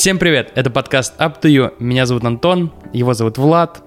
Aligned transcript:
Всем 0.00 0.18
привет, 0.18 0.52
это 0.54 0.70
подкаст 0.70 1.20
Up 1.20 1.42
to 1.42 1.50
You. 1.50 1.74
Меня 1.78 2.06
зовут 2.06 2.24
Антон, 2.24 2.72
его 2.94 3.12
зовут 3.12 3.36
Влад. 3.36 3.82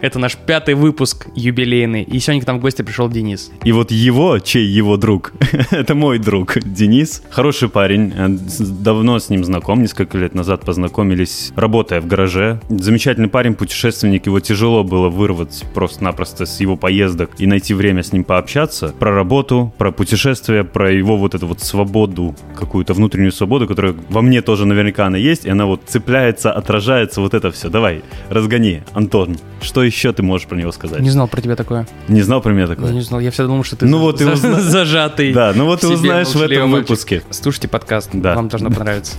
Это 0.00 0.18
наш 0.18 0.36
пятый 0.36 0.74
выпуск 0.74 1.28
юбилейный, 1.34 2.02
и 2.02 2.18
сегодня 2.20 2.42
к 2.42 2.46
нам 2.46 2.58
в 2.58 2.60
гости 2.60 2.82
пришел 2.82 3.08
Денис. 3.08 3.50
И 3.64 3.72
вот 3.72 3.90
его, 3.90 4.38
чей 4.38 4.66
его 4.66 4.96
друг, 4.96 5.32
это 5.70 5.94
мой 5.94 6.18
друг 6.18 6.58
Денис, 6.62 7.22
хороший 7.30 7.68
парень, 7.68 8.12
э, 8.16 8.28
давно 8.58 9.18
с 9.18 9.30
ним 9.30 9.44
знаком, 9.44 9.80
несколько 9.80 10.18
лет 10.18 10.34
назад 10.34 10.64
познакомились, 10.64 11.52
работая 11.56 12.00
в 12.00 12.06
гараже. 12.06 12.60
Замечательный 12.68 13.28
парень, 13.28 13.54
путешественник, 13.54 14.26
его 14.26 14.40
тяжело 14.40 14.84
было 14.84 15.08
вырвать 15.08 15.64
просто-напросто 15.74 16.44
с 16.46 16.60
его 16.60 16.76
поездок 16.76 17.30
и 17.38 17.46
найти 17.46 17.74
время 17.74 18.02
с 18.02 18.12
ним 18.12 18.24
пообщаться 18.24 18.94
про 18.98 19.14
работу, 19.14 19.72
про 19.78 19.92
путешествия, 19.92 20.64
про 20.64 20.92
его 20.92 21.16
вот 21.16 21.34
эту 21.34 21.46
вот 21.46 21.60
свободу, 21.60 22.34
какую-то 22.54 22.92
внутреннюю 22.92 23.32
свободу, 23.32 23.66
которая 23.66 23.94
во 24.10 24.22
мне 24.22 24.42
тоже 24.42 24.66
наверняка 24.66 25.06
она 25.06 25.16
есть, 25.16 25.46
и 25.46 25.50
она 25.50 25.66
вот 25.66 25.82
цепляется, 25.86 26.52
отражается, 26.52 27.20
вот 27.20 27.34
это 27.34 27.50
все. 27.50 27.68
Давай, 27.70 28.02
разгони, 28.30 28.82
Антон. 28.92 29.36
Что 29.60 29.82
еще 29.82 30.12
ты 30.12 30.22
можешь 30.22 30.46
про 30.46 30.56
него 30.56 30.70
сказать? 30.72 31.00
Не 31.00 31.10
знал 31.10 31.28
про 31.28 31.40
тебя 31.40 31.56
такое. 31.56 31.86
Не 32.08 32.22
знал 32.22 32.40
про 32.40 32.52
меня 32.52 32.66
такое? 32.66 32.88
Я 32.88 32.92
не 32.94 33.00
знал, 33.00 33.20
я 33.20 33.30
всегда 33.30 33.48
думал, 33.48 33.64
что 33.64 33.76
ты 33.76 33.86
Ну 33.86 33.96
за- 33.98 34.02
вот 34.02 34.18
ты 34.18 34.24
за- 34.24 34.32
узна- 34.32 34.60
зажатый. 34.60 35.32
Да, 35.32 35.52
ну 35.56 35.64
вот 35.66 35.80
ты 35.80 35.88
узнаешь 35.88 36.28
в 36.28 36.40
этом 36.40 36.70
мальчик. 36.70 36.88
выпуске. 36.90 37.22
Слушайте 37.30 37.68
подкаст, 37.68 38.10
Да. 38.12 38.34
вам 38.34 38.48
должно 38.48 38.70
понравиться. 38.72 39.14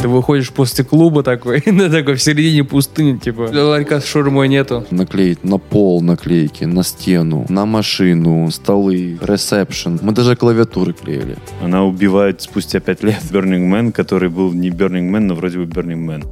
Ты 0.00 0.08
выходишь 0.08 0.50
после 0.52 0.84
клуба 0.84 1.22
такой, 1.22 1.62
на 1.66 1.88
такой 1.90 2.14
в 2.16 2.22
середине 2.22 2.62
пустыни, 2.64 3.16
типа, 3.16 3.48
ларька 3.52 3.98
с 4.00 4.06
шурмой 4.06 4.46
нету. 4.46 4.84
наклеить 4.90 5.42
на 5.42 5.56
пол 5.58 6.02
наклейки, 6.02 6.64
на 6.64 6.84
стену, 6.84 7.46
на 7.48 7.64
машину, 7.64 8.48
столы, 8.50 9.18
ресепшн. 9.22 9.98
Мы 10.02 10.12
даже 10.12 10.36
клавиатуры 10.36 10.92
клеили. 10.92 11.36
Она 11.62 11.82
убивает 11.82 12.42
спустя 12.42 12.78
пять 12.78 13.02
лет 13.02 13.20
Burning 13.32 13.68
Man, 13.70 13.90
который 13.90 14.28
был 14.28 14.52
не 14.52 14.68
Burning 14.68 15.10
Man, 15.10 15.20
но 15.20 15.34
вроде 15.34 15.58
бы 15.58 15.64
Burning 15.64 16.04
Man. 16.06 16.26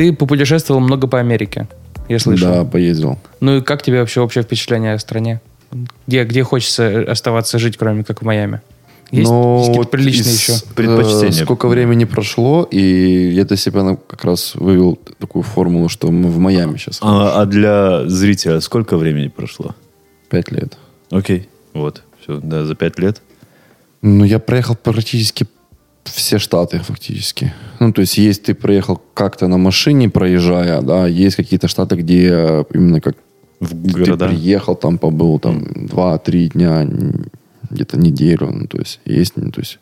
Ты 0.00 0.14
попутешествовал 0.14 0.80
много 0.80 1.06
по 1.06 1.20
Америке, 1.20 1.68
я 2.08 2.18
слышал. 2.18 2.50
Да, 2.50 2.64
поездил. 2.64 3.18
Ну 3.40 3.58
и 3.58 3.60
как 3.60 3.82
тебе 3.82 4.00
вообще 4.00 4.22
общее 4.22 4.42
впечатление 4.42 4.94
о 4.94 4.98
стране? 4.98 5.42
Где, 6.06 6.24
где 6.24 6.42
хочется 6.42 7.04
оставаться 7.06 7.58
жить, 7.58 7.76
кроме 7.76 8.02
как 8.02 8.22
в 8.22 8.24
Майами? 8.24 8.62
Есть, 9.10 9.30
Но 9.30 9.56
есть 9.58 9.66
какие-то 9.66 9.82
вот 9.82 9.90
приличные 9.90 10.32
еще? 10.32 10.52
э, 10.54 10.74
Предпочтения. 10.74 11.44
сколько 11.44 11.68
времени 11.68 12.06
прошло, 12.06 12.62
и 12.62 13.30
я 13.30 13.44
для 13.44 13.58
себя 13.58 13.82
ну, 13.82 13.98
как 13.98 14.24
раз 14.24 14.54
вывел 14.54 14.98
такую 15.18 15.42
формулу, 15.42 15.90
что 15.90 16.10
мы 16.10 16.30
в 16.30 16.38
Майами 16.38 16.78
сейчас. 16.78 17.00
А, 17.02 17.42
а 17.42 17.44
для 17.44 18.08
зрителя 18.08 18.60
сколько 18.62 18.96
времени 18.96 19.28
прошло? 19.28 19.74
Пять 20.30 20.50
лет. 20.50 20.78
Окей. 21.10 21.50
Вот. 21.74 22.04
Все, 22.22 22.40
да, 22.42 22.64
за 22.64 22.74
пять 22.74 22.98
лет. 22.98 23.20
Ну, 24.00 24.24
я 24.24 24.38
проехал 24.38 24.76
практически 24.76 25.46
все 26.04 26.38
штаты 26.38 26.78
фактически. 26.78 27.52
Ну, 27.78 27.92
то 27.92 28.00
есть, 28.00 28.18
есть 28.18 28.44
ты 28.44 28.54
проехал 28.54 29.00
как-то 29.14 29.48
на 29.48 29.58
машине, 29.58 30.08
проезжая, 30.08 30.82
да, 30.82 31.06
есть 31.06 31.36
какие-то 31.36 31.68
штаты, 31.68 31.96
где 31.96 32.64
именно 32.74 33.00
как 33.00 33.16
В 33.60 33.70
ты 33.70 33.92
города. 34.04 34.28
приехал, 34.28 34.74
там 34.76 34.98
побыл 34.98 35.38
там 35.38 35.86
два-три 35.86 36.48
дня, 36.48 36.86
где-то 37.70 37.98
неделю, 37.98 38.50
ну, 38.52 38.66
то 38.66 38.78
есть 38.78 39.00
есть, 39.04 39.32
ну, 39.36 39.50
то 39.50 39.60
есть, 39.60 39.78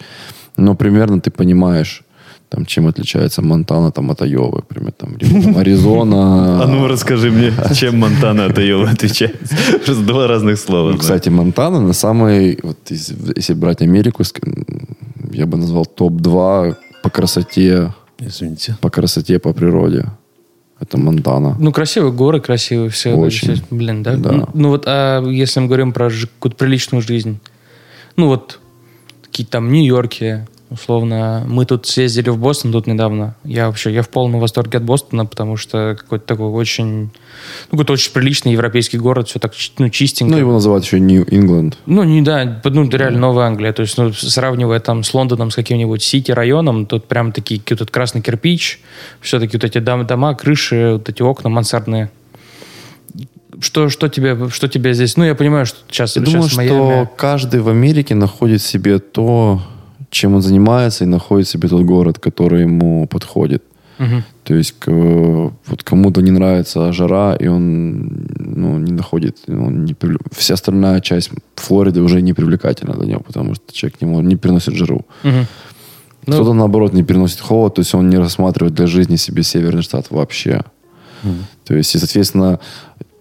но 0.56 0.75
примерно 0.75 1.20
ты 1.20 1.30
понимаешь, 1.30 2.05
там, 2.50 2.64
чем 2.64 2.86
отличается 2.86 3.42
Монтана 3.42 3.91
там, 3.91 4.10
от 4.10 4.22
Айовы, 4.22 4.56
например, 4.69 4.92
там, 4.92 5.16
либо 5.19 5.42
там 5.42 5.56
Аризона. 5.58 6.62
А 6.62 6.66
ну 6.66 6.86
расскажи 6.88 7.30
мне, 7.30 7.53
чем 7.75 7.98
Монтана 7.98 8.47
от 8.47 8.58
Айовы 8.58 8.88
отличается? 8.88 9.55
Просто 9.84 10.03
два 10.03 10.27
разных 10.27 10.58
слова. 10.58 10.92
Ну, 10.92 10.98
кстати, 10.98 11.28
Монтана 11.28 11.80
на 11.80 11.92
самый, 11.92 12.58
вот 12.62 12.78
если 12.91 13.55
брать 13.55 13.82
Америку, 13.82 14.25
я 15.33 15.47
бы 15.47 15.56
назвал 15.56 15.87
топ-2 15.87 16.77
по 17.03 17.11
красоте, 17.11 17.93
Извините. 18.19 18.77
по 18.81 18.91
красоте, 18.91 19.39
по 19.39 19.53
природе. 19.53 20.06
Это 20.81 20.97
Монтана. 20.97 21.56
Ну, 21.59 21.72
красивые 21.72 22.12
горы, 22.12 22.41
красивые 22.41 22.91
все. 22.91 23.15
Очень. 23.15 23.55
все, 23.55 23.65
блин, 23.71 24.03
да? 24.03 24.17
Да. 24.17 24.33
Ну, 24.33 24.49
ну 24.55 24.69
вот, 24.69 24.84
а 24.87 25.25
если 25.25 25.61
мы 25.61 25.67
говорим 25.67 25.93
про 25.93 26.09
какую-то 26.09 26.56
приличную 26.56 27.03
жизнь, 27.03 27.41
ну 28.17 28.28
вот, 28.28 28.61
какие-то 29.22 29.53
там 29.53 29.72
Нью-Йорки, 29.72 30.47
условно. 30.71 31.45
Мы 31.47 31.65
тут 31.65 31.87
съездили 31.87 32.31
в 32.31 32.39
Бостон 32.39 32.73
тут 32.73 32.87
недавно. 32.87 33.34
Я 33.45 33.67
вообще, 33.67 33.93
я 33.93 34.03
в 34.03 34.09
полном 34.09 34.41
восторге 34.41 34.79
от 34.79 34.84
Бостона, 34.84 35.27
потому 35.27 35.56
что 35.56 35.97
какой-то 35.99 36.27
такой 36.27 36.49
очень, 36.49 37.05
ну, 37.05 37.11
какой-то 37.71 37.95
очень 37.95 38.12
приличный 38.12 38.53
европейский 38.53 38.99
город, 38.99 39.29
все 39.29 39.39
так 39.39 39.53
ну, 39.79 39.89
чистенько. 39.89 40.33
Ну, 40.33 40.39
его 40.39 40.53
называют 40.53 40.84
еще 40.84 41.01
Нью-Ингланд. 41.01 41.79
Ну, 41.87 42.03
не 42.05 42.23
да, 42.23 42.61
ну, 42.65 42.89
реально 42.89 43.19
Новая 43.19 43.47
Англия. 43.47 43.73
То 43.73 43.83
есть, 43.83 43.97
ну, 43.97 44.12
сравнивая 44.12 44.81
там 44.81 45.05
с 45.05 45.15
Лондоном, 45.15 45.51
с 45.51 45.55
каким-нибудь 45.55 46.03
Сити-районом, 46.03 46.87
тут 46.87 47.06
прям 47.06 47.33
такие, 47.33 47.61
какой-то 47.61 47.87
красный 47.87 48.21
кирпич, 48.21 48.81
все-таки 49.21 49.56
вот 49.56 49.65
эти 49.65 49.79
дом- 49.79 50.06
дома, 50.06 50.35
крыши, 50.35 50.95
вот 50.95 51.09
эти 51.09 51.23
окна 51.23 51.49
мансардные. 51.50 52.11
Что, 53.61 53.89
что, 53.89 54.09
тебе, 54.09 54.49
что 54.50 54.69
тебе 54.69 54.95
здесь... 54.95 55.17
Ну, 55.17 55.25
я 55.25 55.35
понимаю, 55.35 55.67
что 55.67 55.79
сейчас, 55.91 56.15
Я 56.15 56.23
сейчас 56.25 56.33
думаю, 56.33 56.50
Майами... 56.55 57.05
что 57.05 57.11
каждый 57.17 57.61
в 57.61 57.69
Америке 57.69 58.15
находит 58.15 58.62
себе 58.62 59.00
то, 59.00 59.61
чем 60.10 60.34
он 60.34 60.42
занимается, 60.42 61.04
и 61.04 61.06
находит 61.06 61.48
себе 61.48 61.69
тот 61.69 61.82
город, 61.84 62.19
который 62.19 62.62
ему 62.62 63.06
подходит. 63.06 63.62
Мгм. 63.98 64.22
То 64.44 64.54
есть 64.54 64.74
к- 64.78 64.91
вот 65.66 65.82
кому-то 65.82 66.22
не 66.22 66.30
нравится 66.30 66.92
жара, 66.92 67.34
и 67.34 67.48
он 67.48 68.26
ну, 68.38 68.78
не 68.78 68.92
находит, 68.92 69.38
он 69.48 69.84
не 69.84 69.92
привле- 69.94 70.20
вся 70.36 70.54
остальная 70.54 71.00
часть 71.00 71.30
Флориды 71.56 72.00
уже 72.00 72.22
не 72.22 72.32
привлекательна 72.32 72.94
для 72.94 73.06
него, 73.06 73.20
потому 73.20 73.54
что 73.54 73.72
человек 73.72 74.00
не, 74.00 74.08
не 74.22 74.36
переносит 74.36 74.74
жару. 74.74 75.04
Мгм. 75.24 75.46
Ну, 76.26 76.32
Кто-то, 76.34 76.52
наоборот, 76.52 76.92
не 76.92 77.02
переносит 77.02 77.40
холод, 77.40 77.75
то 77.75 77.80
есть 77.80 77.94
он 77.94 78.08
не 78.10 78.19
рассматривает 78.19 78.75
для 78.75 78.86
жизни 78.86 79.16
себе 79.16 79.42
северный 79.42 79.82
штат 79.82 80.10
вообще. 80.10 80.62
То 81.64 81.75
есть, 81.75 81.94
и, 81.94 81.98
соответственно, 81.98 82.60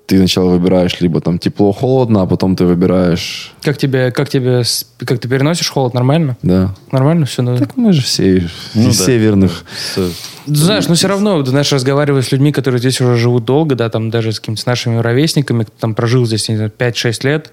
ты 0.08 0.18
сначала 0.18 0.50
выбираешь 0.52 1.00
либо 1.02 1.20
там 1.22 1.38
тепло-холодно, 1.38 2.22
а 2.22 2.26
потом 2.26 2.56
ты 2.56 2.66
выбираешь, 2.66 3.54
как 3.62 3.78
тебе, 3.78 4.10
как 4.12 4.30
тебе, 4.30 4.64
как 5.00 5.20
ты 5.20 5.28
переносишь 5.28 5.70
холод? 5.70 5.94
Нормально? 5.94 6.38
да. 6.42 6.74
Нормально 6.92 7.26
все? 7.26 7.42
Ну, 7.44 7.58
Так 7.58 7.76
мы 7.78 7.94
же 7.94 8.02
все 8.02 8.48
Ну 8.74 8.90
из 8.90 8.98
да. 8.98 9.06
северных. 9.06 9.64
С- 9.96 10.12
Знаешь, 10.46 10.88
но 10.88 10.96
все 10.96 11.08
равно, 11.10 11.44
ты 11.44 11.50
знаешь, 11.50 11.72
разговаривая 11.74 12.22
с 12.22 12.32
людьми, 12.32 12.52
которые 12.54 12.80
здесь 12.80 13.00
уже 13.02 13.18
живут 13.18 13.44
долго, 13.46 13.76
да, 13.76 13.90
там 13.90 14.10
даже 14.10 14.32
с 14.32 14.40
какими-то 14.40 14.64
нашими 14.66 14.98
ровесниками, 14.98 15.64
кто 15.64 15.74
там 15.78 15.94
прожил 15.94 16.26
здесь, 16.26 16.48
не 16.48 16.56
знаю, 16.56 16.72
5-6 16.78 17.24
лет, 17.28 17.52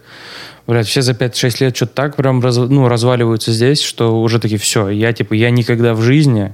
блядь, 0.68 0.86
все 0.86 1.02
за 1.02 1.12
5-6 1.12 1.56
лет 1.60 1.76
что-то 1.76 1.92
так 1.94 2.14
прям 2.16 2.40
раз- 2.40 2.56
ну, 2.56 2.86
разваливаются 2.88 3.50
здесь, 3.52 3.82
что 3.82 4.20
уже 4.22 4.38
таки 4.38 4.56
все, 4.58 4.88
я, 4.90 5.12
типа, 5.12 5.34
я 5.34 5.50
никогда 5.50 5.92
в 5.94 6.02
жизни, 6.02 6.52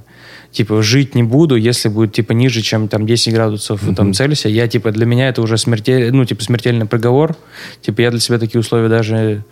типа, 0.51 0.81
жить 0.81 1.15
не 1.15 1.23
буду, 1.23 1.55
если 1.55 1.89
будет, 1.89 2.13
типа, 2.13 2.33
ниже, 2.33 2.61
чем 2.61 2.87
там 2.87 3.05
10 3.05 3.33
градусов 3.33 3.81
там, 3.95 4.13
Цельсия, 4.13 4.51
я, 4.51 4.67
типа, 4.67 4.91
для 4.91 5.05
меня 5.05 5.29
это 5.29 5.41
уже 5.41 5.57
смертель, 5.57 6.11
ну, 6.11 6.25
типа, 6.25 6.43
смертельный 6.43 6.85
приговор, 6.85 7.35
типа, 7.81 8.01
я 8.01 8.11
для 8.11 8.19
себя 8.19 8.37
такие 8.37 8.59
условия 8.59 8.89
даже, 8.89 9.43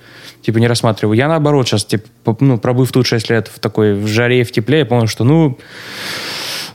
типа, 0.41 0.57
не 0.57 0.67
рассматриваю. 0.67 1.17
Я, 1.17 1.27
наоборот, 1.27 1.67
сейчас, 1.67 1.85
типа, 1.85 2.37
ну, 2.39 2.57
пробыв 2.57 2.91
тут 2.91 3.05
6 3.05 3.29
лет 3.29 3.47
в 3.47 3.59
такой, 3.59 3.93
в 3.93 4.07
жаре, 4.07 4.41
и 4.41 4.43
в 4.43 4.51
тепле, 4.51 4.79
я 4.79 4.85
понял, 4.85 5.07
что, 5.07 5.23
ну, 5.23 5.57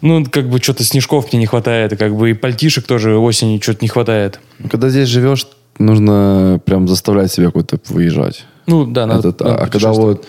ну, 0.01 0.25
как 0.31 0.49
бы 0.49 0.59
что-то 0.59 0.85
снежков 0.85 1.33
мне 1.33 1.41
не 1.41 1.47
хватает, 1.47 1.99
как 1.99 2.15
бы 2.15 2.31
и 2.31 2.35
пальтишек 2.35 2.87
тоже 2.87 3.17
осенью 3.17 3.63
что-то 3.63 3.79
не 3.83 3.89
хватает. 3.89 4.39
Когда 4.71 4.91
здесь 4.91 5.09
живешь, 5.09 5.47
нужно 5.79 6.61
прям 6.65 6.89
заставлять 6.89 7.33
себя 7.33 7.51
куда-то 7.51 7.79
выезжать. 7.89 8.45
Ну, 8.67 8.85
да, 8.85 9.07
надо, 9.07 9.29
Этот, 9.29 9.41
надо 9.41 9.63
а 9.63 9.67
когда 9.67 9.93
вот 9.93 10.27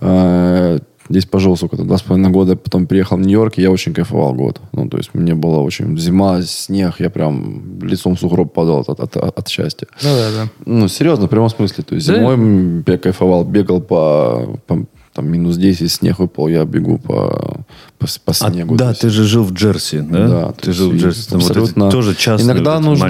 э, 0.00 0.78
здесь 1.08 1.24
пожил, 1.26 1.56
сколько, 1.56 1.76
два 1.76 1.96
с 1.98 2.02
половиной 2.02 2.30
года, 2.30 2.56
потом 2.56 2.86
приехал 2.86 3.16
в 3.16 3.20
Нью-Йорк, 3.20 3.54
и 3.58 3.62
я 3.62 3.70
очень 3.70 3.94
кайфовал 3.94 4.34
год. 4.34 4.60
Ну, 4.72 4.88
то 4.88 4.96
есть 4.98 5.10
мне 5.14 5.34
было 5.34 5.58
очень... 5.58 5.96
Зима, 5.98 6.42
снег, 6.42 6.94
я 7.00 7.10
прям 7.10 7.80
лицом 7.82 8.16
в 8.16 8.20
сугроб 8.20 8.52
падал 8.52 8.80
от, 8.80 8.88
от, 8.90 9.16
от- 9.16 9.38
от 9.38 9.48
счастья. 9.48 9.86
Ну, 10.02 10.08
да, 10.10 10.30
да. 10.44 10.50
Ну, 10.66 10.88
серьезно, 10.88 11.26
в 11.26 11.30
прямом 11.30 11.48
смысле. 11.48 11.84
То 11.84 11.94
есть 11.94 12.06
Да. 12.06 12.14
зимой 12.14 12.84
я 12.86 12.98
кайфовал, 12.98 13.44
бегал 13.44 13.80
по, 13.80 14.58
по 14.66 14.84
там, 15.14 15.26
минус 15.32 15.56
10, 15.56 15.90
снег 15.90 16.18
выпал, 16.20 16.46
я 16.48 16.64
бегу 16.64 16.98
по, 16.98 17.64
по, 17.98 18.06
по 18.24 18.30
А, 18.30 18.34
снегу. 18.34 18.76
да, 18.76 18.84
То 18.84 18.90
есть- 18.90 19.00
ты 19.00 19.08
же 19.10 19.24
жил 19.24 19.42
в 19.44 19.52
Джерси, 19.52 20.00
да? 20.00 20.28
Да, 20.28 20.52
ты 20.52 20.72
жил 20.72 20.90
в 20.90 20.94
Джерси. 20.96 21.28
Там 21.30 21.40
вот 21.40 21.50
абсолютно. 21.50 21.90
тоже 21.90 22.14
частные 22.14 22.54
Иногда 22.54 22.78
нужно, 22.78 23.06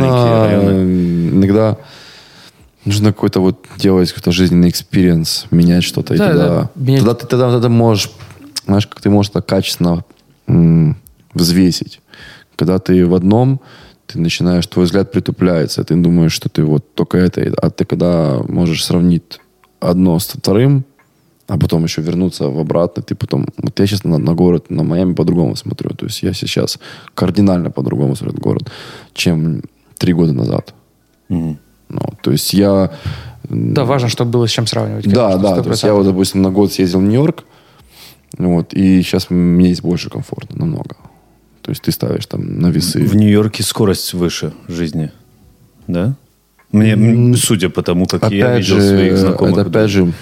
иногда 1.32 1.76
нужно 2.88 3.12
какой-то 3.12 3.40
вот 3.40 3.66
делать 3.78 4.08
какой-то 4.12 4.32
жизненный 4.32 4.68
experience, 4.70 5.46
менять 5.50 5.84
что-то, 5.84 6.14
и 6.14 6.18
Да, 6.18 6.26
тогда, 6.28 6.48
да, 6.48 6.70
менять. 6.74 7.00
тогда 7.00 7.14
ты 7.14 7.26
тогда, 7.26 7.50
тогда 7.52 7.68
можешь, 7.68 8.10
знаешь, 8.66 8.86
как 8.86 9.00
ты 9.00 9.10
можешь 9.10 9.30
так 9.32 9.46
качественно 9.46 10.04
м, 10.46 10.96
взвесить. 11.34 12.00
Когда 12.56 12.78
ты 12.78 13.04
в 13.06 13.14
одном, 13.14 13.60
ты 14.06 14.18
начинаешь, 14.18 14.66
твой 14.66 14.86
взгляд 14.86 15.12
притупляется, 15.12 15.84
ты 15.84 15.94
думаешь, 15.94 16.32
что 16.32 16.48
ты 16.48 16.64
вот 16.64 16.94
только 16.94 17.18
это, 17.18 17.40
и- 17.42 17.52
а 17.62 17.70
ты 17.70 17.84
когда 17.84 18.40
можешь 18.48 18.84
сравнить 18.84 19.40
одно 19.80 20.18
с 20.18 20.26
вторым, 20.28 20.84
а 21.46 21.56
потом 21.58 21.84
еще 21.84 22.02
вернуться 22.02 22.48
в 22.48 22.58
обратно, 22.58 23.02
ты 23.02 23.14
потом... 23.14 23.46
Вот 23.58 23.78
я 23.80 23.86
сейчас 23.86 24.04
на, 24.04 24.18
на 24.18 24.34
город, 24.34 24.70
на 24.70 24.82
Майами 24.82 25.14
по-другому 25.14 25.56
смотрю. 25.56 25.90
То 25.90 26.06
есть 26.06 26.22
я 26.22 26.32
сейчас 26.34 26.78
кардинально 27.14 27.70
по-другому 27.70 28.16
смотрю 28.16 28.38
город, 28.40 28.70
чем 29.14 29.62
три 29.98 30.12
года 30.12 30.32
назад. 30.32 30.74
Мгм. 31.28 31.58
Ну, 31.88 32.00
то 32.22 32.30
есть 32.30 32.52
я 32.52 32.90
Да, 33.48 33.84
важно, 33.84 34.08
чтобы 34.08 34.30
было 34.30 34.46
с 34.46 34.50
чем 34.50 34.66
сравнивать. 34.66 35.08
Да, 35.08 35.36
да. 35.36 35.62
То 35.62 35.70
есть 35.70 35.82
я 35.82 35.90
100%. 35.90 35.92
вот, 35.94 36.06
допустим, 36.06 36.42
на 36.42 36.50
год 36.50 36.72
съездил 36.72 37.00
в 37.00 37.02
Нью-Йорк, 37.04 37.44
вот, 38.36 38.74
и 38.74 39.02
сейчас 39.02 39.30
мне 39.30 39.66
здесь 39.68 39.80
больше 39.80 40.10
комфортно 40.10 40.56
намного. 40.58 40.96
То 41.62 41.70
есть 41.70 41.82
ты 41.82 41.92
ставишь 41.92 42.26
там 42.26 42.60
на 42.60 42.68
весы. 42.68 43.00
В 43.02 43.14
Нью-Йорке 43.16 43.62
скорость 43.62 44.14
выше 44.14 44.52
жизни, 44.68 45.10
да? 45.86 46.14
Мне, 46.72 46.92
м, 46.92 47.34
судя 47.36 47.70
по 47.70 47.82
тому, 47.82 48.06
как 48.06 48.30
я 48.30 48.46
опять 48.52 48.60
видел 48.66 48.76
же, 48.76 48.88
своих 48.88 49.16
знакомых, 49.16 49.58
это 49.58 49.70
опять 49.70 49.90
же, 49.90 50.12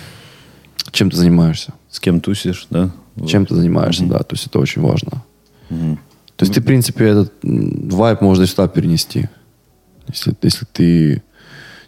чем 0.93 1.11
ты 1.11 1.17
занимаешься. 1.17 1.73
с 1.91 1.99
кем 2.01 2.21
тусишь, 2.21 2.67
да? 2.71 2.91
Чем 3.27 3.47
ты 3.47 3.55
занимаешься, 3.55 4.05
да. 4.05 4.19
То 4.19 4.35
есть 4.35 4.47
это 4.47 4.59
очень 4.61 4.83
важно. 4.83 5.25
То 5.69 6.43
есть 6.45 6.53
ты, 6.55 6.61
в 6.61 6.65
принципе, 6.65 7.07
этот 7.07 7.33
м, 7.43 7.89
вайб 7.89 8.21
можно 8.21 8.43
и 8.43 8.47
сюда 8.47 8.69
перенести. 8.69 9.29
Если, 10.09 10.35
если 10.43 10.67
ты 10.73 11.23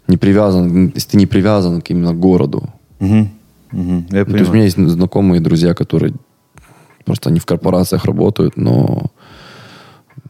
не 0.09 0.17
привязан, 0.17 0.91
если 0.95 1.11
ты 1.11 1.17
не 1.17 1.25
привязан 1.25 1.81
к 1.81 1.89
именно 1.91 2.13
городу. 2.13 2.63
Мгм. 2.99 3.29
Мгм. 3.71 4.07
Я 4.11 4.25
Ну, 4.25 4.31
то 4.31 4.37
есть 4.37 4.49
у 4.49 4.53
меня 4.53 4.63
есть 4.63 4.77
знакомые 4.77 5.41
друзья, 5.41 5.73
которые 5.73 6.13
просто 7.05 7.29
они 7.29 7.39
в 7.39 7.45
корпорациях 7.45 8.05
работают, 8.05 8.57
но 8.57 9.11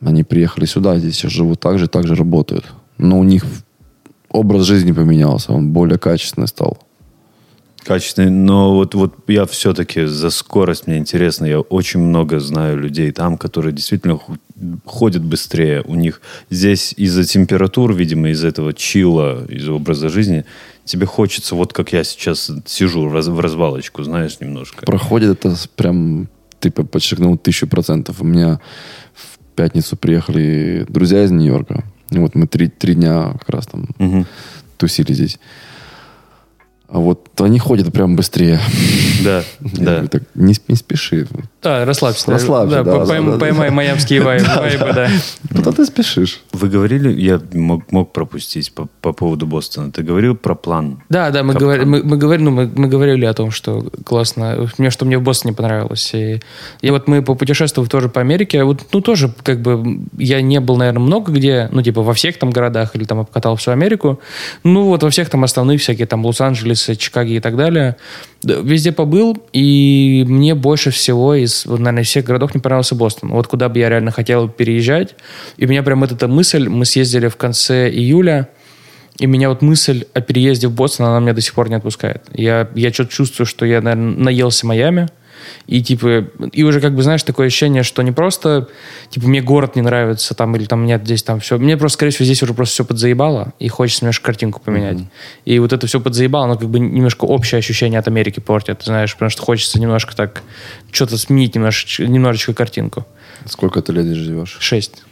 они 0.01 0.23
приехали 0.23 0.65
сюда, 0.65 0.99
здесь 0.99 1.15
сейчас 1.15 1.31
живут 1.31 1.59
так 1.59 1.79
же, 1.79 1.87
так 1.87 2.07
же 2.07 2.15
работают. 2.15 2.65
Но 2.97 3.19
у 3.19 3.23
них 3.23 3.45
образ 4.29 4.63
жизни 4.63 4.91
поменялся, 4.91 5.53
он 5.53 5.71
более 5.71 5.97
качественный 5.97 6.47
стал. 6.47 6.77
Качественный, 7.83 8.29
но 8.29 8.75
вот, 8.75 8.93
вот 8.93 9.13
я 9.27 9.45
все-таки 9.45 10.05
за 10.05 10.29
скорость, 10.29 10.85
мне 10.87 10.97
интересно, 10.97 11.45
я 11.45 11.59
очень 11.61 11.99
много 11.99 12.39
знаю 12.39 12.77
людей 12.77 13.11
там, 13.11 13.37
которые 13.37 13.73
действительно 13.73 14.19
ходят 14.85 15.23
быстрее. 15.23 15.81
У 15.85 15.95
них 15.95 16.21
здесь 16.49 16.93
из-за 16.97 17.23
температур, 17.23 17.93
видимо, 17.93 18.29
из-за 18.29 18.49
этого 18.49 18.73
чила, 18.73 19.45
из-за 19.49 19.71
образа 19.73 20.09
жизни, 20.09 20.45
тебе 20.85 21.05
хочется, 21.05 21.55
вот 21.55 21.73
как 21.73 21.93
я 21.93 22.03
сейчас 22.03 22.51
сижу 22.65 23.07
в, 23.07 23.13
раз- 23.13 23.27
в 23.27 23.39
развалочку, 23.39 24.03
знаешь, 24.03 24.39
немножко. 24.39 24.85
Проходит 24.85 25.29
это 25.45 25.55
прям, 25.75 26.27
ты 26.59 26.71
по- 26.71 26.83
подчеркнул 26.83 27.37
тысячу 27.37 27.67
процентов. 27.67 28.21
У 28.21 28.25
меня 28.25 28.59
в 29.13 29.37
пятницу 29.55 29.95
приехали 29.95 30.85
друзья 30.89 31.23
из 31.23 31.31
Нью-Йорка. 31.31 31.83
И 32.11 32.17
вот 32.17 32.35
мы 32.35 32.45
три, 32.47 32.67
три 32.67 32.95
дня 32.95 33.33
как 33.39 33.49
раз 33.49 33.67
там 33.67 33.87
Мгм. 33.99 34.25
тусили 34.77 35.13
здесь. 35.13 35.39
А 36.91 36.97
вот 36.97 37.27
они 37.39 37.59
ходят 37.59 37.93
прям 37.93 38.15
быстрее. 38.15 38.59
Да, 39.23 39.43
Я 39.59 39.69
да. 39.85 39.91
говорю, 39.91 40.07
так, 40.07 40.23
не, 40.33 40.55
не 40.67 40.75
спеши. 40.75 41.27
Да, 41.61 41.85
расслабься. 41.85 42.31
Расслабься, 42.31 42.77
да, 42.77 42.83
да, 42.83 42.91
по- 42.99 43.05
да, 43.05 43.13
пойм- 43.13 43.25
да, 43.25 43.31
да. 43.33 43.37
Поймай 43.37 43.69
майамские 43.69 44.21
вай- 44.21 44.43
вайбы, 44.57 44.93
да. 44.93 45.07
Куда 45.55 45.71
ты 45.71 45.85
спешишь? 45.85 46.41
Вы 46.51 46.67
говорили, 46.69 47.11
я 47.21 47.39
мог, 47.53 47.91
мог 47.91 48.11
пропустить 48.11 48.73
по, 48.73 48.87
по 49.01 49.13
поводу 49.13 49.45
Бостона. 49.45 49.91
Ты 49.91 50.01
говорил 50.01 50.35
про 50.35 50.55
план. 50.55 51.03
Да, 51.09 51.29
да, 51.29 51.43
мы, 51.43 51.53
Капкан. 51.53 51.67
говори- 51.69 51.85
мы, 51.85 52.01
мы, 52.03 52.17
говори- 52.17 52.41
ну, 52.41 52.49
мы, 52.51 52.71
мы 52.73 52.87
говорили 52.87 53.25
о 53.25 53.33
том, 53.33 53.51
что 53.51 53.85
классно. 54.03 54.67
Мне, 54.79 54.89
что 54.89 55.05
мне 55.05 55.19
в 55.19 55.21
Бостоне 55.21 55.53
понравилось. 55.53 56.09
И, 56.15 56.41
и 56.81 56.89
вот 56.89 57.07
мы 57.07 57.21
попутешествовали 57.21 57.87
тоже 57.89 58.09
по 58.09 58.19
Америке. 58.21 58.63
Вот, 58.63 58.81
ну, 58.93 59.01
тоже, 59.01 59.31
как 59.43 59.61
бы, 59.61 59.99
я 60.17 60.41
не 60.41 60.59
был, 60.59 60.77
наверное, 60.77 61.01
много 61.01 61.31
где, 61.31 61.69
ну, 61.71 61.83
типа, 61.83 62.01
во 62.01 62.13
всех 62.15 62.39
там 62.39 62.49
городах 62.49 62.95
или 62.95 63.03
там 63.03 63.19
обкатал 63.19 63.57
всю 63.57 63.69
Америку. 63.71 64.19
Ну, 64.63 64.85
вот 64.85 65.03
во 65.03 65.09
всех 65.11 65.29
там 65.29 65.43
основных 65.43 65.81
всякие, 65.81 66.07
там, 66.07 66.25
Лос-Анджелес, 66.25 66.78
Чикаго 66.79 67.29
и 67.29 67.39
так 67.39 67.55
далее. 67.57 67.95
Да, 68.41 68.55
Везде 68.55 68.91
побыл, 68.91 69.37
и 69.53 70.25
мне 70.27 70.55
больше 70.55 70.91
всего 70.91 71.35
из, 71.35 71.65
наверное, 71.65 72.03
всех 72.03 72.25
городов 72.25 72.55
не 72.55 72.61
понравился 72.61 72.95
Бостон. 72.95 73.31
Вот 73.31 73.47
куда 73.47 73.69
бы 73.69 73.79
я 73.79 73.89
реально 73.89 74.11
хотел 74.11 74.47
переезжать. 74.47 75.15
И 75.57 75.65
у 75.65 75.69
меня 75.69 75.83
прям 75.83 75.99
вот 75.99 76.11
эта 76.11 76.27
мысль, 76.27 76.69
мы 76.69 76.85
съездили 76.85 77.27
в 77.27 77.35
конце 77.35 77.89
июля, 77.89 78.49
и 79.17 79.25
меня 79.25 79.49
вот 79.49 79.61
мысль 79.61 80.05
о 80.13 80.21
переезде 80.21 80.67
в 80.67 80.71
Бостон, 80.71 81.07
она 81.07 81.19
меня 81.19 81.33
до 81.33 81.41
сих 81.41 81.53
пор 81.53 81.69
не 81.69 81.75
отпускает. 81.75 82.23
Я, 82.33 82.69
я 82.75 82.93
что-то 82.93 83.11
чувствую, 83.11 83.45
что 83.45 83.65
я, 83.65 83.81
наверное, 83.81 84.15
наелся 84.15 84.65
Майами. 84.65 85.09
И 85.67 85.81
типа, 85.81 86.25
и 86.51 86.63
уже 86.63 86.81
как 86.81 86.95
бы, 86.95 87.03
знаешь, 87.03 87.23
такое 87.23 87.47
ощущение, 87.47 87.83
что 87.83 88.01
не 88.01 88.11
просто, 88.11 88.67
типа, 89.09 89.27
мне 89.27 89.41
город 89.41 89.75
не 89.75 89.81
нравится, 89.81 90.33
там, 90.33 90.55
или 90.55 90.65
там 90.65 90.85
нет 90.85 91.01
здесь 91.03 91.23
там 91.23 91.39
все. 91.39 91.57
Мне 91.57 91.77
просто, 91.77 91.95
скорее 91.95 92.11
всего, 92.11 92.25
здесь 92.25 92.41
уже 92.43 92.53
просто 92.53 92.73
все 92.73 92.85
подзаебало, 92.85 93.53
и 93.59 93.67
хочется 93.67 94.05
немножко 94.05 94.25
картинку 94.25 94.61
поменять. 94.61 94.99
И 95.45 95.59
вот 95.59 95.73
это 95.73 95.87
все 95.87 95.99
подзаебало, 95.99 96.45
оно 96.45 96.57
как 96.57 96.69
бы 96.69 96.79
немножко 96.79 97.25
общее 97.25 97.59
ощущение 97.59 97.99
от 97.99 98.07
Америки 98.07 98.39
портит, 98.39 98.81
знаешь, 98.83 99.13
потому 99.13 99.29
что 99.29 99.41
хочется 99.41 99.79
немножко 99.79 100.15
так, 100.15 100.43
что-то 100.91 101.17
сменить 101.17 101.55
немножечко, 101.55 102.05
немножечко 102.05 102.53
картинку. 102.53 103.05
Сколько 103.45 103.81
ты 103.81 103.93
лет 103.93 104.05
здесь 104.05 104.17
живешь? 104.17 104.57
Шесть. 104.59 105.03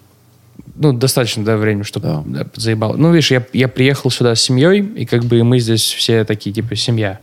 Ну, 0.76 0.94
достаточно, 0.94 1.44
да, 1.44 1.58
времени, 1.58 1.84
чтобы 1.84 2.08
Да. 2.08 2.24
да, 2.26 2.46
подзаебало. 2.46 2.98
Ну, 2.98 3.12
видишь, 3.12 3.32
я, 3.32 3.44
я 3.54 3.68
приехал 3.68 4.12
сюда 4.12 4.36
с 4.36 4.42
семьей, 4.42 4.82
и 4.82 5.06
как 5.06 5.26
бы 5.26 5.44
мы 5.44 5.60
здесь 5.60 5.84
все 5.84 6.24
такие, 6.24 6.54
типа, 6.54 6.76
семья. 6.76 7.20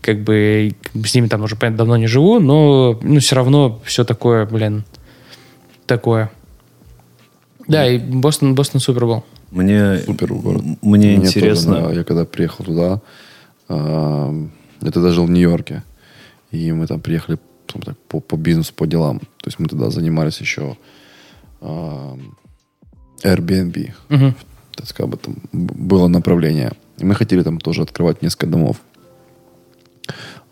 Как 0.00 0.22
бы, 0.22 0.72
с 0.94 1.14
ними 1.14 1.28
там 1.28 1.42
уже, 1.42 1.56
понятно, 1.56 1.78
давно 1.78 1.96
не 1.96 2.06
живу, 2.06 2.40
но 2.40 2.98
ну, 3.02 3.20
все 3.20 3.36
равно 3.36 3.80
все 3.84 4.04
такое, 4.04 4.46
блин, 4.46 4.84
такое. 5.86 6.30
Да, 7.66 7.86
и 7.86 7.98
Бостон, 7.98 8.54
Бостон 8.54 8.80
супер 8.80 9.06
был. 9.06 9.24
Мне, 9.50 9.98
Супер 9.98 10.34
город. 10.34 10.62
мне 10.64 10.78
Мне 10.82 11.14
интересно. 11.14 11.74
тоже, 11.74 11.88
да, 11.88 11.92
я 11.94 12.04
когда 12.04 12.24
приехал 12.24 12.64
туда, 12.64 13.00
а, 13.68 14.34
я 14.80 14.90
тогда 14.90 15.10
жил 15.10 15.26
в 15.26 15.30
Нью-Йорке. 15.30 15.84
И 16.50 16.72
мы 16.72 16.86
там 16.86 17.00
приехали 17.00 17.38
там 17.66 17.80
так, 17.82 17.96
по, 18.08 18.20
по 18.20 18.36
бизнесу, 18.36 18.74
по 18.74 18.86
делам. 18.86 19.20
То 19.20 19.46
есть 19.46 19.60
мы 19.60 19.68
тогда 19.68 19.90
занимались 19.90 20.40
еще 20.40 20.76
а, 21.60 22.18
Airbnb. 23.22 23.92
Мгм. 24.08 24.34
Так 24.74 24.88
сказать, 24.88 25.12
бы 25.12 25.16
там 25.18 25.36
было 25.52 26.08
направление. 26.08 26.72
И 26.98 27.04
мы 27.04 27.14
хотели 27.14 27.42
там 27.42 27.58
тоже 27.60 27.82
открывать 27.82 28.22
несколько 28.22 28.48
домов. 28.48 28.80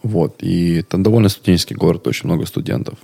Вот. 0.02 0.37
И 0.40 0.82
там 0.82 1.02
довольно 1.02 1.28
студенческий 1.28 1.76
город, 1.76 2.06
очень 2.06 2.26
много 2.28 2.46
студентов. 2.46 2.99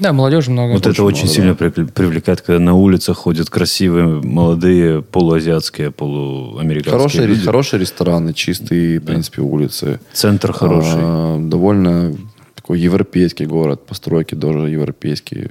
Да, 0.00 0.14
молодежи 0.14 0.50
много. 0.50 0.72
Вот 0.72 0.86
это 0.86 1.04
очень 1.04 1.24
много, 1.24 1.34
сильно 1.34 1.54
да. 1.54 1.70
при- 1.70 1.84
привлекает, 1.84 2.40
когда 2.40 2.58
на 2.58 2.74
улицах 2.74 3.18
ходят 3.18 3.50
красивые, 3.50 4.06
молодые, 4.06 5.02
полуазиатские, 5.02 5.90
полуамериканские 5.90 6.92
Хорошие, 6.98 7.26
люди. 7.26 7.44
хорошие 7.44 7.80
рестораны, 7.80 8.32
чистые, 8.32 8.98
в 8.98 9.04
принципе, 9.04 9.42
улицы. 9.42 10.00
Центр 10.14 10.52
хороший. 10.52 10.92
А, 10.94 11.38
довольно 11.38 12.16
такой 12.54 12.80
европейский 12.80 13.44
город, 13.44 13.84
постройки 13.86 14.34
тоже 14.34 14.70
европейские. 14.70 15.50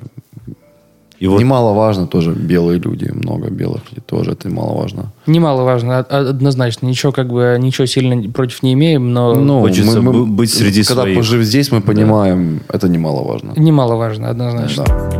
И 1.19 1.27
вот 1.27 1.39
Немаловажно 1.39 2.07
тоже 2.07 2.31
белые 2.31 2.79
люди, 2.79 3.11
много 3.13 3.49
белых 3.49 3.81
людей 3.91 4.01
тоже, 4.05 4.31
это 4.31 4.47
немаловажно. 4.47 5.11
Немаловажно, 5.27 5.99
од- 5.99 6.11
однозначно. 6.11 6.85
Ничего 6.87 7.11
как 7.11 7.27
бы, 7.27 7.57
ничего 7.59 7.85
сильно 7.87 8.29
против 8.31 8.63
не 8.63 8.71
имеем, 8.73 9.11
но 9.13 9.35
Ну, 9.35 9.59
хочется 9.61 10.01
б- 10.01 10.25
быть 10.25 10.49
среди 10.53 10.81
Когда 10.83 11.01
своих. 11.03 11.17
пожив 11.17 11.43
здесь, 11.43 11.71
мы 11.73 11.81
понимаем, 11.81 12.61
это 12.69 12.87
немаловажно. 12.87 13.53
немаловажно, 13.57 14.29
однозначно. 14.29 14.85
Да. 14.87 15.19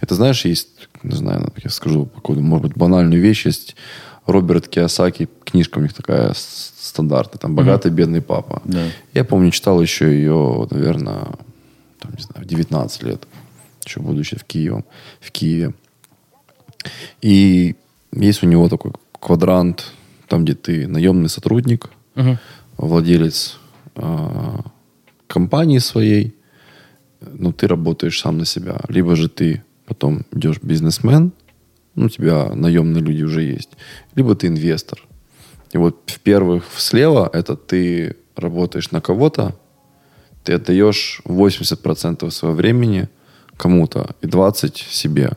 Это 0.00 0.14
знаешь, 0.14 0.44
есть, 0.44 0.68
не 1.02 1.16
знаю, 1.16 1.48
я 1.62 1.70
скажу 1.70 2.06
какую-то, 2.06 2.42
может 2.42 2.66
быть, 2.68 2.76
банальную 2.76 3.20
вещь, 3.22 3.46
есть 3.46 3.76
Роберт 4.26 4.68
Киосаки, 4.68 5.28
книжка 5.44 5.78
у 5.78 5.82
них 5.82 5.92
такая 5.94 6.32
стандартная, 6.36 7.38
там 7.38 7.54
«Богатый, 7.54 7.90
бедный 7.90 8.20
папа». 8.22 8.62
Да. 8.64 8.86
Я 9.14 9.24
помню, 9.24 9.50
читал 9.50 9.80
еще 9.82 10.12
ее, 10.12 10.66
наверное, 10.70 11.26
там, 11.98 12.12
не 12.16 12.22
знаю, 12.22 12.44
в 12.44 12.48
19 12.48 13.02
лет, 13.02 13.26
еще 13.84 14.00
будучи 14.00 14.36
в 14.38 14.44
Киеве. 14.44 14.84
В 15.20 15.30
Киеве. 15.32 15.74
И 17.20 17.76
есть 18.12 18.42
у 18.42 18.46
него 18.46 18.68
такой 18.68 18.92
квадрант, 19.20 19.92
там, 20.28 20.44
где 20.44 20.54
ты 20.54 20.86
наемный 20.86 21.28
сотрудник, 21.28 21.90
Мгм. 22.14 22.38
владелец 22.76 23.58
а, 23.94 24.64
компании 25.26 25.78
своей, 25.78 26.34
но 27.20 27.52
ты 27.52 27.66
работаешь 27.68 28.20
сам 28.20 28.38
на 28.38 28.44
себя. 28.44 28.80
Либо 28.88 29.16
же 29.16 29.28
ты 29.28 29.62
потом 29.86 30.22
идешь 30.32 30.58
бизнесмен, 30.62 31.32
ну, 31.94 32.06
у 32.06 32.08
тебя 32.08 32.50
наемные 32.54 33.02
люди 33.02 33.22
уже 33.22 33.42
есть. 33.42 33.70
Либо 34.14 34.34
ты 34.34 34.46
инвестор. 34.46 35.02
И 35.72 35.78
вот 35.78 36.02
в 36.06 36.20
первых 36.20 36.64
слева 36.76 37.28
это 37.32 37.56
ты 37.56 38.16
работаешь 38.36 38.90
на 38.90 39.00
кого-то, 39.00 39.54
ты 40.44 40.54
отдаешь 40.54 41.22
80% 41.24 42.30
своего 42.30 42.56
времени 42.56 43.08
кому-то 43.56 44.14
и 44.22 44.26
20% 44.26 44.76
себе. 44.90 45.32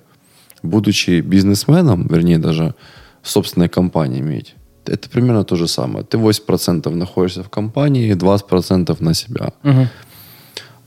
Будучи 0.64 1.22
бизнесменом, 1.22 2.08
вернее, 2.08 2.40
даже 2.40 2.74
собственной 3.22 3.70
компанией 3.70 4.22
иметь, 4.22 4.56
это 4.86 5.10
примерно 5.10 5.44
то 5.44 5.56
же 5.56 5.68
самое. 5.68 6.06
Ты 6.06 6.18
80% 6.18 6.90
находишься 6.90 7.44
в 7.44 7.50
компании, 7.50 8.14
20% 8.14 9.04
на 9.04 9.14
себя. 9.14 9.54
Мгм. 9.64 9.90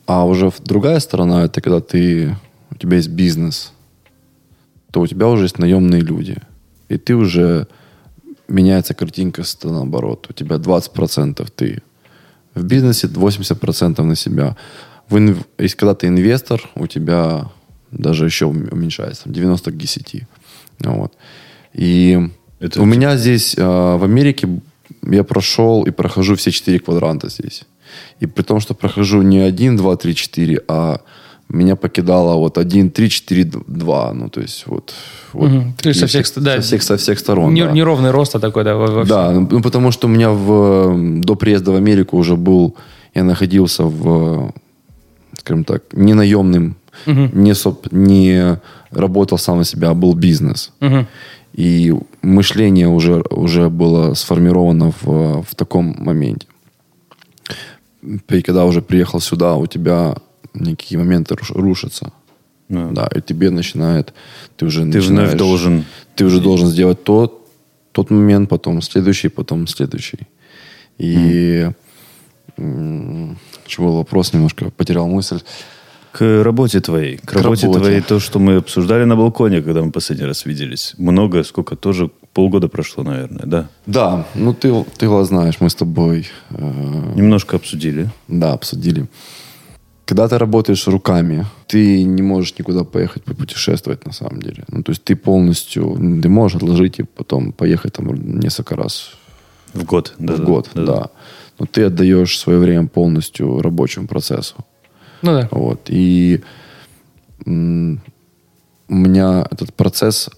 А 0.07 0.25
уже 0.25 0.51
другая 0.61 1.01
сторона, 1.01 1.45
это 1.45 1.61
когда 1.61 1.81
ты, 1.81 2.37
у 2.71 2.75
тебя 2.75 2.97
есть 2.97 3.11
бизнес, 3.11 3.73
то 4.91 5.01
у 5.01 5.07
тебя 5.07 5.29
уже 5.29 5.45
есть 5.45 5.59
наемные 5.59 6.01
люди. 6.01 6.37
И 6.89 6.97
ты 6.97 7.15
уже, 7.15 7.67
меняется 8.49 8.95
картинка 8.95 9.43
с 9.45 9.59
наоборот. 9.63 10.27
У 10.31 10.33
тебя 10.33 10.57
20% 10.57 11.47
ты 11.55 11.83
в 12.55 12.65
бизнесе, 12.65 13.07
80% 13.09 14.03
на 14.05 14.17
себя. 14.17 14.57
В 15.09 15.17
инв- 15.17 15.47
Если 15.59 15.77
когда 15.77 15.95
ты 15.95 16.07
инвестор, 16.07 16.61
у 16.75 16.87
тебя 16.87 17.51
Даже 17.91 18.25
еще 18.27 18.45
ум- 18.47 18.69
уменьшается. 18.71 19.25
там, 19.25 19.33
90 19.33 19.71
к 19.71 19.77
10. 19.77 20.27
Вот. 20.81 21.13
И 21.75 22.19
Это 22.61 22.83
у 22.83 22.85
меня 22.85 23.17
здесь, 23.17 23.55
а, 23.59 23.97
в 23.97 24.05
Америке, 24.05 24.49
я 25.03 25.23
прошел 25.25 25.85
и 25.85 25.91
прохожу 25.91 26.35
все 26.35 26.51
четыре 26.51 26.79
квадранта 26.81 27.29
здесь. 27.29 27.65
И 28.21 28.27
при 28.27 28.43
том, 28.43 28.61
что 28.61 28.75
прохожу 28.75 29.23
не 29.23 29.39
1, 29.41 29.77
2, 29.77 29.97
3, 29.97 30.15
4, 30.15 30.61
а 30.69 31.01
меня 31.49 31.77
покидало 31.77 32.37
вот 32.37 32.59
1, 32.59 32.91
3, 32.91 33.09
4, 33.11 33.51
2. 33.67 34.13
Ну, 34.15 34.29
то 34.29 34.41
есть 34.41 34.67
вот... 34.67 34.93
вот 35.33 35.51
Мгм. 35.51 35.75
То 35.81 35.89
есть 35.89 36.01
со 36.01 36.07
всех 36.07 36.27
да. 36.37 36.57
со 36.57 36.63
всех, 36.63 36.83
со 36.83 36.97
всех 36.97 37.19
сторон, 37.19 37.55
Не- 37.55 37.65
да. 37.65 37.73
Неровный 37.73 38.11
рост 38.11 38.35
а 38.35 38.41
такой, 38.41 38.65
да, 38.65 38.77
во-. 38.77 39.05
Да, 39.05 39.31
ну, 39.33 39.63
потому 39.63 39.91
что 39.91 40.09
у 40.09 40.11
меня 40.11 40.31
в, 40.31 41.21
до 41.21 41.35
приезда 41.37 41.73
в 41.73 41.77
Америку 41.77 42.19
уже 42.19 42.37
был, 42.37 42.77
я 43.15 43.25
находился 43.25 43.85
в, 43.85 44.53
скажем 45.39 45.65
так, 45.65 45.83
не 45.93 46.15
наемным, 46.15 46.77
не, 47.07 47.53
соп- 47.53 47.89
не 47.91 48.59
работал 48.91 49.39
сам 49.39 49.59
на 49.59 49.65
себя, 49.65 49.91
а 49.91 49.95
был 49.95 50.15
бизнес. 50.15 50.73
Мгм. 50.81 51.07
И 51.55 51.95
мышление 52.23 52.89
уже, 52.89 53.23
уже 53.31 53.69
было 53.71 54.15
сформировано 54.15 54.93
в, 55.01 55.43
в 55.43 55.55
таком 55.55 55.97
моменте. 55.99 56.47
И 58.03 58.43
когда 58.43 58.65
уже 58.65 58.83
приехал 58.83 59.21
сюда, 59.21 59.57
у 59.57 59.67
тебя 59.67 60.15
некие 60.55 60.99
моменты 60.99 61.35
руш- 61.35 61.53
рушатся. 61.55 62.13
Ну, 62.69 62.93
Да, 62.93 63.09
и 63.15 63.21
тебе 63.23 63.51
начинает, 63.51 64.13
ты 64.57 64.67
уже 64.67 64.81
Ты 64.81 64.85
вновь 64.85 64.95
начинаешь- 65.09 65.35
должен- 65.39 65.85
ты 66.17 66.25
уже 66.25 66.41
должен 66.41 66.69
сделать 66.69 67.03
тот, 67.05 67.49
тот 67.93 68.11
момент, 68.11 68.49
потом 68.51 68.83
следующий, 68.83 69.29
потом 69.29 69.67
следующий. 69.67 70.19
И 70.99 71.71
м, 72.59 73.39
что 73.67 73.83
был 73.83 73.97
вопрос 73.97 74.33
немножко, 74.35 74.71
потерял 74.71 75.07
мысль. 75.09 75.41
К 76.13 76.43
работе 76.43 76.81
твоей. 76.81 77.19
К, 77.19 77.27
К 77.27 77.33
работе, 77.35 77.67
работе. 77.67 77.81
твоей, 77.81 78.01
то, 78.01 78.19
что 78.19 78.39
мы 78.39 78.57
обсуждали 78.57 79.05
на 79.05 79.15
балконе, 79.17 79.63
когда 79.63 79.83
мы 79.83 79.93
последний 79.93 80.27
раз 80.27 80.47
виделись. 80.47 80.95
Много, 80.99 81.45
сколько 81.45 81.77
тоже, 81.77 82.11
полгода 82.33 82.69
прошло, 82.69 83.05
наверное, 83.05 83.47
да? 83.47 83.69
Да, 83.87 84.27
ну 84.35 84.53
ты, 84.55 84.85
ты 84.97 85.07
его 85.07 85.23
знаешь, 85.25 85.57
мы 85.61 85.69
с 85.69 85.75
тобой 85.75 86.27
э, 86.51 87.13
Немножко 87.15 87.57
обсудили. 87.57 88.11
Да, 88.29 88.53
обсудили. 88.53 89.07
Когда 90.09 90.27
ты 90.27 90.39
работаешь 90.39 90.87
руками, 90.89 91.45
ты 91.67 92.03
не 92.05 92.23
можешь 92.23 92.59
никуда 92.59 92.85
поехать 92.85 93.25
попутешествовать 93.25 94.07
на 94.07 94.13
самом 94.13 94.41
деле. 94.41 94.65
Ну, 94.69 94.83
то 94.83 94.93
есть 94.93 95.05
ты 95.05 95.15
полностью, 95.15 95.97
ты 96.23 96.29
можешь 96.29 96.57
отложить 96.57 96.99
и 97.01 97.03
потом 97.03 97.53
поехать 97.53 97.93
там 97.93 98.15
несколько 98.41 98.75
раз 98.77 99.11
В 99.75 99.85
год. 99.85 100.15
Да, 100.19 100.33
в 100.35 100.39
да, 100.39 100.45
год, 100.45 100.71
да, 100.75 101.07
Но 101.59 101.67
ты 101.67 101.85
отдаешь 101.87 102.39
свое 102.39 102.59
время 102.59 102.87
полностью 102.89 103.61
рабочему 103.61 104.07
процессу. 104.07 104.55
Ну 105.23 105.33
да. 105.33 105.49
Вот. 105.51 105.81
И 105.91 106.41
м, 107.47 108.01
у 108.89 108.95
меня 108.95 109.47
этот 109.51 109.75
процесс... 109.75 110.31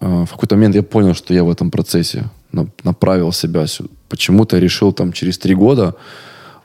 э, 0.00 0.24
В 0.24 0.30
какой-то 0.30 0.54
момент 0.54 0.76
я 0.76 0.82
понял, 0.82 1.14
что 1.14 1.34
я 1.34 1.42
в 1.42 1.50
этом 1.50 1.70
процессе 1.70 2.24
на- 2.52 2.68
направил 2.84 3.32
себя 3.32 3.66
сюда. 3.66 3.88
Почему-то 4.08 4.58
решил 4.60 4.92
там 4.92 5.12
через 5.12 5.38
три 5.38 5.54
года 5.56 5.94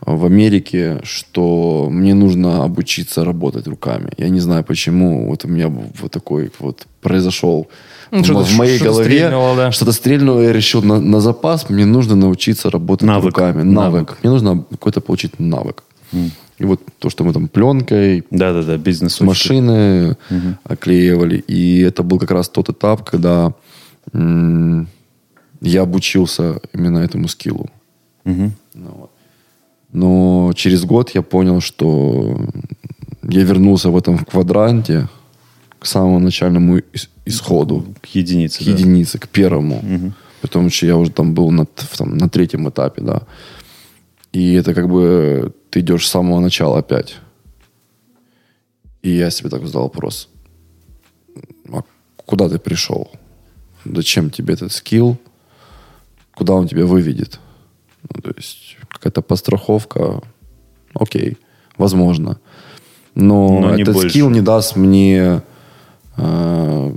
в 0.02 0.26
Америке, 0.26 1.00
что 1.04 1.88
мне 1.92 2.14
нужно 2.14 2.64
обучиться 2.64 3.24
работать 3.26 3.68
руками. 3.68 4.12
Я 4.18 4.30
не 4.30 4.40
знаю 4.40 4.64
почему. 4.64 5.28
Вот 5.28 5.46
у 5.46 5.48
меня 5.48 5.68
вот 5.70 6.12
такой 6.12 6.52
вот 6.60 6.86
произошел 7.02 7.68
Ну, 8.12 8.20
в, 8.22 8.24
что-то- 8.26 8.44
в 8.46 8.56
моей 8.58 8.76
что-то 8.78 8.92
голове. 8.92 9.06
стрельнуло, 9.06 9.56
да. 9.56 9.72
Что-то 9.72 9.92
стрельнуло, 9.92 10.42
я 10.42 10.54
решил 10.54 10.84
на, 10.84 11.00
на 11.00 11.20
запас, 11.22 11.70
мне 11.70 11.86
нужно 11.86 12.16
научиться 12.16 12.70
работать 12.70 13.08
Навык. 13.08 13.26
руками. 13.26 13.64
Навык. 13.64 13.76
Навык. 13.94 14.18
Мне 14.24 14.32
нужно 14.32 14.64
какой-то 14.72 15.02
получить 15.02 15.40
навык. 15.40 15.84
И 16.58 16.64
вот 16.64 16.80
то, 17.00 17.10
что 17.10 17.24
мы 17.26 17.34
там 17.34 17.48
пленкой, 17.50 18.24
Да, 18.32 18.54
да, 18.54 18.64
да, 18.64 18.78
бизнес. 18.78 19.20
машины 19.22 20.16
оклеивали. 20.64 21.44
И 21.48 21.82
это 21.82 22.04
был 22.04 22.20
как 22.20 22.32
раз 22.32 22.48
тот 22.50 22.70
этап, 22.70 23.04
когда 23.10 23.54
м, 24.14 24.88
я 25.62 25.82
обучился 25.82 26.60
именно 26.74 27.00
этому 27.00 27.28
скиллу. 27.28 27.70
Ну 28.24 28.52
вот. 28.74 29.12
Но 29.96 30.52
через 30.56 30.84
год 30.84 31.12
я 31.16 31.22
понял, 31.22 31.62
что 31.62 32.38
я 33.24 33.44
вернулся 33.44 33.90
в 33.90 33.96
этом 33.98 34.18
квадранте 34.18 35.08
к 35.80 35.86
самому 35.86 36.20
начальному 36.20 36.80
ис- 36.80 37.08
исходу, 37.26 37.86
К 38.02 38.08
единице. 38.08 38.60
к 38.62 38.66
да. 38.66 38.72
единице, 38.72 39.20
к 39.20 39.28
первому. 39.30 40.14
Потому 40.42 40.70
что 40.70 40.86
я 40.86 40.98
уже 40.98 41.12
там 41.12 41.34
был 41.34 41.50
на, 41.52 41.66
там, 41.98 42.18
на 42.18 42.28
третьем 42.30 42.68
этапе, 42.68 43.02
да. 43.02 43.22
И 44.34 44.54
это 44.54 44.74
как 44.74 44.90
бы 44.90 45.54
ты 45.70 45.80
идешь 45.80 46.06
с 46.06 46.12
самого 46.12 46.42
начала 46.42 46.80
опять. 46.80 47.16
И 49.02 49.10
я 49.12 49.32
себе 49.32 49.50
так 49.50 49.66
задал 49.66 49.84
вопрос. 49.84 50.28
А 51.72 51.84
куда 52.26 52.50
ты 52.50 52.60
пришел? 52.60 53.10
Зачем 53.86 54.30
тебе 54.30 54.56
этот 54.56 54.74
скилл? 54.74 55.18
Куда 56.34 56.54
он 56.54 56.68
тебя 56.68 56.86
выведет? 56.86 57.40
Ну, 58.14 58.22
то 58.22 58.32
есть 58.36 58.78
какая-то 58.96 59.22
постраховка, 59.22 60.22
окей, 60.94 61.38
возможно. 61.78 62.38
Но, 63.16 63.60
Но 63.62 63.76
этот 63.76 63.94
больше. 63.94 64.10
скилл 64.10 64.30
не 64.30 64.42
даст 64.42 64.76
мне 64.76 65.42
э, 66.18 66.94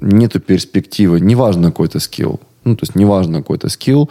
нету 0.00 0.40
перспективы. 0.40 1.20
Неважно 1.20 1.68
какой-то 1.70 1.98
скилл. 2.00 2.40
Ну, 2.64 2.76
то 2.76 2.82
есть 2.82 2.94
неважно 2.94 3.38
какой-то 3.38 3.68
скилл, 3.70 4.10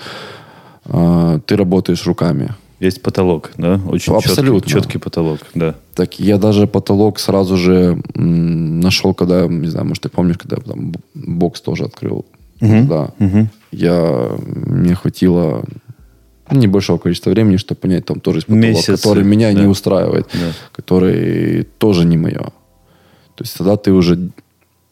э, 0.86 1.40
ты 1.46 1.56
работаешь 1.56 2.06
руками. 2.08 2.56
Есть 2.80 3.02
потолок, 3.04 3.52
да? 3.58 3.80
Очень 3.90 4.16
Абсолютно. 4.16 4.62
Четкий, 4.62 4.82
четкий 4.82 4.98
потолок, 5.00 5.40
да. 5.54 5.76
Так 5.96 6.20
я 6.20 6.38
даже 6.38 6.66
потолок 6.66 7.20
сразу 7.20 7.58
же 7.58 8.02
м, 8.16 8.80
нашел, 8.80 9.14
когда, 9.14 9.48
не 9.48 9.68
знаю, 9.68 9.86
может, 9.86 10.04
ты 10.04 10.10
помнишь, 10.10 10.38
когда 10.38 10.58
там 10.58 10.94
бокс 11.14 11.60
тоже 11.62 11.84
открыл. 11.84 12.26
Да. 12.62 13.12
Я, 13.72 14.32
мне 14.46 14.96
хватило 14.96 15.64
небольшого 16.52 16.98
количества 16.98 17.30
времени, 17.32 17.58
чтобы 17.58 17.80
понять, 17.82 18.06
там 18.06 18.20
тоже 18.20 18.42
потолок, 18.42 18.62
Месяцы, 18.64 18.92
который 18.94 19.24
меня 19.24 19.54
да. 19.54 19.60
не 19.62 19.68
устраивает, 19.68 20.28
Да. 20.34 20.52
который 20.72 21.68
тоже 21.78 22.06
не 22.06 22.18
мое. 22.18 22.52
То 23.36 23.44
есть 23.44 23.58
тогда 23.58 23.76
ты 23.78 23.92
уже 23.92 24.30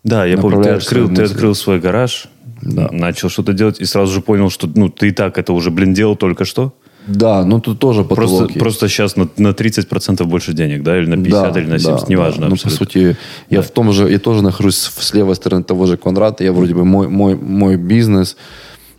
Да, 0.03 0.25
я 0.25 0.37
помню, 0.37 0.63
ты 0.63 0.69
открыл, 0.69 1.09
ты 1.13 1.23
открыл 1.23 1.55
свой 1.55 1.79
гараж, 1.79 2.27
Да. 2.61 2.89
начал 2.91 3.29
что-то 3.29 3.53
делать 3.53 3.79
и 3.81 3.85
сразу 3.85 4.13
же 4.13 4.21
понял, 4.21 4.49
что 4.49 4.69
ну 4.75 4.89
ты 4.89 5.07
и 5.09 5.11
так 5.11 5.37
это 5.37 5.53
уже, 5.53 5.69
блин, 5.71 5.93
делал 5.93 6.15
только 6.15 6.45
что. 6.45 6.71
Да, 7.07 7.45
ну 7.45 7.61
тут 7.61 7.79
тоже 7.79 8.03
потолок 8.03 8.17
Просто, 8.29 8.43
есть. 8.45 8.59
просто 8.59 8.87
сейчас 8.89 9.15
на, 9.15 9.29
на 9.37 9.53
30% 9.53 10.25
больше 10.25 10.51
денег, 10.53 10.83
да, 10.83 10.97
или 10.97 11.05
на 11.05 11.15
50, 11.23 11.57
или 11.57 11.65
на 11.65 11.79
70, 11.79 12.01
да, 12.01 12.05
неважно. 12.13 12.41
да. 12.41 12.49
Ну, 12.49 12.55
по 12.61 12.69
сути, 12.69 13.15
я 13.49 13.61
в 13.61 13.69
том 13.69 13.93
же, 13.93 14.09
я 14.11 14.19
тоже 14.19 14.41
нахожусь 14.43 14.75
с 14.75 15.13
левой 15.13 15.35
стороны 15.35 15.63
того 15.63 15.85
же 15.85 15.95
квадрата. 15.95 16.43
Я 16.43 16.51
вроде 16.51 16.73
бы 16.73 16.83
мой, 16.83 17.07
мой, 17.07 17.35
мой 17.35 17.77
бизнес, 17.77 18.35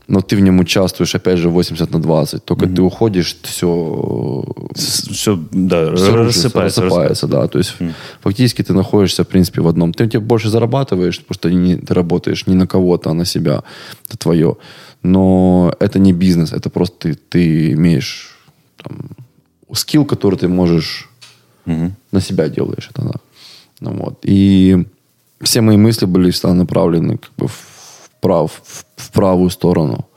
но 0.09 0.23
ты 0.23 0.37
в 0.37 0.41
нем 0.41 0.59
участвуешь, 0.59 1.15
опять 1.15 1.39
же, 1.39 1.51
80 1.51 1.93
на 1.93 2.01
20. 2.01 2.45
Только 2.45 2.67
ты 2.67 2.81
уходишь, 2.81 3.37
все, 3.43 4.45
все, 4.75 5.39
да, 5.53 5.95
все 5.95 6.17
рассыпается. 6.17 6.83
рассыпается, 6.83 7.27
да. 7.27 7.47
То 7.47 7.59
есть 7.59 7.77
фактически 8.21 8.63
ты 8.63 8.73
находишься, 8.73 9.23
в 9.25 9.29
принципе, 9.29 9.61
в 9.61 9.69
одном. 9.69 9.93
Ты, 9.93 10.09
ты 10.09 10.19
больше 10.19 10.49
зарабатываешь, 10.49 11.19
потому 11.21 11.35
что 11.35 11.51
не, 11.51 11.77
ты 11.77 11.93
работаешь 11.93 12.47
не 12.47 12.55
на 12.55 12.67
кого-то, 12.67 13.11
а 13.11 13.15
на 13.15 13.27
себя. 13.27 13.63
Это 14.09 14.17
твое. 14.17 14.57
Но 15.03 15.75
это 15.79 15.99
не 15.99 16.15
бизнес, 16.15 16.53
это 16.53 16.71
просто 16.71 16.97
ты, 16.99 17.15
ты 17.15 17.73
имеешь 17.73 18.39
там, 18.83 18.97
скилл, 19.75 20.07
который 20.07 20.39
ты 20.39 20.49
можешь 20.49 21.11
на 21.67 22.21
себя 22.21 22.49
делаешь 22.49 22.89
это, 22.91 23.03
да. 23.03 23.15
Ну, 23.81 23.93
вот. 23.93 24.21
И 24.23 24.87
все 25.43 25.61
мои 25.61 25.77
мысли 25.77 26.07
были 26.07 26.31
всегда 26.31 26.55
направлены 26.55 27.19
как 27.19 27.31
бы 27.37 27.47
в, 27.47 27.78
прав, 28.21 28.51
в, 28.65 28.85
в 28.97 29.11
правую 29.13 29.51
сторону. 29.51 30.09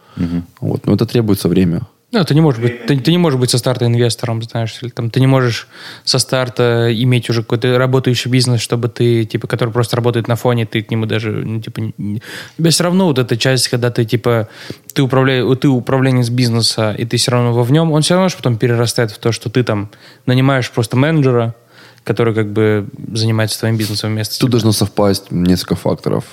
Вот. 0.60 0.86
Но 0.86 0.94
это 0.94 1.06
требуется 1.06 1.48
время. 1.48 1.82
Ну, 2.14 2.22
ты 2.26 2.36
не 2.36 2.42
можешь 2.42 2.60
быть, 2.62 2.86
ты, 2.88 3.00
ты 3.00 3.12
не 3.12 3.18
можешь 3.18 3.40
быть 3.40 3.50
со 3.52 3.58
старта 3.58 3.86
инвестором, 3.86 4.44
знаешь, 4.44 4.78
или 4.82 4.90
там 4.90 5.10
ты 5.10 5.22
не 5.22 5.28
можешь 5.28 5.70
со 6.04 6.20
старта 6.20 6.90
иметь 6.94 7.30
уже 7.30 7.42
какой-то 7.42 7.78
работающий 7.78 8.30
бизнес, 8.30 8.60
чтобы 8.60 8.90
ты, 8.90 9.24
типа, 9.24 9.48
который 9.48 9.70
просто 9.70 9.96
работает 9.96 10.28
на 10.28 10.36
фоне, 10.36 10.66
ты 10.66 10.82
к 10.82 10.92
нему 10.92 11.06
даже, 11.06 11.32
ну, 11.32 11.62
типа, 11.62 11.80
не- 11.98 12.22
тебя 12.58 12.70
все 12.70 12.84
равно 12.84 13.06
вот 13.06 13.18
эта 13.18 13.38
часть, 13.38 13.70
когда 13.70 13.92
ты, 13.92 14.04
типа, 14.04 14.50
ты, 14.94 15.02
управляешь, 15.04 15.58
ты 15.60 15.70
управленец 15.70 16.28
бизнеса, 16.30 16.94
и 16.98 17.06
ты 17.06 17.16
все 17.16 17.32
равно 17.32 17.54
во 17.54 17.64
в 17.64 17.72
нем, 17.72 17.94
он 17.94 18.02
все 18.02 18.16
равно 18.16 18.28
же 18.28 18.36
потом 18.36 18.58
перерастает 18.58 19.12
в 19.12 19.18
то, 19.18 19.32
что 19.32 19.50
ты 19.50 19.64
там 19.64 19.90
нанимаешь 20.26 20.70
просто 20.70 20.98
менеджера, 20.98 21.56
который 22.04 22.34
как 22.36 22.52
бы 22.52 22.90
занимается 23.14 23.58
твоим 23.58 23.78
бизнесом 23.78 24.12
вместо 24.12 24.34
Тут 24.38 24.50
тебя. 24.50 24.52
должно 24.52 24.74
совпасть 24.74 25.32
несколько 25.32 25.76
факторов. 25.76 26.26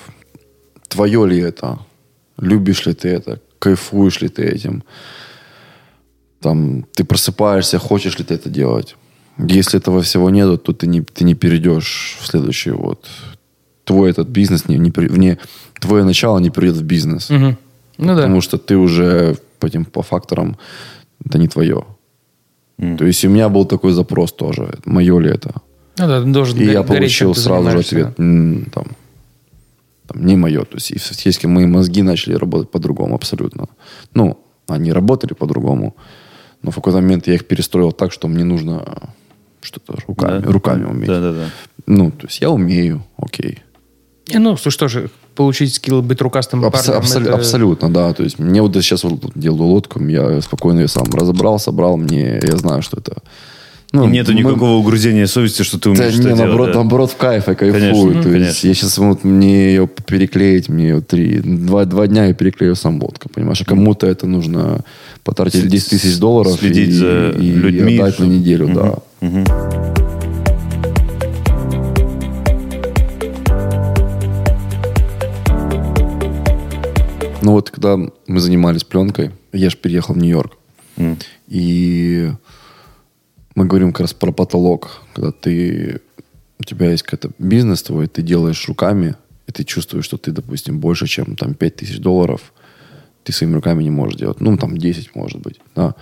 Твое 0.89 1.25
ли 1.27 1.39
это? 1.39 1.79
Любишь 2.37 2.85
ли 2.85 2.93
ты 2.93 3.09
это? 3.09 3.39
Кайфуешь 3.59 4.21
ли 4.21 4.27
ты 4.27 4.43
этим? 4.43 4.83
Там, 6.41 6.85
ты 6.93 7.03
просыпаешься, 7.03 7.79
хочешь 7.79 8.17
ли 8.19 8.25
ты 8.25 8.33
это 8.33 8.49
делать? 8.49 8.95
Если 9.37 9.79
этого 9.79 10.01
всего 10.01 10.29
нету, 10.29 10.57
то 10.57 10.73
ты 10.73 10.87
не, 10.87 11.01
ты 11.01 11.23
не 11.23 11.35
перейдешь 11.35 12.17
в 12.21 12.27
следующий 12.27 12.71
вот... 12.71 13.07
Твой 13.83 14.11
этот 14.11 14.27
бизнес, 14.27 14.67
не, 14.67 14.77
не, 14.77 14.91
не, 15.17 15.37
твое 15.79 16.03
начало 16.03 16.37
не 16.39 16.51
перейдет 16.51 16.77
в 16.77 16.83
бизнес. 16.83 17.29
Мгм. 17.31 17.57
Ну 17.97 18.07
да. 18.07 18.15
Потому 18.15 18.41
что 18.41 18.57
ты 18.57 18.75
уже 18.75 19.35
по 19.59 19.65
этим 19.65 19.85
по 19.85 20.03
факторам 20.03 20.57
это 21.25 21.39
не 21.39 21.47
твое. 21.47 21.83
То 22.77 23.05
есть 23.05 23.25
у 23.25 23.29
меня 23.29 23.49
был 23.49 23.65
такой 23.65 23.91
запрос 23.91 24.31
тоже. 24.31 24.77
Мое 24.85 25.19
ли 25.19 25.29
это? 25.31 25.53
Ну 25.97 26.07
да, 26.07 26.21
должен 26.21 26.59
И 26.59 26.65
я 26.65 26.83
получил 26.83 27.35
сразу 27.35 27.71
же 27.71 27.79
ответ, 27.79 28.13
«М, 28.19 28.65
там, 28.73 28.85
там, 30.13 30.25
не 30.25 30.35
мое. 30.35 30.61
То 30.61 30.75
есть 30.75 30.91
и 30.91 30.99
фактически 30.99 31.47
мои 31.47 31.65
мозги 31.65 32.01
начали 32.01 32.33
работать 32.35 32.71
по-другому 32.71 33.15
абсолютно. 33.15 33.67
Ну, 34.13 34.37
они 34.67 34.91
работали 34.93 35.33
по-другому, 35.33 35.95
но 36.61 36.71
в 36.71 36.75
какой-то 36.75 36.99
момент 37.01 37.27
я 37.27 37.33
их 37.35 37.45
перестроил 37.47 37.91
так, 37.91 38.11
что 38.11 38.27
мне 38.27 38.43
нужно 38.43 38.83
что-то 39.61 39.95
руками, 40.07 40.41
Да. 40.43 40.51
руками 40.51 40.85
уметь. 40.85 41.07
Да, 41.07 41.19
да, 41.19 41.31
да. 41.33 41.45
Ну, 41.85 42.11
то 42.11 42.27
есть 42.27 42.41
я 42.41 42.49
умею, 42.49 43.03
окей. 43.17 43.59
И, 44.27 44.37
ну, 44.37 44.57
слушай, 44.57 44.77
тоже 44.77 45.09
получить 45.35 45.73
скилл 45.73 46.01
быть 46.01 46.21
рукастым 46.21 46.63
Абс- 46.63 46.85
парнем, 46.85 47.01
абсол- 47.01 47.21
это- 47.23 47.33
Абсолютно, 47.35 47.89
да. 47.91 48.13
То 48.13 48.23
есть 48.23 48.39
мне 48.39 48.61
вот 48.61 48.73
сейчас 48.75 49.03
вот 49.03 49.31
делаю 49.35 49.63
лодку, 49.63 49.99
я 50.05 50.41
спокойно 50.41 50.81
ее 50.81 50.87
сам 50.87 51.05
разобрал, 51.11 51.59
собрал, 51.59 51.97
мне, 51.97 52.39
я 52.43 52.57
знаю, 52.57 52.81
что 52.81 52.97
это... 52.99 53.15
Ну, 53.91 54.05
И 54.07 54.11
нету 54.11 54.33
мы- 54.33 54.39
никакого 54.39 54.77
угрызения 54.77 55.25
совести, 55.25 55.63
что 55.63 55.79
ты 55.79 55.85
Да, 55.85 56.01
умеешь 56.03 56.15
не, 56.17 56.21
делать. 56.23 56.37
наоборот, 56.39 56.67
да. 56.67 56.73
наоборот, 56.75 57.11
в 57.11 57.15
кайф, 57.17 57.47
я 57.47 57.55
кайфую. 57.55 57.81
Конечно, 57.81 58.03
То 58.11 58.29
есть 58.29 58.31
конечно. 58.31 58.67
я 58.67 58.73
сейчас 58.75 58.97
вот 58.99 59.23
мне 59.23 59.69
ее 59.69 59.87
переклеить, 59.87 60.69
мне 60.69 60.89
ее 60.89 61.01
три, 61.01 61.39
два, 61.39 61.85
два 61.85 62.05
дня 62.05 62.25
я 62.27 62.33
переклею 62.35 62.75
сам 62.75 63.01
лодка, 63.01 63.29
понимаешь? 63.29 63.61
А 63.61 63.65
кому-то 63.65 64.05
это 64.05 64.27
нужно 64.27 64.81
потратить 65.23 65.61
След- 65.61 65.71
10 65.71 65.89
тысяч 65.89 66.17
долларов 66.19 66.53
следить 66.59 66.89
и, 66.89 66.91
за 66.91 67.29
и 67.31 67.49
людьми, 67.51 67.95
отдать 67.97 68.19
на 68.19 68.25
чтоб- 68.25 68.27
неделю, 68.27 68.67
Мгм. 68.67 68.75
да. 68.75 68.95
Мгм. 69.21 69.45
Ну 77.41 77.53
вот, 77.53 77.69
когда 77.69 77.97
мы 78.27 78.39
занимались 78.39 78.83
пленкой, 78.83 79.31
я 79.53 79.69
же 79.69 79.77
переехал 79.77 80.13
в 80.13 80.17
Нью-Йорк. 80.17 80.57
М. 80.97 81.17
И 81.47 82.31
мы 83.59 83.65
говорим 83.65 83.91
как 83.91 84.01
раз 84.01 84.13
про 84.13 84.31
потолок, 84.31 85.01
когда 85.13 85.33
ты 85.33 85.99
у 86.59 86.63
тебя 86.63 86.91
есть 86.91 87.03
какой-то 87.03 87.31
бизнес 87.39 87.83
твой, 87.83 88.07
ты 88.07 88.21
делаешь 88.21 88.69
руками, 88.69 89.15
и 89.47 89.51
ты 89.51 89.65
чувствуешь, 89.65 90.05
что 90.05 90.17
ты, 90.17 90.31
допустим, 90.31 90.79
больше, 90.79 91.07
чем 91.07 91.35
там 91.35 91.53
5 91.53 91.75
тысяч 91.75 91.99
долларов, 91.99 92.53
ты 93.25 93.33
своими 93.33 93.55
руками 93.55 93.83
не 93.83 93.89
можешь 93.89 94.17
делать. 94.17 94.39
Ну, 94.39 94.55
там 94.55 94.77
10, 94.77 95.13
может 95.13 95.41
быть. 95.41 95.59
Да. 95.75 95.93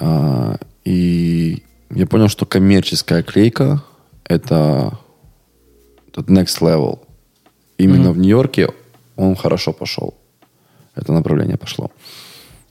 А, 0.00 0.56
и 0.86 1.62
я 1.90 2.06
понял, 2.06 2.28
что 2.28 2.46
коммерческая 2.46 3.22
клейка 3.22 3.84
это, 4.24 4.98
это 6.08 6.22
next 6.22 6.62
level. 6.62 7.00
Именно 7.76 8.12
в 8.12 8.18
Нью-Йорке 8.18 8.70
он 9.16 9.36
хорошо 9.36 9.74
пошел. 9.74 10.14
Это 10.94 11.12
направление 11.12 11.58
пошло. 11.58 11.90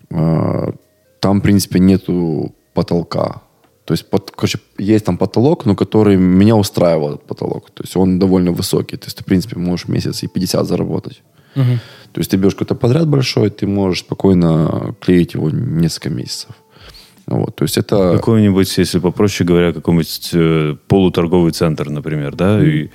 А, 0.09 0.73
Там, 1.19 1.39
в 1.39 1.43
принципе, 1.43 1.79
нету 1.79 2.55
потолка. 2.73 3.44
То 3.85 3.93
есть, 3.93 4.09
под- 4.09 4.31
короче, 4.31 4.59
есть 4.79 5.05
там 5.05 5.17
потолок, 5.17 5.65
но 5.65 5.75
который 5.75 6.17
меня 6.17 6.55
устраивал, 6.55 7.09
этот 7.09 7.27
потолок. 7.27 7.69
То 7.71 7.83
есть, 7.83 7.95
он 7.95 8.19
довольно 8.19 8.51
высокий. 8.51 8.97
То 8.97 9.05
есть, 9.05 9.17
ты, 9.17 9.23
в 9.23 9.25
принципе, 9.25 9.59
можешь 9.59 9.87
месяц 9.87 10.23
и 10.23 10.27
50 10.27 10.65
заработать. 10.65 11.21
То 11.53 12.19
есть, 12.19 12.31
ты 12.31 12.37
берешь 12.37 12.53
какой-то 12.53 12.75
подряд 12.75 13.07
большой, 13.07 13.49
ты 13.49 13.67
можешь 13.67 13.99
спокойно 13.99 14.95
клеить 14.99 15.35
его 15.35 15.49
несколько 15.49 16.09
месяцев. 16.09 16.49
Вот, 17.27 17.55
то 17.55 17.63
есть, 17.63 17.77
это... 17.77 18.13
Какой-нибудь, 18.15 18.77
если 18.77 18.99
попроще 18.99 19.47
говоря, 19.47 19.73
какой-нибудь 19.73 20.29
э, 20.33 20.75
полуторговый 20.87 21.51
центр, 21.51 21.89
например, 21.89 22.35
да? 22.35 22.63
И 22.63 22.89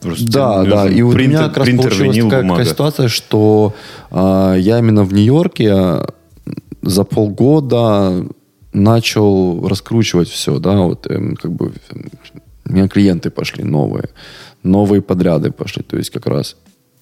просто 0.00 0.32
Да, 0.32 0.64
да. 0.64 0.88
И 0.88 1.02
вот 1.02 1.12
у 1.12 1.16
принтер, 1.16 1.38
меня 1.38 1.48
как 1.48 1.56
раз 1.58 1.66
принтер, 1.66 1.90
получилась 1.90 2.16
такая, 2.16 2.42
бумага. 2.42 2.58
такая 2.60 2.72
ситуация, 2.72 3.08
что 3.08 3.74
а, 4.10 4.54
я 4.54 4.78
именно 4.78 5.04
в 5.04 5.12
Нью-Йорке 5.12 5.70
а, 5.72 6.06
за 6.82 7.04
полгода 7.04 8.24
начал 8.72 9.66
раскручивать 9.66 10.28
все, 10.28 10.58
да, 10.58 10.76
вот 10.82 11.06
эм, 11.10 11.36
как 11.36 11.52
бы 11.52 11.72
у 12.64 12.72
меня 12.72 12.88
клиенты 12.88 13.30
пошли 13.30 13.64
новые, 13.64 14.10
новые 14.62 15.02
подряды 15.02 15.50
пошли, 15.50 15.82
то 15.82 15.96
есть 15.96 16.10
как 16.10 16.26
раз. 16.26 16.56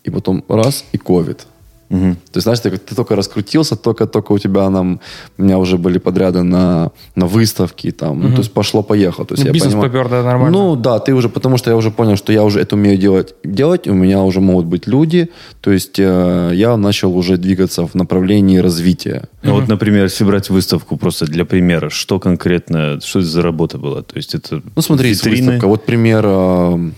И 0.05 0.11
потом 0.11 0.44
раз, 0.48 0.85
и 0.92 0.98
ковид. 0.98 1.46
Мгм. 1.88 2.14
То 2.16 2.37
есть, 2.37 2.42
знаешь, 2.42 2.61
ты, 2.61 2.70
ты 2.70 2.94
только 2.94 3.14
раскрутился, 3.16 3.77
только-только 3.77 4.33
у 4.33 4.38
тебя 4.38 4.68
нам, 4.70 5.01
у 5.38 5.42
меня 5.42 5.59
уже 5.59 5.79
были 5.79 5.99
подряды 5.99 6.42
на, 6.42 6.90
на 7.14 7.27
выставки, 7.27 7.90
там, 7.92 8.20
ну, 8.20 8.31
то 8.33 8.38
есть 8.38 8.53
пошло-поехало. 8.53 9.27
То 9.27 9.35
есть, 9.35 9.44
Ну, 9.44 9.49
я 9.49 9.53
бизнес 9.53 9.72
понимаю- 9.72 9.90
попер, 9.90 10.09
да, 10.09 10.22
нормально. 10.22 10.59
Ну, 10.59 10.77
да, 10.77 10.99
ты 10.99 11.14
уже, 11.14 11.29
потому 11.29 11.59
что 11.59 11.70
я 11.70 11.77
уже 11.77 11.90
понял, 11.90 12.16
что 12.16 12.33
я 12.33 12.42
уже 12.42 12.61
это 12.61 12.75
умею 12.75 12.99
делать, 12.99 13.35
делать, 13.44 13.87
у 13.88 13.94
меня 13.94 14.22
уже 14.22 14.40
могут 14.40 14.66
быть 14.66 14.87
люди, 14.88 15.29
то 15.61 15.70
есть 15.70 15.99
э, 15.99 16.51
я 16.55 16.77
начал 16.77 17.16
уже 17.16 17.37
двигаться 17.37 17.87
в 17.87 17.94
направлении 17.94 18.59
развития. 18.59 19.29
Ну, 19.42 19.53
Вот, 19.55 19.68
например, 19.68 20.05
если 20.05 20.25
брать 20.25 20.51
выставку 20.51 20.96
просто 20.96 21.25
для 21.27 21.44
примера, 21.44 21.88
что 21.90 22.18
конкретно, 22.18 23.01
что 23.01 23.20
это 23.20 23.29
за 23.29 23.42
работа 23.42 23.79
была? 23.79 24.03
То 24.03 24.16
есть 24.16 24.35
это 24.35 24.61
Ну, 24.75 24.83
смотри, 24.83 25.11
витрины? 25.11 25.37
выставка, 25.53 25.66
вот 25.68 25.87
пример, 25.87 26.25
э, 26.27 26.90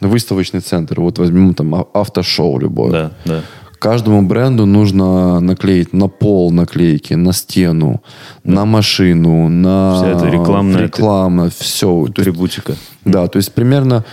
выставочный 0.00 0.60
центр, 0.60 1.00
вот 1.00 1.18
возьмем 1.18 1.54
там 1.54 1.74
а- 1.74 1.86
автошоу 1.94 2.58
любое. 2.58 2.90
Да, 2.92 3.12
да. 3.24 3.40
Каждому 3.78 4.22
бренду 4.22 4.66
нужно 4.66 5.40
наклеить 5.40 5.92
на 5.92 6.08
пол 6.08 6.50
наклейки, 6.50 7.14
на 7.14 7.32
стену, 7.32 8.02
на 8.44 8.64
машину, 8.64 9.48
на 9.48 9.96
Вся 9.96 10.08
эта 10.12 10.26
рекламная- 10.28 10.82
реклама, 10.84 11.50
все. 11.50 11.86
То 11.86 12.04
есть, 12.06 12.18
Атрибутика. 12.18 12.74
да, 13.04 13.26
то 13.28 13.36
есть 13.36 13.52
примерно 13.52 14.04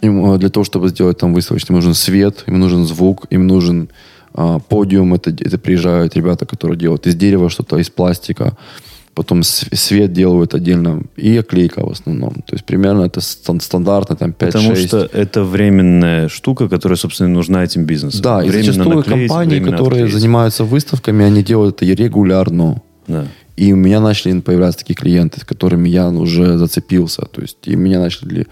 им, 0.00 0.32
э, 0.34 0.38
для 0.38 0.48
того, 0.48 0.64
чтобы 0.64 0.88
сделать 0.88 1.18
там 1.18 1.32
выставочный, 1.34 1.72
им 1.72 1.76
нужен 1.76 1.94
свет, 1.94 2.44
им 2.48 2.58
нужен 2.58 2.84
звук, 2.84 3.26
им 3.30 3.46
нужен 3.46 3.88
а, 4.34 4.58
подиум. 4.60 5.12
Это, 5.12 5.30
это 5.30 5.58
приезжают 5.58 6.16
ребята, 6.16 6.46
которые 6.46 6.78
делают 6.78 7.06
из 7.06 7.14
дерева 7.14 7.50
что-то, 7.50 7.76
из 7.76 7.90
пластика. 7.90 8.56
Потом 9.14 9.42
свет 9.42 10.12
делают 10.12 10.54
отдельно. 10.54 11.02
И 11.16 11.36
оклейка 11.36 11.84
в 11.86 11.90
основном. 11.90 12.34
То 12.46 12.54
есть 12.54 12.64
примерно 12.64 13.02
это 13.02 13.20
стан- 13.20 13.60
стандартно 13.60 14.16
там 14.16 14.30
5-6. 14.30 14.52
Потому 14.52 14.76
что 14.76 15.08
это 15.12 15.44
временная 15.44 16.28
штука, 16.28 16.68
которая, 16.68 16.96
собственно, 16.96 17.28
и 17.28 17.32
нужна 17.32 17.62
этим 17.62 17.84
бизнесам. 17.84 18.22
Да, 18.22 18.42
и 18.42 18.48
Временно 18.48 18.72
зачастую 18.72 18.96
наклеить, 18.96 19.28
компании, 19.28 19.60
которые 19.60 20.04
отклеить. 20.04 20.12
занимаются 20.12 20.64
выставками, 20.64 21.24
они 21.26 21.42
делают 21.42 21.82
это 21.82 21.92
регулярно. 22.02 22.80
Да. 23.06 23.26
И 23.54 23.70
у 23.72 23.76
меня 23.76 24.00
начали 24.00 24.40
появляться 24.40 24.78
такие 24.78 24.94
клиенты, 24.94 25.40
с 25.40 25.44
которыми 25.44 25.88
я 25.90 26.08
уже 26.08 26.56
зацепился. 26.56 27.22
То 27.26 27.42
есть, 27.42 27.58
и 27.66 27.76
меня 27.76 28.00
начали, 28.00 28.46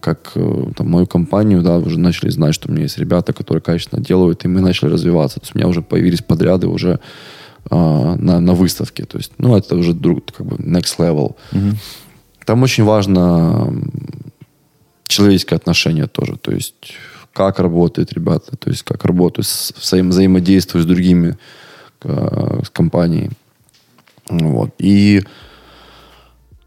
как 0.00 0.32
э, 0.34 0.64
там, 0.74 0.88
мою 0.88 1.06
компанию, 1.06 1.62
да, 1.62 1.76
уже 1.76 1.98
начали 1.98 2.30
знать, 2.30 2.54
что 2.54 2.68
у 2.68 2.72
меня 2.72 2.84
есть 2.84 2.98
ребята, 2.98 3.34
которые 3.34 3.60
качественно 3.60 4.02
делают, 4.02 4.44
и 4.44 4.48
мы 4.48 4.62
начали 4.62 4.88
развиваться. 4.88 5.40
То 5.40 5.44
есть, 5.44 5.54
у 5.54 5.58
меня 5.58 5.68
уже 5.68 5.82
появились 5.82 6.22
подряды 6.22 6.68
уже 6.68 7.00
на, 7.70 8.40
на 8.40 8.52
выставке. 8.54 9.04
То 9.04 9.18
есть, 9.18 9.32
ну, 9.38 9.56
это 9.56 9.76
уже 9.76 9.92
друг, 9.92 10.24
как 10.32 10.46
бы 10.46 10.56
next 10.56 10.98
level. 10.98 11.34
Там 12.44 12.62
очень 12.62 12.84
важно 12.84 13.72
человеческое 15.08 15.56
отношение 15.56 16.06
тоже. 16.06 16.36
То 16.36 16.52
есть, 16.52 16.94
как 17.32 17.58
работают 17.58 18.12
ребята, 18.12 18.56
то 18.56 18.70
есть, 18.70 18.82
как 18.82 19.04
работают, 19.04 19.46
с, 19.46 19.72
взаим- 19.72 20.10
взаимодействуют 20.10 20.86
с 20.86 20.88
другими, 20.88 21.36
э, 22.02 22.60
с 22.64 22.70
компанией. 22.70 23.30
Вот. 24.28 24.70
И 24.78 25.22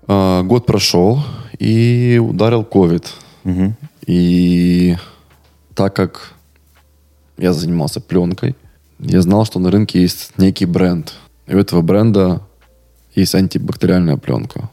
э, 0.08 0.42
год 0.44 0.66
прошел, 0.66 1.24
и 1.60 2.22
ударил 2.22 2.64
ковид. 2.64 3.12
Мгм. 3.44 3.76
И 4.06 4.96
так 5.76 5.96
как 5.96 6.34
я 7.38 7.54
занимался 7.54 8.02
пленкой, 8.02 8.56
я 9.00 9.22
знал, 9.22 9.46
что 9.46 9.60
на 9.60 9.72
рынке 9.72 10.02
есть 10.02 10.32
некий 10.38 10.66
бренд. 10.66 11.14
И 11.48 11.56
у 11.56 11.60
этого 11.60 11.82
бренда 11.82 12.42
есть 13.16 13.36
антибактериальная 13.36 14.18
пленка. 14.18 14.70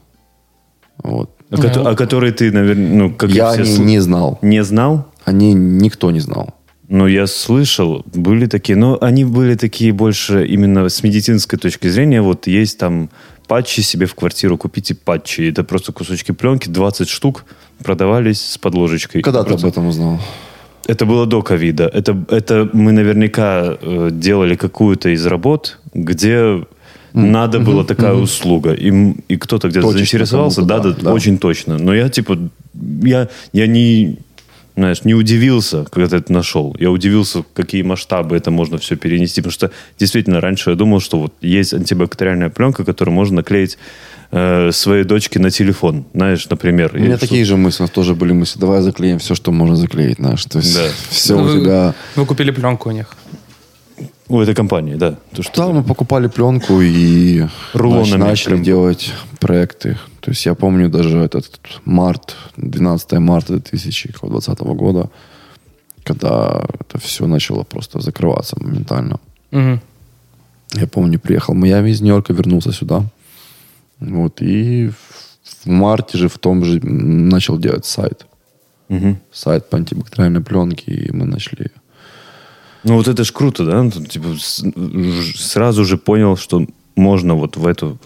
Вот. 1.03 1.31
О, 1.49 1.55
кото- 1.57 1.89
о 1.89 1.95
которой 1.95 2.31
ты, 2.31 2.51
наверное, 2.51 2.89
ну, 2.89 3.13
как 3.13 3.29
я 3.31 3.51
все 3.53 3.63
не, 3.63 3.69
сл- 3.77 3.83
не 3.85 3.99
знал. 4.01 4.39
не 4.41 4.63
знал? 4.63 5.07
О 5.25 5.31
ней 5.31 5.53
никто 5.53 6.11
не 6.11 6.19
знал. 6.19 6.53
Ну, 6.89 7.07
я 7.07 7.27
слышал, 7.27 8.03
были 8.13 8.45
такие, 8.47 8.77
но 8.77 8.97
они 9.01 9.25
были 9.25 9.55
такие 9.55 9.91
больше 9.91 10.45
именно 10.45 10.87
с 10.87 11.03
медицинской 11.03 11.59
точки 11.59 11.87
зрения. 11.89 12.21
Вот 12.21 12.47
есть 12.47 12.77
там 12.77 13.09
патчи 13.47 13.81
себе 13.81 14.05
в 14.05 14.15
квартиру, 14.15 14.57
купите 14.57 14.95
патчи. 14.95 15.49
Это 15.49 15.63
просто 15.63 15.91
кусочки 15.91 16.31
пленки, 16.31 16.69
20 16.69 17.09
штук 17.09 17.45
продавались 17.83 18.41
с 18.41 18.57
подложечкой. 18.57 19.21
Когда 19.21 19.43
ты 19.43 19.49
Просто- 19.49 19.67
об 19.67 19.71
этом 19.73 19.87
узнал? 19.87 20.19
Это 20.87 21.05
было 21.05 21.25
до 21.25 21.41
ковида. 21.41 21.91
Это, 21.93 22.17
это 22.29 22.69
мы 22.73 22.91
наверняка 22.91 23.77
э, 23.81 24.09
делали 24.11 24.55
какую-то 24.55 25.09
из 25.09 25.25
работ, 25.25 25.79
где 25.93 26.63
надо 27.13 27.59
была 27.59 27.83
такая 27.83 28.13
услуга. 28.13 28.73
И, 28.73 29.13
и 29.27 29.37
кто-то 29.37 29.67
где-то 29.69 29.87
Точечно 29.87 29.97
заинтересовался, 29.97 30.61
да, 30.61 30.79
да, 30.79 30.91
да. 30.91 31.13
очень 31.13 31.37
точно. 31.37 31.77
Но 31.77 31.93
я 31.93 32.09
типа, 32.09 32.37
я, 33.03 33.27
я 33.53 33.67
не, 33.67 34.17
знаешь, 34.77 35.03
не 35.03 35.13
удивился, 35.15 35.85
когда 35.85 36.07
ты 36.07 36.17
это 36.17 36.31
нашел. 36.31 36.75
Я 36.79 36.91
удивился, 36.91 37.43
какие 37.55 37.81
масштабы 37.81 38.37
это 38.37 38.51
можно 38.51 38.77
все 38.77 38.95
перенести. 38.95 39.41
Потому 39.41 39.51
что 39.51 39.71
действительно 39.99 40.39
раньше 40.39 40.69
я 40.69 40.75
думал, 40.75 40.99
что 41.01 41.19
вот 41.19 41.33
есть 41.41 41.73
антибактериальная 41.73 42.49
пленка, 42.49 42.85
которую 42.85 43.15
можно 43.15 43.37
наклеить 43.37 43.77
э, 44.31 44.71
своей 44.71 45.03
дочке 45.03 45.39
на 45.39 45.49
телефон. 45.49 46.05
Знаешь, 46.13 46.47
например. 46.49 46.91
У 46.93 46.99
меня 46.99 47.17
такие 47.17 47.43
же 47.43 47.57
мысли, 47.57 47.81
у 47.81 47.85
нас 47.85 47.91
тоже 47.91 48.13
были 48.13 48.33
мысли. 48.33 48.59
Давай 48.59 48.81
заклеим 48.81 49.17
все, 49.17 49.33
что 49.35 49.51
можно 49.51 49.75
заклеить, 49.75 50.17
знаешь. 50.17 50.45
То 50.45 50.59
есть 50.59 50.75
Да. 50.75 50.87
все 51.09 51.35
Ну, 51.35 51.41
у 51.43 51.45
вы- 51.47 51.59
тебя... 51.61 51.93
Вы 52.15 52.25
купили 52.25 52.51
пленку 52.51 52.89
у 52.89 52.91
них. 52.91 53.07
У 54.29 54.39
этой 54.39 54.53
компании, 54.53 54.95
да. 54.95 55.15
То, 55.33 55.41
что 55.41 55.53
Да, 55.67 55.73
мы 55.73 55.83
покупали 55.83 56.27
пленку 56.27 56.81
и 56.81 57.45
Рулонами 57.73 58.19
начали 58.21 58.49
прям. 58.53 58.63
делать 58.63 59.11
проекты. 59.39 59.97
То 60.27 60.31
есть 60.31 60.45
я 60.45 60.55
помню 60.55 60.89
даже 60.89 61.19
этот 61.19 61.57
март, 61.85 62.35
12 62.57 63.13
марта 63.13 63.53
2020 63.59 64.59
года, 64.59 65.09
когда 66.03 66.65
это 66.81 66.97
все 66.99 67.27
начало 67.27 67.63
просто 67.63 68.01
закрываться 68.01 68.57
моментально. 68.59 69.21
Мгм. 69.51 69.79
Я 70.73 70.87
помню, 70.87 71.17
приехал 71.17 71.53
в 71.53 71.57
Майами 71.57 71.91
из 71.91 72.01
Нью-Йорка, 72.01 72.33
вернулся 72.33 72.73
сюда. 72.73 73.05
Вот, 74.01 74.41
и 74.41 74.89
в- 74.89 75.65
марте 75.65 76.17
же 76.17 76.27
в 76.27 76.37
том 76.37 76.65
же 76.65 76.81
начал 76.83 77.57
делать 77.57 77.85
сайт. 77.85 78.25
Мгм. 78.89 79.17
Сайт 79.31 79.69
по 79.69 79.77
антибактериальной 79.77 80.41
пленке, 80.41 80.91
и 80.91 81.11
мы 81.13 81.25
начали... 81.25 81.71
Ну 82.83 82.95
вот 82.95 83.07
это 83.07 83.23
ж 83.23 83.31
круто, 83.31 83.65
да? 83.65 83.81
Ну, 83.81 83.91
Типа, 83.91 84.35
сразу 85.37 85.85
же 85.85 85.97
понял, 85.97 86.35
что 86.35 86.67
можно 86.97 87.33
вот 87.35 87.55
в 87.55 87.65
эту 87.65 87.97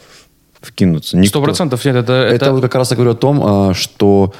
вкинуться. 0.61 1.21
Сто 1.25 1.41
процентов 1.41 1.83
нет, 1.85 1.95
это, 1.95 2.13
Это, 2.13 2.45
это, 2.45 2.53
вот 2.53 2.61
как 2.61 2.75
раз 2.75 2.91
я 2.91 2.95
говорю 2.95 3.11
о 3.11 3.15
том, 3.15 3.41
а, 3.43 3.73
что 3.73 4.33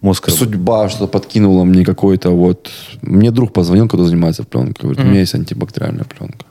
Мозг 0.00 0.30
судьба 0.30 0.88
что 0.88 1.06
подкинула 1.08 1.64
мне 1.64 1.84
какой-то 1.84 2.30
вот... 2.30 2.70
Мне 3.02 3.30
друг 3.30 3.52
позвонил, 3.52 3.88
когда 3.88 4.04
занимается 4.04 4.44
пленкой, 4.44 4.82
говорит, 4.82 5.04
у 5.04 5.06
меня 5.08 5.20
есть 5.20 5.34
антибактериальная 5.34 6.04
пленка. 6.04 6.46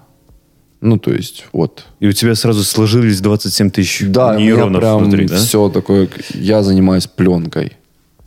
Ну, 0.82 0.98
то 0.98 1.12
есть, 1.12 1.46
вот. 1.54 1.86
И 2.00 2.08
у 2.08 2.12
тебя 2.12 2.36
сразу 2.36 2.64
сложились 2.64 3.22
27 3.22 3.70
тысяч 3.70 4.04
Да, 4.08 4.36
нейронов 4.36 4.82
прям 4.82 5.00
внутри, 5.00 5.28
да? 5.28 5.38
все 5.38 5.70
такое... 5.70 6.10
Я 6.34 6.64
занимаюсь 6.64 7.08
пленкой. 7.08 7.74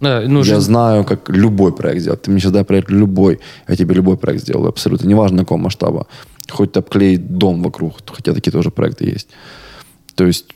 да, 0.01 0.23
ну, 0.27 0.39
я 0.39 0.45
жизнь- 0.45 0.61
знаю, 0.61 1.05
как 1.05 1.29
любой 1.29 1.75
проект 1.75 2.01
сделать. 2.01 2.23
Ты 2.23 2.31
мне 2.31 2.41
сейчас 2.41 2.53
дай 2.53 2.65
проект 2.65 2.91
любой, 2.91 3.41
я 3.69 3.77
тебе 3.77 3.95
любой 3.95 4.17
проект 4.17 4.43
сделаю. 4.43 4.69
Абсолютно. 4.69 5.07
Неважно, 5.07 5.41
какого 5.41 5.59
масштаба. 5.59 6.07
Хоть 6.51 6.73
ты 6.73 6.79
обклеить 6.79 7.37
дом 7.37 7.63
вокруг, 7.63 7.97
хотя 8.07 8.33
такие 8.33 8.51
тоже 8.53 8.71
проекты 8.71 9.05
есть. 9.05 9.29
То 10.19 10.27
есть 10.27 10.47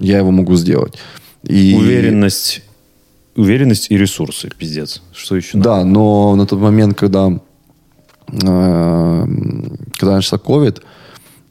я 0.00 0.18
его 0.18 0.30
могу 0.30 0.56
сделать. 0.56 0.94
И... 1.42 1.76
Уверенность, 1.76 2.62
уверенность 3.36 3.90
и 3.90 3.98
ресурсы, 3.98 4.48
пиздец. 4.58 5.02
Что 5.12 5.36
еще 5.36 5.58
надо? 5.58 5.68
Да, 5.68 5.84
но 5.84 6.34
на 6.34 6.46
тот 6.46 6.58
момент, 6.58 6.96
когда, 6.96 7.28
э, 8.28 9.26
когда 9.98 10.14
начался 10.14 10.36
COVID, 10.36 10.80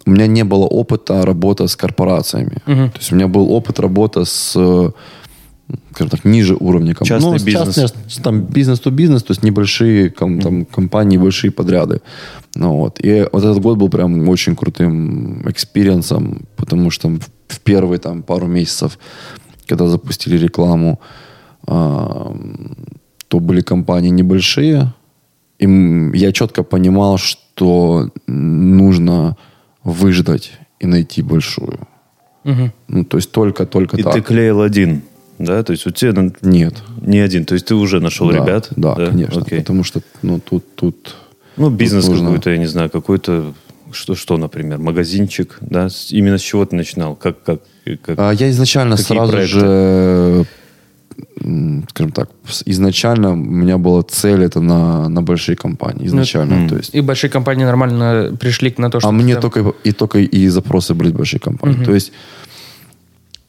у 0.07 0.09
меня 0.09 0.25
не 0.25 0.43
было 0.43 0.65
опыта 0.65 1.23
работы 1.23 1.67
с 1.67 1.75
корпорациями. 1.75 2.57
То 2.65 2.97
есть 2.97 3.12
у 3.12 3.15
меня 3.15 3.27
был 3.27 3.51
опыт 3.51 3.79
работы 3.79 4.25
с 4.25 4.57
скажем 5.91 6.09
так, 6.09 6.25
ниже 6.25 6.55
уровня 6.59 6.93
компании. 6.95 7.21
Частный 7.21 7.39
с 7.39 7.43
бизнес. 7.43 7.75
частной- 7.75 8.23
там 8.23 8.41
business-to-business, 8.41 9.23
то 9.23 9.31
есть 9.31 9.43
небольшие 9.43 10.09
ком- 10.09 10.39
там, 10.41 10.65
компании, 10.65 11.17
большие 11.17 11.51
подряды. 11.51 12.01
Ну, 12.55 12.77
вот. 12.77 12.99
И 13.05 13.27
вот 13.31 13.43
этот 13.43 13.59
год 13.63 13.77
был 13.77 13.89
прям 13.89 14.29
очень 14.29 14.55
крутым 14.55 15.41
experience 15.49 16.20
ом, 16.20 16.41
потому 16.55 16.91
что 16.91 17.09
в- 17.09 17.29
в 17.47 17.59
первые 17.59 17.99
там, 17.99 18.23
пару 18.23 18.47
месяцев, 18.47 18.97
когда 19.67 19.88
запустили 19.88 20.38
рекламу, 20.38 20.99
а, 21.67 22.36
то 23.27 23.39
были 23.39 23.62
компании 23.62 24.09
небольшие, 24.12 24.93
и 25.59 25.65
я 26.13 26.31
четко 26.31 26.63
понимал, 26.63 27.17
что 27.17 28.09
нужно 28.27 29.36
выждать 29.83 30.51
и 30.79 30.88
найти 30.88 31.21
большую. 31.21 31.79
Мгм. 32.43 32.71
Ну, 32.88 33.03
то 33.05 33.17
есть 33.17 33.31
только-только 33.31 33.97
И 33.97 34.03
так. 34.03 34.13
ты 34.13 34.21
клеил 34.21 34.62
один, 34.62 35.01
да? 35.45 35.63
То 35.63 35.71
есть 35.71 35.86
у 35.88 35.91
тебя 35.91 36.13
ну, 36.13 36.32
Нет. 36.41 36.75
не 37.01 37.19
один, 37.19 37.45
то 37.45 37.53
есть 37.53 37.65
ты 37.67 37.75
уже 37.75 37.99
нашел 37.99 38.29
да, 38.29 38.38
ребят? 38.38 38.69
Да, 38.75 38.95
конечно. 38.95 39.41
Окей. 39.41 39.60
Потому 39.60 39.84
что, 39.84 40.01
ну, 40.21 40.39
тут, 40.39 40.75
тут... 40.75 41.15
Ну, 41.58 41.69
бизнес 41.69 42.06
тут 42.06 42.13
нужно- 42.13 42.27
какой-то, 42.29 42.49
я 42.51 42.58
не 42.58 42.65
знаю, 42.67 42.89
какой-то, 42.89 43.53
что, 43.91 44.15
что, 44.15 44.38
например, 44.38 44.79
магазинчик, 44.79 45.58
да? 45.62 45.88
Именно 46.10 46.38
с 46.38 46.41
чего 46.41 46.65
ты 46.65 46.75
начинал? 46.75 47.15
Как, 47.15 47.43
как, 47.43 47.62
как? 48.03 48.17
А, 48.19 48.32
я 48.32 48.49
изначально 48.49 48.95
Какие 48.97 49.08
сразу 49.17 49.32
проекты? 49.32 49.60
же, 49.60 50.45
скажем 51.89 52.12
так, 52.12 52.29
изначально 52.65 53.34
у 53.34 53.36
меня 53.36 53.77
была 53.77 54.01
цель 54.03 54.43
это 54.43 54.62
на, 54.62 55.10
на 55.10 55.21
большие 55.21 55.56
компании. 55.56 56.08
Изначально, 56.08 56.53
м. 56.53 56.69
то 56.69 56.75
есть. 56.77 56.95
И 56.95 57.01
большие 57.01 57.29
компании 57.29 57.65
нормально 57.65 58.36
пришли 58.39 58.71
к- 58.71 58.79
на 58.79 58.89
то, 58.89 58.99
что... 58.99 59.10
А 59.10 59.12
мне 59.12 59.34
там- 59.34 59.41
только 59.41 59.73
и 59.84 59.91
только 59.91 60.19
и 60.19 60.47
запросы 60.47 60.95
были 60.95 61.10
с 61.10 61.13
больших 61.13 61.41
компаний. 61.41 61.84
То 61.86 61.93
есть 61.93 62.12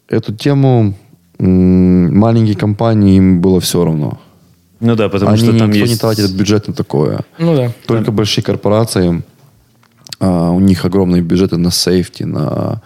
эту 0.09 0.35
тему 0.35 0.95
маленькие 1.39 2.57
компании 2.57 3.17
им 3.17 3.41
было 3.41 3.59
все 3.61 3.85
равно. 3.85 4.19
ну 4.81 4.95
да, 4.97 5.09
потому 5.09 5.33
Они 5.33 5.43
что 5.43 5.59
там 5.59 5.69
никто 5.69 5.79
есть... 5.81 5.93
не 5.93 5.99
тратит 5.99 6.33
бюджет 6.37 6.69
на 6.69 6.75
такое. 6.75 7.21
Ну 7.39 7.57
да. 7.57 7.73
Только 7.87 8.13
большие 8.13 8.45
корпорации, 8.45 9.23
а, 10.21 10.51
у 10.51 10.61
них 10.61 10.85
огромные 10.85 11.23
бюджеты 11.23 11.57
на 11.57 11.71
сейфти, 11.71 12.23
на, 12.25 12.81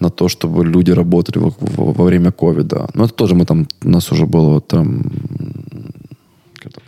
на 0.00 0.10
то, 0.10 0.28
чтобы 0.28 0.64
люди 0.64 0.90
работали 0.90 1.38
во, 1.38 1.52
во- 1.60 1.92
во 1.92 2.04
время 2.04 2.32
ковида. 2.32 2.88
Но 2.94 3.04
это 3.04 3.14
тоже 3.14 3.34
мы 3.34 3.44
там, 3.44 3.66
у 3.84 3.88
нас 3.88 4.12
уже 4.12 4.26
было 4.26 4.48
вот 4.54 4.66
там, 4.68 5.02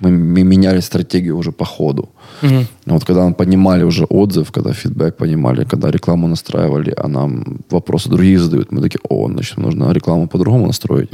мы, 0.01 0.11
мы 0.11 0.43
меняли 0.45 0.81
стратегию 0.81 1.37
уже 1.37 1.51
по 1.53 1.65
ходу. 1.65 2.09
А 2.87 2.93
Вот 2.93 3.05
когда 3.05 3.25
мы 3.27 3.35
поднимали 3.35 3.85
уже 3.85 4.05
отзыв, 4.05 4.51
когда 4.53 4.73
фидбэк 4.73 5.17
понимали, 5.17 5.65
когда 5.65 5.91
рекламу 5.91 6.29
настраивали, 6.29 6.95
а 6.97 7.09
нам 7.09 7.59
вопросы 7.71 8.09
другие 8.09 8.39
задают, 8.39 8.73
мы 8.73 8.81
такие, 8.81 9.01
о, 9.09 9.29
значит, 9.29 9.59
нужно 9.59 9.93
рекламу 9.93 10.29
по-другому 10.29 10.67
настроить, 10.67 11.11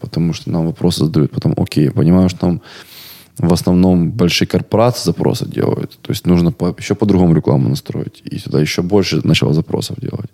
потому 0.00 0.34
что 0.34 0.50
нам 0.50 0.66
вопросы 0.66 1.04
задают, 1.04 1.30
потом, 1.30 1.54
окей, 1.56 1.90
понимаю, 1.90 2.28
что 2.28 2.38
там 2.38 2.60
в 3.38 3.52
основном 3.52 4.10
большие 4.10 4.48
корпорации 4.48 5.04
запросы 5.04 5.46
делают, 5.46 5.98
то 6.02 6.12
есть 6.12 6.26
нужно 6.26 6.50
по- 6.52 6.74
еще 6.78 6.94
по-другому 6.94 7.34
рекламу 7.34 7.68
настроить, 7.68 8.22
и 8.24 8.38
сюда 8.38 8.60
еще 8.60 8.82
больше 8.82 9.20
начало 9.24 9.54
запросов 9.54 9.96
делать. 10.00 10.30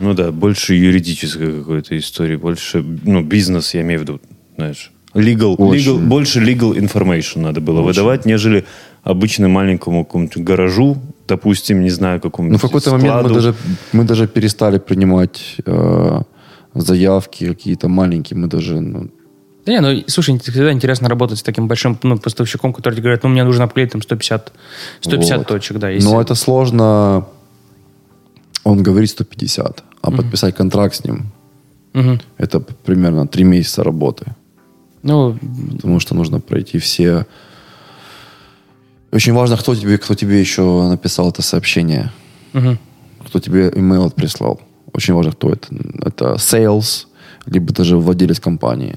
Ну 0.00 0.14
да, 0.14 0.30
больше 0.30 0.74
юридической 0.74 1.52
какой-то 1.58 1.96
истории, 1.96 2.36
больше, 2.36 2.82
ну, 3.04 3.22
бизнес, 3.22 3.74
я 3.74 3.80
имею 3.80 4.00
в 4.00 4.02
виду, 4.02 4.20
знаешь. 4.56 4.92
Legal, 5.14 5.56
Очень. 5.58 5.92
legal, 5.92 5.98
больше 5.98 6.40
legal 6.40 6.76
information 6.76 7.40
надо 7.40 7.60
было 7.60 7.82
выдавать, 7.82 8.26
нежели 8.26 8.64
обычно 9.02 9.48
маленькому 9.48 10.04
какому-то 10.04 10.40
гаражу, 10.40 10.96
допустим, 11.26 11.82
не 11.82 11.90
знаю, 11.90 12.20
какому-то 12.20 12.52
Ну, 12.52 12.58
в 12.58 12.62
какой-то 12.62 12.90
момент 12.92 13.22
мы 13.28 13.34
даже, 13.34 13.54
мы 13.92 14.04
даже 14.04 14.26
перестали 14.28 14.78
принимать 14.78 15.56
э, 15.66 16.20
заявки 16.74 17.46
какие-то 17.48 17.88
маленькие, 17.88 18.38
мы 18.38 18.46
даже, 18.46 18.80
ну, 18.80 19.08
Да 19.66 19.72
не, 19.72 19.80
ну, 19.80 20.02
слушай, 20.06 20.38
всегда 20.38 20.72
интересно 20.72 21.08
работать 21.08 21.38
с 21.38 21.42
таким 21.42 21.66
большим 21.68 21.98
ну, 22.04 22.16
поставщиком, 22.18 22.72
который 22.72 22.94
тебе 22.94 23.02
говорит, 23.02 23.24
ну, 23.24 23.30
мне 23.30 23.44
нужно 23.44 23.64
обклеить 23.64 23.90
там 23.92 24.02
150, 24.02 24.52
150 25.00 25.38
Вот. 25.38 25.46
точек, 25.48 25.78
да. 25.78 25.90
если- 25.90 26.08
Но 26.08 26.20
это 26.20 26.34
сложно. 26.36 27.24
Он 28.64 28.82
говорит 28.82 29.10
150, 29.10 29.82
а 30.02 30.10
подписать 30.10 30.54
контракт 30.54 30.94
с 30.94 31.04
ним 31.04 31.32
Мгм. 31.94 32.20
это 32.38 32.60
примерно 32.60 33.26
три 33.26 33.44
месяца 33.44 33.82
работы. 33.82 34.24
Ну, 35.02 35.38
Потому 35.76 36.00
что 36.00 36.14
нужно 36.14 36.40
пройти 36.40 36.78
все. 36.78 37.26
Очень 39.12 39.32
важно, 39.32 39.56
кто 39.56 39.74
тебе, 39.74 39.98
кто 39.98 40.14
тебе 40.14 40.40
еще 40.40 40.88
написал 40.88 41.30
это 41.30 41.42
сообщение, 41.42 42.12
мгм. 42.52 42.78
кто 43.26 43.40
тебе 43.40 43.70
имейл 43.74 44.10
прислал. 44.10 44.60
Очень 44.92 45.14
важно, 45.14 45.32
кто 45.32 45.50
это. 45.52 45.68
Это 46.04 46.34
sales, 46.34 47.06
либо 47.46 47.72
даже 47.72 47.96
владелец 47.96 48.38
компании. 48.40 48.96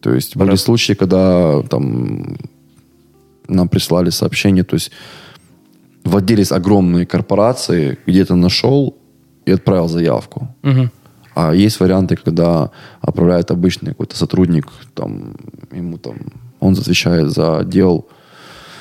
То 0.00 0.14
есть 0.14 0.36
были 0.36 0.50
Раз. 0.50 0.62
случаи, 0.62 0.94
когда 0.94 1.62
там 1.62 2.36
нам 3.48 3.68
прислали 3.68 4.10
сообщение, 4.10 4.64
то 4.64 4.74
есть 4.74 4.90
владелец 6.04 6.52
огромной 6.52 7.06
корпорации 7.06 7.98
где-то 8.06 8.34
нашел 8.34 8.96
и 9.44 9.52
отправил 9.52 9.88
заявку. 9.88 10.48
Мгм. 10.62 10.90
А 11.36 11.52
есть 11.54 11.80
варианты, 11.80 12.16
когда 12.16 12.70
отправляет 13.02 13.50
обычный 13.50 13.90
какой-то 13.90 14.16
сотрудник, 14.16 14.68
там, 14.94 15.34
ему 15.70 15.98
там, 15.98 16.16
он 16.60 16.72
отвечает 16.72 17.30
за 17.30 17.58
отдел, 17.58 18.06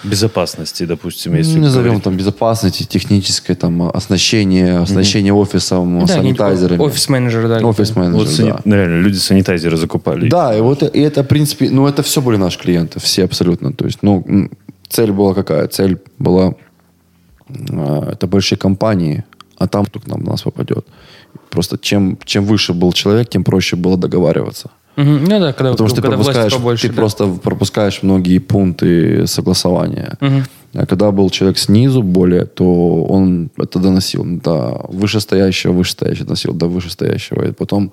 Безопасности, 0.03 0.85
допустим, 0.85 1.35
если 1.35 1.57
ну, 1.57 1.63
назовем 1.63 1.85
говорить. 1.85 2.03
там 2.03 2.15
безопасности, 2.15 2.83
техническое 2.83 3.55
там 3.55 3.81
оснащение, 3.81 4.77
оснащение 4.77 5.33
офисом, 5.33 5.99
Да, 5.99 6.07
санитайзерами. 6.07 6.79
Офис-менеджер, 6.79 7.47
да. 7.47 7.67
Офис-менеджер, 7.67 8.19
Вот 8.19 8.29
сани- 8.29 8.51
да. 8.51 8.61
ну, 8.65 8.75
реально, 8.75 9.01
люди 9.01 9.17
санитайзеры 9.17 9.77
закупали. 9.77 10.29
Да, 10.29 10.55
и 10.55 10.61
вот 10.61 10.83
и 10.83 10.99
это, 10.99 11.23
в 11.23 11.27
принципе, 11.27 11.69
ну, 11.71 11.87
это 11.87 12.03
все 12.03 12.21
были 12.21 12.37
наши 12.37 12.59
клиенты, 12.59 12.99
все 12.99 13.25
абсолютно. 13.25 13.73
То 13.73 13.85
есть, 13.85 13.99
ну, 14.03 14.49
цель 14.87 15.11
была 15.11 15.33
какая? 15.33 15.67
Цель 15.67 15.97
была, 16.19 16.53
э, 17.49 18.09
это 18.13 18.27
большие 18.27 18.57
компании, 18.59 19.23
а 19.57 19.67
там 19.67 19.85
кто 19.85 19.99
к 19.99 20.07
нам 20.07 20.23
нас 20.23 20.43
попадет. 20.43 20.85
Просто 21.55 21.77
чем, 21.77 22.17
чем 22.25 22.45
выше 22.45 22.73
был 22.73 22.93
человек, 22.93 23.29
тем 23.29 23.43
проще 23.43 23.75
было 23.75 23.97
договариваться. 23.97 24.69
Мгм. 24.95 25.25
Ну 25.25 25.39
да, 25.39 25.53
когда, 25.53 25.71
Потому 25.71 25.89
что 25.89 26.01
когда 26.01 26.17
пропускаешь, 26.17 26.53
побольше. 26.53 26.87
ты 26.87 26.93
да. 26.93 26.95
просто 26.95 27.27
пропускаешь 27.27 28.03
многие 28.03 28.39
пункты 28.39 29.27
согласования. 29.27 30.17
А 30.73 30.85
когда 30.85 31.11
был 31.11 31.29
человек 31.29 31.57
снизу 31.57 32.03
более, 32.03 32.45
то 32.45 33.03
он 33.05 33.49
это 33.57 33.79
доносил 33.79 34.25
до 34.25 34.85
вышестоящего, 34.89 35.71
вышестоящего 35.71 36.25
доносил 36.25 36.53
до 36.53 36.67
вышестоящего. 36.67 37.47
И 37.47 37.51
потом 37.51 37.91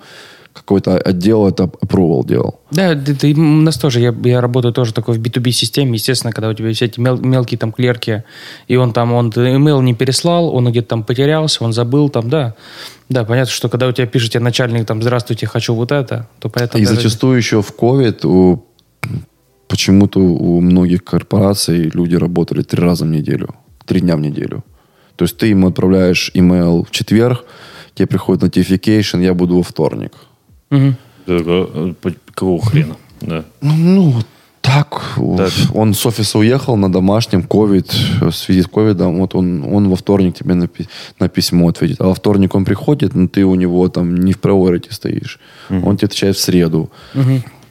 какой-то 0.53 0.99
отдел 0.99 1.49
это 1.49 1.65
approval 1.65 2.27
делал. 2.27 2.61
Да, 2.71 2.93
это 2.93 3.27
и 3.27 3.35
у 3.35 3.41
нас 3.41 3.77
тоже, 3.79 4.01
я, 4.01 4.15
я 4.25 4.41
работаю 4.41 4.73
тоже 4.75 4.93
такой 4.93 5.17
в 5.19 5.21
B2B-системе, 5.23 5.95
естественно, 5.95 6.33
когда 6.33 6.49
у 6.51 6.55
тебя 6.55 6.73
все 6.73 6.85
эти 6.87 7.01
мел, 7.01 7.17
мелкие 7.19 7.59
там 7.59 7.73
клерки, 7.73 8.23
и 8.69 8.77
он 8.77 8.93
там, 8.93 9.13
он 9.13 9.31
email 9.31 9.83
не 9.83 9.95
переслал, 9.95 10.55
он 10.55 10.71
где-то 10.71 10.89
там 10.89 11.05
потерялся, 11.05 11.65
он 11.65 11.73
забыл 11.73 12.09
там, 12.11 12.29
да. 12.29 12.55
Да, 13.09 13.25
понятно, 13.25 13.53
что 13.53 13.69
когда 13.69 13.89
у 13.89 13.93
тебя 13.93 14.07
пишет 14.07 14.33
тебе 14.33 14.43
начальник 14.45 14.87
там, 14.87 15.03
здравствуйте, 15.03 15.47
хочу 15.47 15.75
вот 15.75 15.93
это, 15.93 16.29
то 16.39 16.49
поэтому... 16.49 16.83
И 16.83 16.87
даже- 16.87 16.97
зачастую 16.97 17.37
еще 17.37 17.63
в 17.63 17.73
COVID 17.75 18.27
у- 18.27 18.65
почему-то 19.69 20.21
у 20.21 20.61
многих 20.61 21.03
корпораций 21.05 21.91
люди 21.95 22.15
работали 22.15 22.63
три 22.63 22.83
раза 22.83 23.05
в 23.05 23.09
неделю, 23.09 23.55
три 23.87 24.01
дня 24.01 24.17
в 24.17 24.21
неделю. 24.21 24.65
То 25.17 25.25
есть 25.25 25.37
ты 25.37 25.51
им 25.51 25.65
отправляешь 25.67 26.31
email 26.35 26.85
в 26.87 26.91
четверг, 26.91 27.45
тебе 27.95 28.07
приходит 28.07 28.43
notification, 28.45 29.23
я 29.23 29.35
буду 29.35 29.57
во 29.57 29.63
вторник. 29.63 30.13
Э, 31.27 31.93
по- 32.01 32.13
Какого 32.35 32.61
хрена? 32.63 32.97
Да. 33.21 33.45
Ну, 33.61 34.15
так. 34.61 35.19
Так. 35.37 35.53
Он 35.75 35.93
с 35.95 36.07
офиса 36.07 36.39
уехал 36.39 36.77
на 36.77 36.91
домашнем, 36.91 37.43
ковид, 37.43 37.93
в 38.21 38.33
связи 38.33 38.63
с 38.63 38.67
ковидом, 38.67 39.19
вот 39.19 39.35
он, 39.35 39.65
он 39.75 39.89
во 39.89 39.97
вторник 39.97 40.35
тебе 40.35 40.55
на, 40.55 40.67
пи- 40.67 40.89
на 41.21 41.29
письмо 41.29 41.69
ответит. 41.69 42.01
А 42.01 42.05
во 42.07 42.15
вторник 42.15 42.55
он 42.55 42.65
приходит, 42.65 43.15
но 43.15 43.29
ты 43.29 43.45
у 43.45 43.55
него 43.57 43.89
там 43.89 44.15
не 44.17 44.33
в 44.33 44.39
приорите 44.39 44.91
стоишь. 44.93 45.39
Он 45.71 45.97
тебе 45.97 46.07
отвечает 46.07 46.37
в 46.37 46.41
среду. 46.41 46.91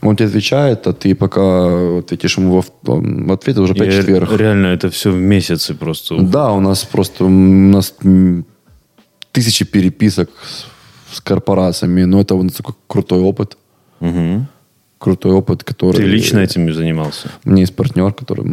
Он 0.04 0.16
тебе 0.16 0.28
отвечает, 0.30 0.88
а 0.88 0.94
ты 0.94 1.14
пока 1.16 2.00
ответишь 2.00 2.38
ему 2.38 2.64
в 2.84 3.32
ответ, 3.32 3.58
уже 3.58 3.74
опять 3.74 3.94
И 3.94 3.98
четверг. 3.98 4.32
Реально, 4.38 4.68
это 4.68 4.90
все 4.90 5.12
в 5.12 5.16
месяцы 5.20 5.74
просто. 5.76 6.18
Да, 6.22 6.52
у 6.52 6.60
нас 6.60 6.84
просто 6.86 7.26
у 7.26 7.30
нас 7.30 7.94
тысячи 9.32 9.64
переписок 9.66 10.30
с, 11.12 11.21
корпорациями, 11.21 12.04
но 12.04 12.21
это 12.21 12.36
вот 12.36 12.56
такой 12.56 12.76
крутой 12.88 13.19
опыт. 13.21 13.58
Мгм. 14.00 14.47
Крутой 14.97 15.34
опыт, 15.34 15.63
который... 15.63 15.97
Ты 15.97 16.04
лично 16.04 16.39
этим 16.39 16.71
занимался? 16.74 17.32
У 17.45 17.50
меня 17.50 17.62
есть 17.62 17.76
партнер, 17.76 18.13
который... 18.13 18.43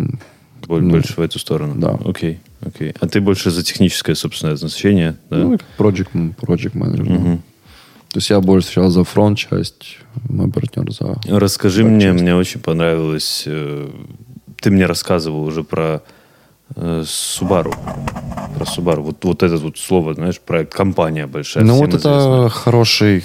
Боль- 0.67 0.83
Ну, 0.83 0.91
больше 0.91 1.15
в 1.17 1.21
эту 1.21 1.39
сторону? 1.39 1.75
да. 1.77 1.99
Окей, 2.05 2.41
окей. 2.65 2.95
А 3.01 3.07
ты 3.07 3.21
больше 3.21 3.51
за 3.51 3.63
техническое, 3.63 4.15
собственно, 4.15 4.57
значение, 4.57 5.17
да? 5.31 5.37
Ну, 5.39 5.59
project, 5.79 6.09
project 6.37 6.73
manager. 6.75 7.05
да. 7.07 7.15
Мгм. 7.15 7.37
То 8.11 8.19
есть 8.19 8.31
я 8.31 8.41
больше 8.41 8.69
сейчас 8.69 8.93
за 8.93 9.05
фронт 9.05 9.37
часть, 9.39 9.99
мой 10.29 10.51
партнер 10.51 10.91
за... 10.91 11.17
Расскажи 11.27 11.85
мне, 11.85 12.01
честно. 12.07 12.23
мне 12.23 12.35
очень 12.35 12.61
понравилось. 12.61 13.45
э, 13.47 13.89
Ты 14.61 14.71
мне 14.71 14.87
рассказывал 14.87 15.45
уже 15.45 15.63
про 15.63 16.03
Subaru. 16.77 17.75
Про 18.55 18.65
Subaru. 18.65 19.01
Вот, 19.03 19.25
вот 19.25 19.43
это 19.43 19.57
вот 19.57 19.79
слово, 19.79 20.15
знаешь, 20.15 20.41
проект, 20.41 20.73
компания 20.75 21.27
большая. 21.27 21.65
ну 21.65 21.77
вот 21.77 21.89
это 21.95 21.99
известная. 21.99 22.49
хороший, 22.51 23.25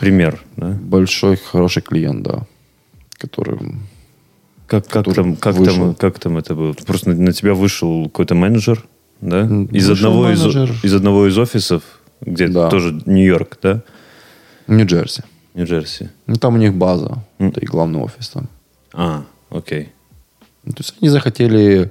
пример, 0.00 0.40
да? 0.56 0.68
большой, 0.68 1.36
хороший 1.36 1.82
клиент, 1.82 2.22
да. 2.22 2.46
Который... 3.18 3.58
Как, 4.66 4.84
как, 4.84 5.04
который 5.04 5.14
там, 5.14 5.36
как, 5.36 5.54
вышел. 5.54 5.74
там, 5.76 5.94
как 5.94 6.18
там 6.18 6.36
это 6.38 6.54
было? 6.54 6.72
Просто 6.74 7.10
на, 7.10 7.14
на 7.16 7.32
тебя 7.32 7.54
вышел 7.54 8.04
какой-то 8.04 8.34
менеджер, 8.34 8.84
да? 9.20 9.42
Из 9.72 9.88
вышел 9.88 9.92
одного 10.08 10.30
из, 10.30 10.40
менеджер. 10.44 10.76
из 10.82 10.94
одного 10.94 11.26
из 11.26 11.38
офисов, 11.38 11.82
где 12.20 12.48
Да. 12.48 12.68
тоже 12.68 13.00
Нью-Йорк, 13.06 13.58
да? 13.62 13.82
Нью-Джерси. 14.66 15.22
Нью-Джерси. 15.54 16.10
Ну, 16.26 16.36
там 16.36 16.54
у 16.54 16.58
них 16.58 16.74
база, 16.74 17.24
М. 17.38 17.48
это 17.48 17.60
и 17.60 17.64
главный 17.64 18.00
офис 18.00 18.28
там. 18.28 18.48
А, 18.92 19.24
окей. 19.50 19.88
Ну, 20.64 20.72
То 20.72 20.80
есть 20.80 20.94
они 21.00 21.08
захотели 21.08 21.90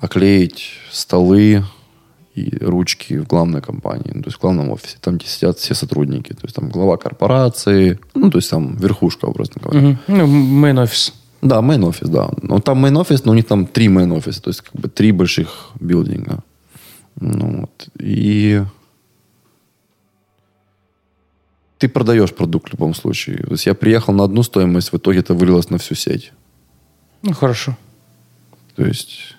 оклеить 0.00 0.72
столы 0.90 1.64
и 2.34 2.56
ручки 2.60 3.18
в 3.18 3.26
главной 3.26 3.60
компании, 3.60 4.12
ну, 4.14 4.22
то 4.22 4.28
есть 4.28 4.38
в 4.38 4.40
главном 4.40 4.70
офисе, 4.70 4.96
там, 5.00 5.18
где 5.18 5.26
сидят 5.26 5.58
все 5.58 5.74
сотрудники. 5.74 6.32
То 6.32 6.44
есть 6.44 6.56
там 6.56 6.70
глава 6.70 6.96
корпорации, 6.96 7.98
ну, 8.14 8.30
то 8.30 8.38
есть 8.38 8.50
там 8.50 8.76
верхушка, 8.76 9.26
образно 9.26 9.60
говоря. 9.62 9.80
Мгм. 9.80 9.98
Ну, 10.08 10.66
main 10.66 10.82
офис. 10.82 11.14
Да, 11.42 11.60
main 11.60 11.84
офис, 11.86 12.08
да. 12.08 12.30
Ну, 12.42 12.60
там 12.60 12.84
main 12.84 12.98
офис, 12.98 13.24
но 13.24 13.32
у 13.32 13.34
них 13.34 13.46
там 13.46 13.66
три 13.66 13.88
main 13.88 14.16
офиса, 14.16 14.42
то 14.42 14.50
есть 14.50 14.60
как 14.62 14.74
бы 14.80 14.88
три 14.88 15.12
больших 15.12 15.70
билдинга. 15.80 16.38
Ну, 17.20 17.60
вот. 17.62 17.88
И 17.98 18.62
ты 21.78 21.88
продаешь 21.88 22.32
продукт 22.32 22.68
в 22.68 22.72
любом 22.72 22.94
случае. 22.94 23.38
То 23.38 23.52
есть 23.52 23.66
я 23.66 23.74
приехал 23.74 24.14
на 24.14 24.24
одну 24.24 24.42
стоимость, 24.42 24.92
в 24.92 24.96
итоге 24.96 25.20
это 25.20 25.34
вылилось 25.34 25.70
на 25.70 25.78
всю 25.78 25.94
сеть. 25.94 26.32
Ну, 27.22 27.32
хорошо. 27.34 27.76
То 28.76 28.86
есть 28.86 29.36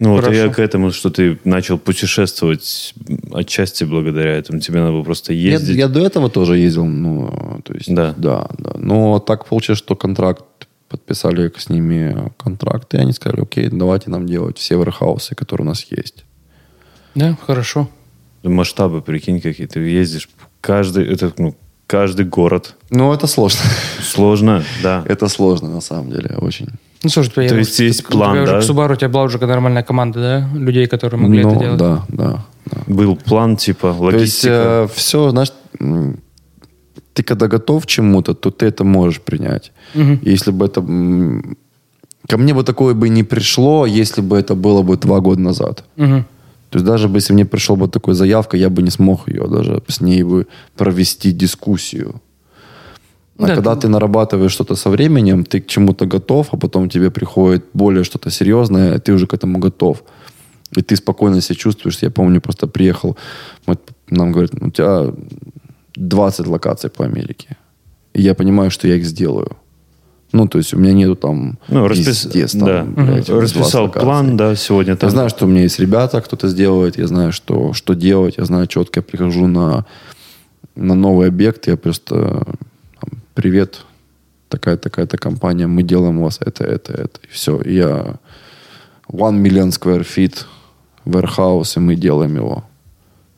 Ну 0.00 0.12
вот 0.12 0.24
Хорошо. 0.24 0.40
я 0.40 0.48
к 0.48 0.58
этому, 0.58 0.92
что 0.92 1.10
ты 1.10 1.38
начал 1.44 1.78
путешествовать 1.78 2.94
отчасти 3.32 3.84
благодаря 3.84 4.34
этому. 4.34 4.58
Тебе 4.58 4.80
надо 4.80 4.92
было 4.92 5.02
просто 5.02 5.34
Я, 5.34 5.52
ездить. 5.52 5.76
я 5.76 5.88
до 5.88 6.00
этого 6.00 6.30
тоже 6.30 6.56
ездил, 6.56 6.86
ну, 6.86 7.60
то 7.62 7.74
есть, 7.74 7.94
Да. 7.94 8.14
да, 8.16 8.48
да. 8.58 8.72
Но 8.78 9.18
так 9.18 9.44
получилось, 9.44 9.78
что 9.78 9.94
контракт, 9.96 10.42
подписали 10.88 11.52
с 11.56 11.68
ними 11.68 12.32
контракт, 12.38 12.94
и 12.94 12.96
они 12.96 13.12
сказали, 13.12 13.42
окей, 13.42 13.68
давайте 13.68 14.08
нам 14.10 14.26
делать 14.26 14.56
все 14.58 14.78
верхаусы, 14.78 15.34
которые 15.34 15.66
у 15.66 15.68
нас 15.68 15.84
есть. 15.90 16.24
Да, 17.14 17.36
хорошо. 17.46 17.88
Масштабы, 18.42 19.02
прикинь, 19.02 19.40
какие 19.42 19.66
ты 19.66 19.80
ездишь. 19.80 20.30
Каждый, 20.62 21.06
это, 21.06 21.32
ну, 21.36 21.54
каждый 21.86 22.24
город. 22.24 22.74
Ну, 22.88 23.12
это 23.12 23.26
сложно. 23.26 23.60
Сложно, 24.02 24.64
да. 24.82 25.04
это 25.08 25.28
сложно, 25.28 25.68
на 25.68 25.80
самом 25.82 26.10
деле, 26.10 26.36
очень. 26.38 26.68
Ну, 27.02 27.08
слушай, 27.10 27.30
То 27.30 27.56
есть 27.56 27.78
есть 27.80 28.04
у 28.04 28.12
план, 28.12 28.32
тебя 28.36 28.46
да? 28.46 28.58
уже 28.58 28.66
к 28.66 28.70
Subaru 28.70 28.92
у 28.92 28.96
тебя 28.96 29.08
была 29.08 29.22
уже 29.24 29.38
нормальная 29.38 29.82
команда, 29.82 30.18
да? 30.20 30.58
Людей, 30.58 30.86
которые 30.86 31.20
могли 31.20 31.42
Ну, 31.42 31.50
это 31.50 31.60
делать. 31.60 31.78
да, 31.78 32.04
да, 32.08 32.44
да. 32.66 32.76
Был 32.86 33.16
план, 33.16 33.56
типа, 33.56 33.94
То 33.98 34.10
есть 34.10 34.44
логистика. 34.44 34.88
все, 34.94 35.30
знаешь, 35.30 35.52
ты 37.14 37.22
когда 37.22 37.46
готов 37.48 37.84
к 37.84 37.86
чему-то, 37.86 38.34
то 38.34 38.50
ты 38.50 38.66
это 38.66 38.84
можешь 38.84 39.20
принять. 39.20 39.72
Если 39.94 40.50
бы 40.52 40.66
это... 40.66 40.82
Ко 42.28 42.36
мне 42.38 42.54
бы 42.54 42.62
такое 42.64 42.94
бы 42.94 43.08
не 43.08 43.24
пришло, 43.24 43.86
если 43.86 44.20
бы 44.20 44.36
это 44.36 44.54
было 44.54 44.82
бы 44.82 44.96
два 44.96 45.20
года 45.20 45.40
назад. 45.40 45.84
Мгм. 45.96 46.24
То 46.68 46.76
есть 46.78 46.86
даже 46.86 47.08
бы 47.08 47.16
если 47.16 47.32
мне 47.34 47.44
пришла 47.44 47.74
бы 47.76 47.88
такая 47.88 48.14
заявка, 48.14 48.56
я 48.56 48.68
бы 48.68 48.82
не 48.82 48.90
смог 48.90 49.28
ее 49.28 49.48
даже 49.48 49.82
с 49.88 50.00
ней 50.00 50.22
бы 50.22 50.46
провести 50.76 51.32
дискуссию. 51.32 52.20
А 53.42 53.46
Да, 53.46 53.54
когда 53.54 53.74
ты- 53.74 53.80
ты 53.82 53.88
нарабатываешь 53.88 54.52
что-то 54.52 54.76
со 54.76 54.90
временем, 54.90 55.44
ты 55.44 55.60
к 55.60 55.66
чему-то 55.66 56.06
готов, 56.06 56.48
а 56.52 56.56
потом 56.56 56.88
тебе 56.88 57.10
приходит 57.10 57.64
более 57.72 58.04
что-то 58.04 58.30
серьезное, 58.30 58.98
ты 58.98 59.12
уже 59.12 59.26
к 59.26 59.34
этому 59.34 59.58
готов. 59.58 60.02
И 60.78 60.82
ты 60.82 60.94
спокойно 60.96 61.40
себя 61.40 61.56
чувствуешь. 61.56 61.98
Я 62.02 62.10
помню, 62.10 62.40
просто 62.40 62.66
приехал, 62.66 63.16
вот 63.66 63.80
нам 64.10 64.32
говорят, 64.32 64.52
у 64.60 64.70
тебя 64.70 65.12
20 65.96 66.46
локаций 66.46 66.90
по 66.90 67.04
Америке. 67.04 67.56
И 68.14 68.22
я 68.22 68.34
понимаю, 68.34 68.70
что 68.70 68.88
я 68.88 68.94
их 68.96 69.04
сделаю. 69.04 69.56
Ну, 70.32 70.46
то 70.46 70.58
есть 70.58 70.74
у 70.74 70.78
меня 70.78 70.92
нету 70.92 71.16
там 71.16 71.58
Ну, 71.68 71.88
распис... 71.88 72.06
пиздец, 72.24 72.52
там, 72.52 72.64
да. 72.64 72.82
блядь, 72.84 73.26
20 73.26 73.30
Расписал 73.56 73.82
локаций. 73.84 74.06
план, 74.06 74.36
да, 74.36 74.54
сегодня 74.54 74.94
там. 74.96 75.08
Я 75.08 75.10
знаю, 75.10 75.28
что 75.28 75.44
у 75.46 75.48
меня 75.48 75.62
есть 75.62 75.80
ребята, 75.80 76.20
кто-то 76.20 76.46
сделает, 76.48 76.98
я 76.98 77.06
знаю, 77.08 77.32
что, 77.32 77.72
что 77.72 77.94
делать, 77.94 78.34
я 78.38 78.44
знаю 78.44 78.66
четко, 78.68 79.00
я 79.00 79.02
прихожу 79.02 79.46
на, 79.48 79.86
на 80.76 80.94
новый 80.94 81.26
объект, 81.28 81.66
я 81.66 81.76
просто 81.76 82.44
привет, 83.34 83.80
такая-такая-то 84.48 85.16
компания, 85.16 85.66
мы 85.66 85.82
делаем 85.82 86.18
у 86.18 86.24
вас 86.24 86.38
это, 86.44 86.64
это, 86.64 86.92
это, 86.92 87.20
и 87.22 87.28
все. 87.30 87.60
Я 87.64 88.16
one 89.10 89.40
million 89.42 89.68
square 89.68 90.06
feet 90.06 90.44
warehouse, 91.06 91.76
и 91.76 91.80
мы 91.80 91.94
делаем 91.94 92.36
его. 92.36 92.64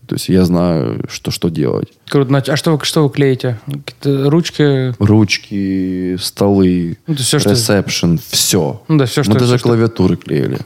То 0.07 0.17
есть 0.17 0.29
я 0.29 0.45
знаю, 0.45 1.05
что, 1.09 1.31
что 1.31 1.49
делать. 1.49 1.89
Круто. 2.09 2.37
А 2.49 2.57
что 2.57 2.77
вы, 2.77 2.85
что 2.85 3.05
вы 3.05 3.11
клеите? 3.11 3.59
Ручки? 4.05 4.95
Ручки, 5.03 6.17
столы, 6.21 6.99
Ну, 7.07 7.15
есть 7.15 7.27
всё, 7.27 7.39
что- 7.39 7.51
ресепшн, 7.51 8.19
все. 8.19 8.83
Ну 8.89 8.99
да, 8.99 9.07
все, 9.07 9.23
что... 9.23 9.33
Мы 9.33 9.39
даже 9.39 9.59
что- 9.59 9.69
клавиатуры 9.69 10.17
клеили. 10.17 10.59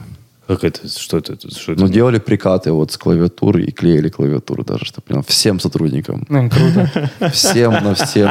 Как 0.47 0.63
это? 0.63 0.87
Что 0.87 1.17
это? 1.17 1.35
Что 1.51 1.73
это? 1.73 1.81
Ну, 1.81 1.87
делали 1.89 2.19
прикаты 2.19 2.71
вот 2.71 2.91
с 2.91 2.97
клавиатуры 2.97 3.63
и 3.63 3.71
клеили 3.71 4.09
клавиатуру 4.09 4.63
даже, 4.63 4.85
чтобы 4.85 5.21
всем 5.27 5.59
сотрудникам. 5.59 6.25
Ну, 6.29 6.49
круто. 6.49 7.09
Всем 7.33 7.71
на 7.73 7.93
всем. 7.93 8.29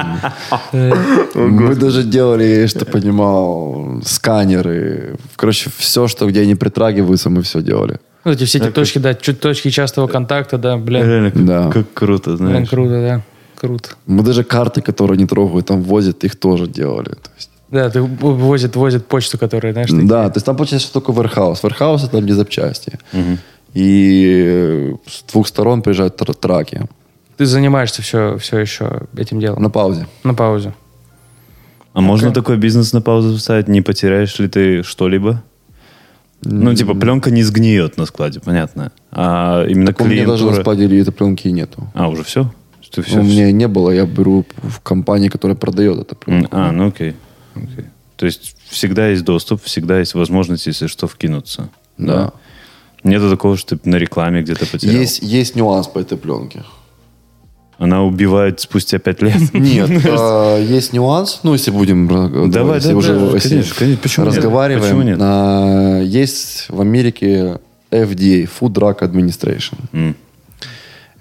Э, 0.72 0.92
Мы 1.35 1.74
даже 1.74 2.02
делали, 2.05 2.66
что 2.66 2.85
понимал, 2.87 4.00
сканеры. 4.05 5.16
Короче, 5.37 5.70
все, 5.76 6.09
что 6.09 6.26
где 6.26 6.40
они 6.42 6.55
притрагиваются, 6.55 7.29
мы 7.31 7.42
все 7.42 7.61
делали. 7.62 7.98
Вот 8.24 8.35
эти 8.35 8.44
все 8.44 8.59
эти 8.59 8.70
точки, 8.70 8.98
да, 8.98 9.14
чуть 9.14 9.38
точки 9.40 9.70
частого 9.70 10.07
контакта, 10.09 10.59
да, 10.59 10.76
блин. 10.76 11.05
Реально, 11.05 11.31
как, 11.31 11.44
Да. 11.46 11.70
как 11.70 11.92
круто, 11.94 12.31
Блин, 12.37 12.48
знаешь. 12.48 12.68
круто, 12.70 12.90
да. 13.00 13.22
Круто. 13.61 13.90
Мы 14.07 14.22
даже 14.22 14.42
карты, 14.44 14.81
которые 14.83 15.16
не 15.18 15.26
трогают, 15.26 15.66
там 15.66 15.83
возят, 15.83 16.24
их 16.24 16.37
тоже 16.37 16.66
делали. 16.66 17.11
То 17.11 17.31
есть, 17.37 17.50
Да, 17.70 17.90
ты 17.90 18.00
возит, 18.02 18.76
возит 18.76 19.07
почту, 19.07 19.38
которая, 19.38 19.72
знаешь, 19.72 19.90
такие- 19.90 20.07
да, 20.09 20.29
то 20.31 20.37
есть 20.37 20.46
там 20.46 20.57
получается 20.57 20.88
что 20.88 21.00
такое 21.00 21.16
warehouse. 21.16 21.62
Warehouse 21.62 21.98
это 22.05 22.09
там 22.12 22.20
где 22.24 22.35
запчасти. 22.35 22.98
И 23.74 24.42
э, 24.46 24.94
с 25.07 25.22
двух 25.33 25.46
сторон 25.48 25.83
приезжают 25.83 26.20
тр- 26.20 26.33
траки. 26.35 26.83
ты 27.37 27.44
занимаешься 27.44 28.00
все, 28.02 28.38
все 28.38 28.59
еще 28.59 29.02
этим 29.16 29.38
делом. 29.40 29.62
На 29.62 29.68
паузе. 29.68 30.07
На 30.24 30.33
паузе. 30.35 30.72
А 31.92 32.00
можно 32.00 32.31
такой 32.33 32.57
бизнес 32.57 32.92
на 32.92 33.00
паузу 33.02 33.37
ставить? 33.38 33.68
Не 33.68 33.83
потеряешь 33.83 34.38
ли 34.38 34.48
ты 34.48 34.83
что-либо? 34.83 35.42
Ну, 36.42 36.74
типа, 36.74 36.94
пленка 36.94 37.31
не 37.31 37.42
сгниет 37.42 37.96
на 37.96 38.07
складе, 38.07 38.40
понятно. 38.40 38.92
А 39.11 39.64
именно 39.66 39.87
Так 39.88 40.02
у 40.02 40.05
меня 40.05 40.26
даже 40.26 40.44
на 40.44 40.50
клиентура... 40.52 40.61
складе 40.62 41.00
этой 41.00 41.12
пленки 41.12 41.48
нету. 41.48 41.88
А, 41.94 42.09
уже 42.09 42.22
все? 42.22 42.50
Ну, 42.96 43.20
у 43.20 43.24
меня 43.24 43.50
не 43.52 43.66
было, 43.68 43.90
я 43.90 44.07
беру 44.07 44.44
в 44.62 44.81
компании, 44.81 45.29
которая 45.29 45.57
продает 45.57 45.98
это. 46.00 46.16
М, 46.26 46.46
А, 46.50 46.72
ну 46.72 46.88
окей. 46.88 47.14
Окей. 47.57 47.87
То 48.16 48.27
есть 48.27 48.57
всегда 48.69 49.09
есть 49.09 49.25
доступ, 49.25 49.62
всегда 49.62 49.99
есть 49.99 50.14
возможность, 50.14 50.66
если 50.66 50.87
что, 50.87 51.07
вкинуться. 51.07 51.69
Да. 51.99 52.33
Нету 53.05 53.31
такого, 53.31 53.57
что 53.57 53.77
ты 53.77 53.88
на 53.88 53.97
рекламе 53.97 54.42
где-то 54.42 54.66
потерял. 54.66 54.95
Есть, 55.01 55.23
есть 55.23 55.55
нюанс 55.55 55.87
по 55.87 55.99
этой 55.99 56.16
пленке. 56.19 56.64
Она 57.79 58.03
убивает 58.05 58.59
спустя 58.61 58.99
пять 58.99 59.21
лет. 59.21 59.37
Нет, 59.53 59.90
а, 60.07 60.59
есть 60.59 60.92
нюанс. 60.95 61.40
Ну, 61.42 61.53
если 61.53 61.71
будем 61.71 62.09
ра- 62.09 62.49
Давай, 62.49 62.81
да, 62.81 62.97
уже 62.97 63.14
да, 63.19 63.35
если 63.35 63.49
конечно, 63.51 63.75
конечно. 63.79 64.03
Почему 64.03 64.27
нет? 64.27 64.35
разговариваем. 64.37 64.83
Почему 64.83 65.03
нет? 65.03 65.19
а, 65.21 66.01
Есть 66.01 66.66
в 66.71 66.81
Америке 66.81 67.61
FDA, 67.90 68.49
Food 68.49 68.73
Drug 68.73 68.99
Administration. 69.01 70.14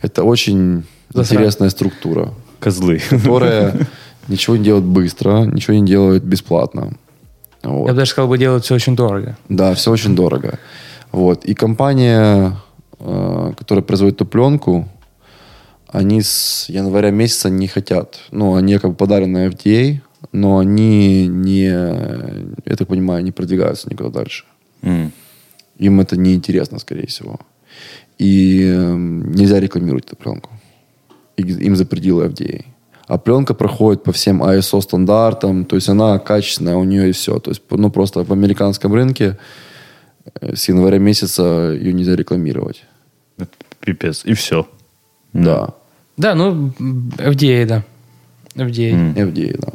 Это 0.01 0.23
очень 0.23 0.85
интересная 1.13 1.69
структура, 1.69 2.33
Козлы. 2.59 3.01
которая 3.09 3.75
ничего 4.27 4.57
не 4.57 4.63
делает 4.63 4.85
быстро, 4.85 5.45
ничего 5.45 5.75
не 5.77 5.85
делает 5.85 6.23
бесплатно. 6.23 6.93
Вот. 7.63 7.87
Я 7.87 7.93
бы 7.93 7.97
даже 7.99 8.11
сказал, 8.11 8.29
бы 8.29 8.37
делать 8.37 8.63
все 8.63 8.75
очень 8.75 8.95
дорого. 8.95 9.37
Да, 9.49 9.73
все 9.73 9.91
очень 9.91 10.15
дорого. 10.15 10.59
Вот. 11.11 11.45
И 11.45 11.53
компания, 11.53 12.53
э, 12.99 13.53
которая 13.57 13.83
производит 13.83 14.15
эту 14.15 14.25
пленку, 14.25 14.87
они 15.87 16.21
с 16.21 16.65
января 16.69 17.11
месяца 17.11 17.49
не 17.49 17.67
хотят. 17.67 18.19
Ну, 18.31 18.55
они 18.55 18.77
как 18.77 18.91
бы 18.91 18.95
подарены 18.97 19.47
FDA, 19.47 20.01
но 20.31 20.57
они 20.59 21.27
не, 21.27 21.63
я 21.65 22.75
так 22.77 22.87
понимаю, 22.87 23.23
не 23.23 23.31
продвигаются 23.31 23.89
никуда 23.89 24.09
дальше. 24.09 24.45
М. 24.81 25.11
Им 25.77 25.99
это 26.01 26.17
неинтересно, 26.17 26.79
скорее 26.79 27.07
всего. 27.07 27.39
И 28.17 28.61
э, 28.63 28.93
нельзя 28.95 29.59
рекламировать 29.59 30.05
эту 30.05 30.15
пленку. 30.15 30.49
И- 31.37 31.65
Им 31.65 31.75
запретила 31.75 32.27
FDA. 32.27 32.63
А 33.07 33.17
пленка 33.17 33.53
проходит 33.53 34.03
по 34.03 34.11
всем 34.11 34.41
ISO 34.43 34.81
стандартам, 34.81 35.65
то 35.65 35.75
есть 35.75 35.89
она 35.89 36.17
качественная, 36.19 36.75
у 36.75 36.83
нее 36.83 37.09
и 37.09 37.11
все. 37.11 37.39
То 37.39 37.51
есть, 37.51 37.61
ну, 37.69 37.89
просто 37.91 38.23
в 38.23 38.31
американском 38.33 38.93
рынке 38.93 39.37
э, 40.41 40.55
с 40.55 40.67
января 40.69 40.97
месяца 40.97 41.71
ее 41.71 41.93
нельзя 41.93 42.15
рекламировать. 42.15 42.83
Это 43.37 43.49
Пипец. 43.79 44.25
И 44.25 44.33
все. 44.33 44.67
Да. 45.33 45.69
Да, 46.17 46.33
ну, 46.33 46.69
FDA, 47.17 47.65
да. 47.65 47.83
FDA. 48.55 49.13
FDA, 49.15 49.57
да. 49.59 49.73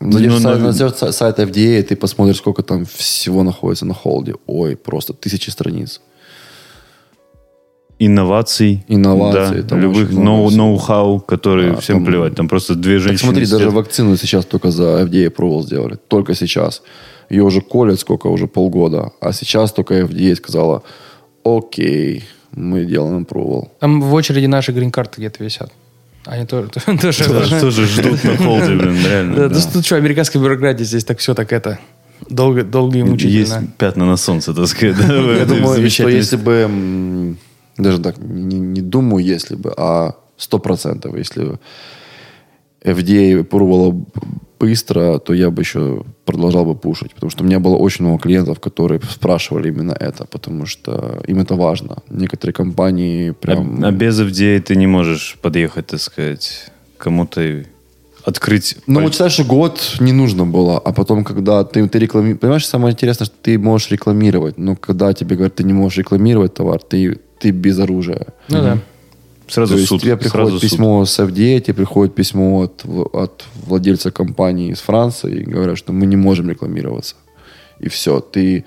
Зайдешь 0.00 0.32
Ну, 0.32 0.38
в 0.38 0.42
сайт, 0.42 0.58
но- 0.60 0.72
зайдешь 0.72 0.96
в 1.00 1.12
сайт 1.12 1.38
FDA, 1.38 1.82
ты 1.82 1.94
посмотришь, 1.96 2.38
сколько 2.38 2.62
там 2.62 2.84
всего 2.86 3.42
находится 3.42 3.86
на 3.86 3.94
холде. 3.94 4.34
Ой, 4.46 4.76
просто 4.76 5.12
тысячи 5.12 5.50
страниц. 5.50 6.00
Инноваций. 7.98 8.84
Инноваций, 8.88 9.62
да, 9.62 9.68
там 9.68 9.80
любых 9.80 10.10
ноу- 10.12 10.50
ноу-хау, 10.50 11.18
которые 11.20 11.72
Да, 11.72 11.80
всем 11.80 11.96
там- 11.96 12.04
плевать. 12.06 12.34
Там 12.34 12.46
просто 12.48 12.74
две 12.74 12.94
Так 12.98 13.02
женщины 13.04 13.28
смотри, 13.30 13.46
сидят. 13.46 13.58
даже 13.60 13.70
вакцину 13.70 14.16
сейчас 14.16 14.44
только 14.44 14.70
за 14.70 14.82
FDA 15.04 15.26
approval 15.32 15.62
сделали. 15.62 15.96
Только 16.08 16.34
сейчас. 16.34 16.82
Ее 17.30 17.42
уже 17.42 17.60
колят 17.62 17.98
сколько? 17.98 18.26
Уже 18.26 18.46
полгода. 18.46 19.12
А 19.20 19.32
сейчас 19.32 19.72
только 19.72 19.94
FDA 19.94 20.34
сказала, 20.36 20.82
окей, 21.44 22.24
мы 22.52 22.84
делаем 22.84 23.24
approval. 23.24 23.68
Там 23.80 24.02
в 24.02 24.12
очереди 24.14 24.46
наши 24.46 24.72
грин-карты 24.72 25.14
где-то 25.20 25.42
висят. 25.42 25.72
Они 26.26 26.44
тоже... 26.46 26.68
тоже- 26.68 27.24
Тоже, 27.24 27.60
тоже 27.60 27.86
ждут 27.86 28.24
на 28.24 28.36
холде, 28.36 28.74
блин, 28.76 28.98
реально. 29.06 29.36
Да, 29.36 29.48
да. 29.48 29.60
Тут 29.72 29.86
что, 29.86 29.96
американская 29.96 30.42
бюрократия 30.42 30.84
здесь 30.84 31.04
так 31.04 31.18
все 31.18 31.32
так 31.34 31.52
это... 31.52 31.78
Долго, 32.30 32.62
долго 32.64 32.96
и 32.96 33.00
Есть 33.00 33.10
мучительно. 33.10 33.68
пятна 33.78 34.06
на 34.06 34.16
солнце, 34.16 34.52
так 34.54 34.66
сказать. 34.66 34.96
Я 34.98 35.44
думаю, 35.46 35.90
что 35.90 36.08
если 36.08 36.36
бы, 36.36 37.36
даже 37.78 38.00
так, 38.00 38.18
не, 38.18 38.58
не 38.58 38.80
думаю, 38.80 39.24
если 39.24 39.56
бы, 39.56 39.72
а 39.76 40.14
сто 40.36 40.58
процентов, 40.58 41.16
если 41.16 41.58
FDA 42.82 43.42
пробовала 43.44 43.90
б- 43.90 44.06
быстро, 44.58 45.18
то 45.18 45.34
я 45.34 45.50
бы 45.50 45.62
еще 45.62 46.04
продолжал 46.24 46.64
бы 46.64 46.74
пушить. 46.74 47.14
Потому 47.14 47.30
что 47.30 47.44
у 47.44 47.46
меня 47.46 47.58
было 47.58 47.76
очень 47.76 48.04
много 48.04 48.22
клиентов, 48.22 48.60
которые 48.60 49.00
спрашивали 49.10 49.68
именно 49.68 49.92
это, 49.92 50.24
потому 50.24 50.66
что 50.66 51.22
им 51.26 51.40
это 51.40 51.54
важно. 51.54 52.02
Некоторые 52.08 52.54
компании 52.54 53.32
прям... 53.32 53.84
А, 53.84 53.88
а 53.88 53.90
без 53.90 54.20
FDA 54.20 54.60
ты 54.60 54.76
не 54.76 54.86
можешь 54.86 55.36
подъехать, 55.42 55.86
так 55.88 56.00
сказать, 56.00 56.70
кому-то 56.96 57.64
открыть... 58.24 58.76
Ну, 58.86 59.02
вот 59.02 59.14
знаешь, 59.14 59.38
год 59.40 59.96
не 60.00 60.12
нужно 60.12 60.46
было, 60.46 60.78
а 60.78 60.92
потом, 60.92 61.24
когда 61.24 61.64
ты, 61.64 61.86
ты 61.88 61.98
рекламируешь... 61.98 62.40
Понимаешь, 62.40 62.66
самое 62.66 62.92
интересное, 62.92 63.26
что 63.26 63.36
ты 63.42 63.58
можешь 63.58 63.90
рекламировать, 63.90 64.58
но 64.58 64.74
когда 64.74 65.12
тебе 65.12 65.36
говорят, 65.36 65.54
ты 65.54 65.64
не 65.64 65.72
можешь 65.72 65.98
рекламировать 65.98 66.54
товар, 66.54 66.80
ты, 66.80 67.18
ты 67.38 67.50
без 67.50 67.78
оружия. 67.78 68.28
Ну 68.48 68.62
да. 68.62 68.78
Сразу 69.48 69.74
То 69.74 69.78
есть 69.78 69.88
суд. 69.88 70.02
тебе 70.02 70.16
приходит 70.16 70.32
сразу 70.32 70.60
суд. 70.60 70.70
письмо 70.70 71.04
с 71.04 71.18
FDA, 71.20 71.60
тебе 71.60 71.74
приходит 71.74 72.14
письмо 72.14 72.62
от, 72.62 72.84
от 72.84 73.44
владельца 73.64 74.10
компании 74.10 74.72
из 74.72 74.80
Франции, 74.80 75.42
и 75.42 75.44
говорят, 75.44 75.78
что 75.78 75.92
мы 75.92 76.06
не 76.06 76.16
можем 76.16 76.50
рекламироваться. 76.50 77.14
И 77.78 77.88
все, 77.88 78.20
ты 78.20 78.64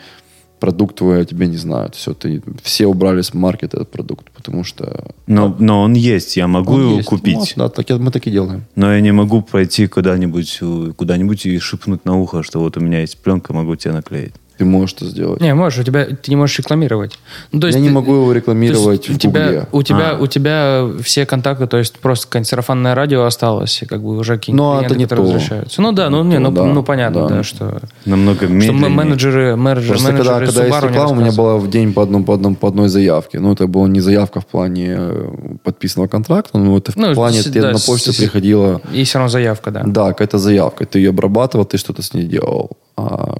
продукт 0.59 0.95
твой 0.95 1.21
о 1.21 1.25
тебе 1.25 1.47
не 1.47 1.57
знают. 1.57 1.95
Все, 1.95 2.13
ты, 2.13 2.41
все 2.63 2.85
убрали 2.85 3.21
с 3.21 3.33
маркета 3.33 3.77
этот 3.77 3.91
продукт, 3.91 4.29
потому 4.31 4.63
что... 4.63 5.11
Но, 5.27 5.55
но 5.59 5.81
он 5.81 5.93
есть, 5.93 6.37
я 6.37 6.47
могу 6.47 6.73
он 6.73 6.81
его 6.81 6.95
есть. 6.97 7.09
купить. 7.09 7.35
Вот, 7.35 7.53
да, 7.55 7.69
так, 7.69 7.89
мы 7.99 8.11
так 8.11 8.27
и 8.27 8.31
делаем. 8.31 8.65
Но 8.75 8.93
я 8.93 9.01
не 9.01 9.11
могу 9.11 9.41
пойти 9.41 9.87
куда-нибудь, 9.87 10.59
э, 10.61 10.93
куда-нибудь 10.95 11.45
и 11.45 11.59
шепнуть 11.59 12.05
на 12.05 12.17
ухо, 12.19 12.43
что 12.43 12.59
вот 12.59 12.77
у 12.77 12.79
меня 12.79 13.01
есть 13.01 13.17
пленка, 13.17 13.53
могу 13.53 13.75
тебе 13.75 13.93
наклеить. 13.93 14.33
Ты 14.59 14.65
можешь 14.65 14.95
это 14.97 15.05
сделать. 15.05 15.39
Не, 15.39 15.53
можешь, 15.53 15.79
у 15.79 15.83
тебя, 15.83 16.03
ты 16.05 16.29
не 16.29 16.35
можешь 16.35 16.59
рекламировать. 16.59 17.17
Ну, 17.53 17.61
то 17.61 17.67
Я 17.67 17.71
есть 17.71 17.79
не 17.81 17.87
ты- 17.87 17.93
могу 17.93 18.13
его 18.13 18.33
рекламировать 18.33 19.07
есть 19.07 19.09
в 19.09 19.15
у 19.15 19.17
тебя, 19.17 19.43
Гугле. 19.45 19.67
у 19.71 19.83
тебя, 19.83 20.09
А. 20.11 20.17
у 20.21 20.27
тебя 20.27 20.85
все 21.01 21.25
контакты, 21.25 21.65
то 21.65 21.77
есть 21.77 21.97
просто 21.99 22.43
сарафанное 22.43 22.93
радио 22.93 23.23
осталось, 23.23 23.81
и 23.81 23.85
как 23.85 24.03
бы 24.03 24.17
уже 24.17 24.35
какие-нибудь 24.35 24.61
Но 24.65 24.73
клиенты, 24.79 24.85
это 24.93 24.99
не 24.99 25.03
которые 25.05 25.25
то. 25.27 25.31
возвращаются. 25.31 25.81
Ну 25.81 25.91
да, 25.93 26.09
ну, 26.09 26.23
Не 26.23 26.29
не, 26.31 26.35
то, 26.35 26.41
ну, 26.41 26.51
да, 26.51 26.65
ну 26.65 26.83
понятно, 26.83 27.21
да. 27.29 27.35
да, 27.35 27.43
что, 27.43 27.79
Намного 28.03 28.39
что 28.39 28.47
медленнее. 28.49 28.85
м- 28.87 28.91
менеджеры, 28.93 29.55
менеджеры, 29.55 29.93
Просто 29.93 30.11
когда, 30.11 30.33
менеджеры 30.33 30.45
когда 30.47 30.65
есть 30.65 30.75
Subaru 30.77 30.81
не 30.89 30.93
реклама, 30.93 31.11
у 31.11 31.15
меня 31.15 31.31
была 31.31 31.55
в 31.57 31.69
день 31.69 31.93
по, 31.93 32.03
одному, 32.03 32.25
по, 32.25 32.33
одному, 32.33 32.55
по 32.57 32.67
одной 32.67 32.89
заявке. 32.89 33.39
Ну, 33.39 33.53
это 33.53 33.65
была 33.67 33.87
не 33.87 34.01
заявка 34.01 34.41
в 34.41 34.45
плане 34.45 34.95
э, 34.99 35.29
подписанного 35.63 36.09
контракта, 36.09 36.57
но 36.57 36.77
это 36.77 36.91
в 36.91 36.97
Ну, 36.97 37.13
плане, 37.13 37.41
с- 37.41 37.45
тебе 37.45 37.61
да, 37.61 37.71
на 37.71 37.79
почту 37.79 38.11
с- 38.11 38.17
приходила... 38.17 38.81
И 38.91 39.05
все 39.05 39.19
равно 39.19 39.29
заявка, 39.29 39.71
да. 39.71 39.83
Да, 39.85 40.07
какая-то 40.09 40.37
заявка. 40.37 40.85
Ты 40.85 40.99
ее 40.99 41.11
обрабатывал, 41.11 41.63
ты 41.63 41.77
что-то 41.77 42.01
с 42.01 42.13
ней 42.13 42.25
делал. 42.25 42.71
А 42.97 43.37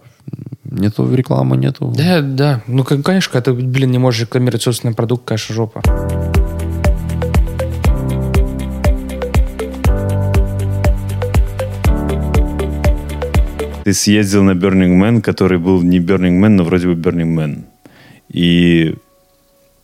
нету 0.80 1.13
рекламы, 1.13 1.58
нету. 1.58 1.94
Да, 1.96 2.22
да. 2.22 2.62
Ну, 2.68 2.84
кон- 2.84 3.04
конечно, 3.04 3.32
когда 3.32 3.52
ты, 3.52 3.62
блин, 3.62 3.92
не 3.92 3.98
можешь 3.98 4.22
рекламировать 4.22 4.63
собственный 4.63 4.94
продукт, 4.94 5.26
конечно, 5.26 5.56
жопа. 5.56 5.82
Ты 13.84 13.94
съездил 13.94 14.44
на 14.44 14.52
Burning 14.52 15.00
Man, 15.00 15.22
который 15.22 15.58
был 15.58 15.82
не 15.82 16.00
Burning 16.00 16.39
Man, 16.39 16.50
но 16.50 16.63
вроде 16.63 16.88
бы 16.88 16.94
Burning 16.94 17.36
Man. 17.36 17.63
И, 18.30 18.96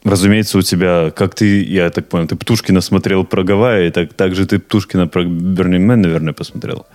разумеется, 0.03 0.59
у 0.59 0.61
тебя, 0.61 1.11
как 1.11 1.33
ты, 1.33 1.63
я 1.63 1.89
так 1.89 2.07
понял, 2.07 2.27
ты 2.27 2.35
Птушкина 2.35 2.81
смотрел 2.81 3.25
про 3.25 3.43
Гавайи, 3.43 3.89
так, 3.89 4.13
так 4.13 4.35
же 4.35 4.45
ты 4.45 4.59
Птушкина 4.59 5.07
про 5.07 5.23
Burning 5.23 5.87
Man, 5.87 5.95
наверное, 5.95 6.33
посмотрел. 6.33 6.85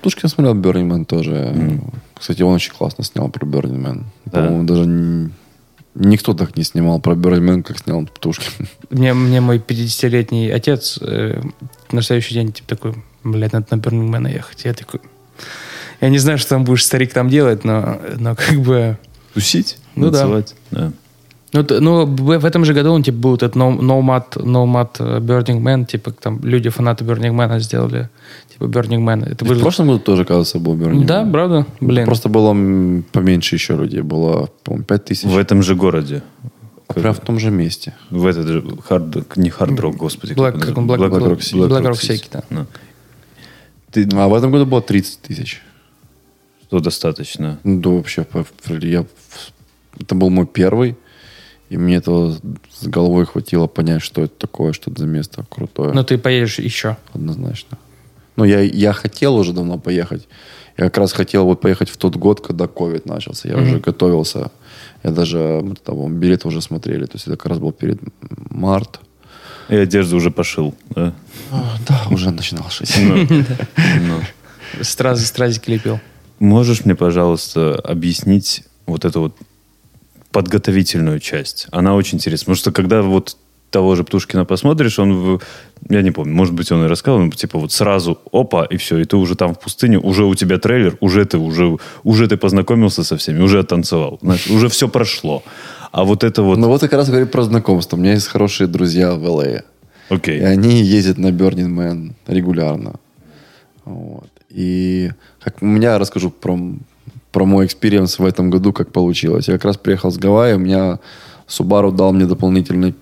Тушкин 0.00 0.28
смотрел 0.28 0.54
Burning 0.54 0.88
Man 0.88 1.04
тоже. 1.04 1.80
Кстати, 2.14 2.42
он 2.42 2.54
очень 2.54 2.72
классно 2.72 3.04
снял 3.04 3.28
про 3.28 3.46
Burning 3.46 3.80
Man. 3.80 4.04
Да. 4.26 4.42
По-моему, 4.42 4.64
даже 4.64 5.30
никто 5.94 6.34
так 6.34 6.56
не 6.56 6.64
снимал 6.64 7.00
про 7.00 7.14
Burning 7.14 7.56
Man, 7.56 7.62
как 7.62 7.78
снял 7.78 8.04
Птушкин. 8.06 8.68
Мне, 8.90 9.14
мне 9.14 9.40
мой 9.40 9.58
50-летний 9.58 10.50
отец 10.50 10.98
э, 11.00 11.40
на 11.90 12.02
следующий 12.02 12.34
день 12.34 12.52
типа 12.52 12.68
такой, 12.68 12.94
блядь, 13.24 13.52
надо 13.52 13.66
на 13.70 13.80
Man 13.80 14.32
ехать. 14.32 14.64
Я 14.64 14.74
такой, 14.74 15.00
я 16.00 16.08
не 16.08 16.18
знаю, 16.18 16.38
что 16.38 16.50
там 16.50 16.64
будешь, 16.64 16.84
старик, 16.84 17.12
там 17.12 17.28
делать, 17.28 17.64
но, 17.64 18.00
но 18.18 18.34
как 18.34 18.60
бы... 18.60 18.98
Тусить? 19.34 19.78
Ну 19.94 20.10
да. 20.10 20.20
танцевать? 20.20 20.54
да. 20.70 20.92
Ну, 21.52 21.62
т- 21.64 21.80
ну, 21.80 22.06
в 22.06 22.44
этом 22.46 22.64
же 22.64 22.72
году 22.72 22.92
он, 22.92 23.02
типа, 23.02 23.18
был 23.18 23.34
этот 23.34 23.56
No, 23.56 23.78
no 23.78 24.00
Mat, 24.00 24.36
no 24.36 24.64
Mat 24.64 24.96
э, 25.00 25.18
Burning 25.18 25.60
Man, 25.60 25.84
типа, 25.84 26.10
там 26.12 26.40
люди, 26.42 26.70
фанаты 26.70 27.04
Burning 27.04 27.34
Man 27.34 27.60
сделали, 27.60 28.08
Burning 28.68 29.04
Man. 29.04 29.24
Это 29.30 29.44
В 29.44 29.48
было... 29.48 29.60
прошлом 29.60 29.88
году 29.88 29.98
тоже, 30.00 30.24
кажется, 30.24 30.58
был 30.58 30.76
Burning 30.76 31.04
Да, 31.04 31.22
Man. 31.22 31.32
правда? 31.32 31.66
Блин. 31.80 32.04
Просто 32.06 32.28
было 32.28 32.52
поменьше 33.12 33.56
еще 33.56 33.76
людей. 33.76 34.00
Было, 34.02 34.48
по-моему, 34.64 34.84
5 34.84 35.04
тысяч. 35.04 35.24
В 35.24 35.36
этом 35.36 35.62
же 35.62 35.74
городе. 35.74 36.22
А 36.88 36.94
Прям 36.94 37.14
в 37.14 37.20
том 37.20 37.38
же 37.38 37.50
месте. 37.50 37.94
В 38.10 38.26
этот 38.26 38.46
же 38.46 38.62
хард, 38.84 39.36
не 39.36 39.48
хард-рок, 39.50 39.96
господи. 39.96 40.32
Black, 40.32 40.58
как 40.60 40.76
он? 40.76 40.86
Black, 40.90 40.98
Black 40.98 41.10
Black, 41.10 41.30
Rock 41.30 41.38
City. 41.38 41.68
Black 41.68 41.82
Rock 41.82 41.90
Rock 41.92 42.00
City. 42.00 42.14
City, 42.16 42.28
да. 42.32 42.42
Ну. 42.50 42.66
Ты, 43.90 44.08
А 44.14 44.28
в 44.28 44.34
этом 44.34 44.50
году 44.50 44.66
было 44.66 44.82
30 44.82 45.20
тысяч. 45.20 45.62
что 46.66 46.80
достаточно. 46.80 47.58
Ну, 47.64 47.80
да, 47.80 47.90
вообще, 47.90 48.26
я, 48.80 49.04
это 50.00 50.14
был 50.14 50.30
мой 50.30 50.46
первый, 50.46 50.96
и 51.70 51.76
мне 51.78 51.96
этого 51.96 52.36
с 52.70 52.86
головой 52.86 53.24
хватило 53.26 53.66
понять, 53.66 54.02
что 54.02 54.22
это 54.22 54.34
такое, 54.38 54.72
что 54.72 54.90
это 54.90 55.00
за 55.00 55.06
место 55.06 55.44
крутое. 55.48 55.92
Но 55.92 56.02
ты 56.02 56.18
поедешь 56.18 56.58
еще. 56.58 56.96
Однозначно. 57.14 57.78
Ну, 58.36 58.44
я, 58.44 58.60
я 58.60 58.92
хотел 58.92 59.36
уже 59.36 59.52
давно 59.52 59.78
поехать. 59.78 60.28
Я 60.76 60.84
как 60.84 60.98
раз 60.98 61.12
хотел 61.12 61.44
вот 61.44 61.60
поехать 61.60 61.90
в 61.90 61.96
тот 61.96 62.16
год, 62.16 62.40
когда 62.40 62.66
ковид 62.66 63.06
начался. 63.06 63.48
Я 63.48 63.56
уже 63.58 63.78
готовился. 63.78 64.50
Я 65.02 65.10
даже, 65.10 65.74
там, 65.84 66.18
билеты 66.18 66.48
уже 66.48 66.62
смотрели. 66.62 67.04
То 67.04 67.16
есть 67.16 67.26
это 67.26 67.36
как 67.36 67.46
раз 67.46 67.58
был 67.58 67.72
перед 67.72 68.00
март. 68.50 69.00
И 69.68 69.76
одежду 69.76 70.16
уже 70.16 70.30
пошил. 70.30 70.74
Да? 70.90 71.12
Да, 71.88 72.02
уже 72.10 72.30
начинал 72.30 72.70
шить. 72.70 72.94
Ну, 72.98 73.26
ну. 74.06 74.20
Стразы, 74.82 75.26
стразики 75.26 75.70
лепил. 75.70 76.00
Можешь 76.38 76.84
мне, 76.84 76.94
пожалуйста, 76.94 77.74
объяснить 77.74 78.64
вот 78.86 79.04
эту 79.04 79.20
вот 79.20 79.36
подготовительную 80.30 81.20
часть? 81.20 81.66
Она 81.70 81.94
очень 81.94 82.16
интересна. 82.16 82.46
Потому 82.46 82.56
что 82.56 82.72
когда 82.72 83.02
вот 83.02 83.36
того 83.72 83.96
же 83.96 84.04
Птушкина 84.04 84.44
посмотришь, 84.44 84.98
он, 84.98 85.40
я 85.90 86.02
не 86.02 86.12
помню, 86.12 86.34
может 86.34 86.54
быть, 86.54 86.70
он 86.70 86.84
и 86.84 86.88
рассказывал, 86.88 87.24
но 87.24 87.30
типа 87.32 87.58
вот 87.58 87.72
сразу, 87.72 88.18
опа, 88.30 88.64
и 88.64 88.76
все, 88.76 88.98
и 88.98 89.04
ты 89.04 89.16
уже 89.16 89.34
там 89.34 89.54
в 89.54 89.58
пустыне, 89.58 89.98
уже 89.98 90.24
у 90.24 90.34
тебя 90.34 90.58
трейлер, 90.58 90.96
уже 91.00 91.24
ты, 91.24 91.38
уже, 91.38 91.76
уже 92.04 92.28
ты 92.28 92.36
познакомился 92.36 93.02
со 93.02 93.16
всеми, 93.16 93.42
уже 93.42 93.64
танцевал, 93.64 94.18
знаешь, 94.22 94.46
уже 94.46 94.68
все 94.68 94.88
прошло. 94.88 95.42
А 95.90 96.04
вот 96.04 96.24
это 96.24 96.42
вот, 96.42 96.58
Ну 96.58 96.68
вот 96.68 96.80
как 96.80 96.92
раз 96.92 97.08
говорю 97.08 97.26
про 97.26 97.42
знакомство. 97.42 97.96
У 97.96 98.00
меня 98.00 98.12
есть 98.12 98.26
хорошие 98.26 98.66
друзья 98.66 99.14
в 99.14 99.24
LA. 99.24 99.62
окей, 100.08 100.40
И 100.40 100.42
они 100.42 100.82
ездят 100.82 101.18
на 101.18 101.28
Burning 101.28 101.68
Man 101.68 102.12
регулярно. 102.26 102.94
Вот. 103.84 104.30
И 104.48 105.10
как 105.42 105.60
у 105.60 105.66
меня 105.66 105.98
расскажу 105.98 106.30
про, 106.30 106.58
про 107.30 107.44
мой 107.44 107.66
экспириенс 107.66 108.18
в 108.18 108.24
этом 108.24 108.50
году, 108.50 108.72
как 108.72 108.92
получилось. 108.92 109.48
Я 109.48 109.54
как 109.54 109.66
раз 109.66 109.76
приехал 109.76 110.10
с 110.10 110.18
Гавайи, 110.18 110.54
у 110.54 110.58
меня 110.58 110.98
Subaru 111.48 111.92
дал 111.92 112.12
мне 112.12 112.26
дополнительный 112.26 112.94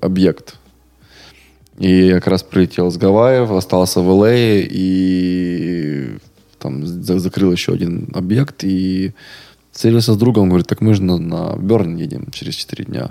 объект. 0.00 0.56
И 1.78 2.06
я 2.06 2.14
как 2.14 2.28
раз 2.28 2.42
прилетел 2.42 2.90
с 2.90 2.96
Гавайев, 2.96 3.50
остался 3.50 4.00
в 4.00 4.08
LA 4.08 4.32
и 4.34 6.18
там 6.58 6.86
за- 6.86 7.18
закрыл 7.18 7.52
еще 7.52 7.72
один 7.72 8.08
объект 8.14 8.64
и 8.64 9.12
встретился 9.72 10.14
с 10.14 10.16
другом, 10.16 10.48
говорит, 10.48 10.68
так 10.68 10.80
мы 10.80 10.94
же 10.94 11.02
на, 11.02 11.18
на 11.18 11.56
Берн 11.56 11.96
едем 11.96 12.30
через 12.32 12.54
4 12.54 12.84
дня. 12.84 13.10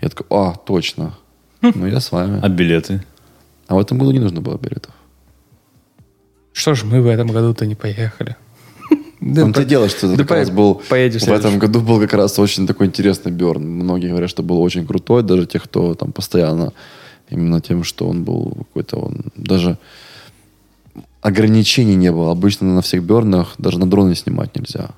Я 0.00 0.08
такой, 0.08 0.26
а, 0.30 0.54
точно. 0.54 1.14
Ну, 1.62 1.86
я 1.86 2.00
с 2.00 2.12
вами. 2.12 2.40
а 2.42 2.48
билеты? 2.48 3.04
А 3.68 3.74
в 3.74 3.78
этом 3.78 3.98
году 3.98 4.10
не 4.10 4.18
нужно 4.18 4.40
было 4.40 4.58
билетов. 4.58 4.92
Что 6.52 6.74
ж, 6.74 6.82
мы 6.84 7.00
в 7.00 7.06
этом 7.06 7.28
году-то 7.28 7.66
не 7.66 7.76
поехали. 7.76 8.36
В 9.32 9.40
том-то 9.40 9.62
и 9.62 9.64
дело, 9.64 9.88
что 9.88 10.06
это 10.06 10.16
да 10.16 10.16
как 10.18 10.28
по- 10.28 10.34
раз 10.36 10.50
был... 10.50 10.82
поедем 10.88 11.20
в 11.20 11.24
в 11.24 11.28
этом 11.32 11.58
году 11.58 11.80
был 11.80 12.00
как 12.00 12.12
раз 12.14 12.38
очень 12.38 12.66
такой 12.66 12.86
интересный 12.86 13.32
Берн. 13.32 13.62
Многие 13.62 14.08
говорят, 14.08 14.30
что 14.30 14.42
был 14.42 14.60
очень 14.60 14.86
крутой, 14.86 15.22
даже 15.22 15.46
те, 15.46 15.58
кто 15.58 15.94
там 15.94 16.12
постоянно 16.12 16.72
именно 17.30 17.60
тем, 17.60 17.84
что 17.84 18.08
он 18.08 18.24
был 18.24 18.52
какой-то... 18.68 18.96
Он 18.96 19.24
даже 19.36 19.78
ограничений 21.20 21.96
не 21.96 22.12
было. 22.12 22.32
Обычно 22.32 22.74
на 22.74 22.82
всех 22.82 23.02
Бернах 23.02 23.54
даже 23.58 23.78
на 23.78 23.88
дроны 23.88 24.14
снимать 24.14 24.54
нельзя. 24.56 24.90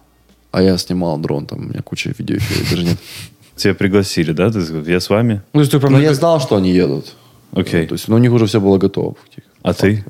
А 0.52 0.62
я 0.62 0.76
снимал 0.78 1.18
дрон, 1.18 1.46
там 1.46 1.60
у 1.60 1.62
меня 1.62 1.80
куча 1.82 2.12
видеоэфиров 2.16 2.70
даже 2.70 2.84
нет. 2.84 2.98
Тебя 3.56 3.74
пригласили, 3.74 4.32
да? 4.32 4.50
Ты 4.50 4.60
я 4.90 5.00
с 5.00 5.10
вами? 5.10 5.42
Ну, 5.52 5.62
Но 5.82 5.88
на- 5.90 5.98
я 5.98 6.14
знал, 6.14 6.40
что 6.40 6.56
они 6.56 6.72
едут. 6.72 7.14
Окей. 7.52 7.86
То 7.86 7.94
есть 7.94 8.08
ну, 8.08 8.14
у 8.16 8.18
них 8.18 8.32
уже 8.32 8.46
все 8.46 8.60
было 8.60 8.78
готово. 8.78 9.16
А 9.62 9.74
ты? 9.74 10.04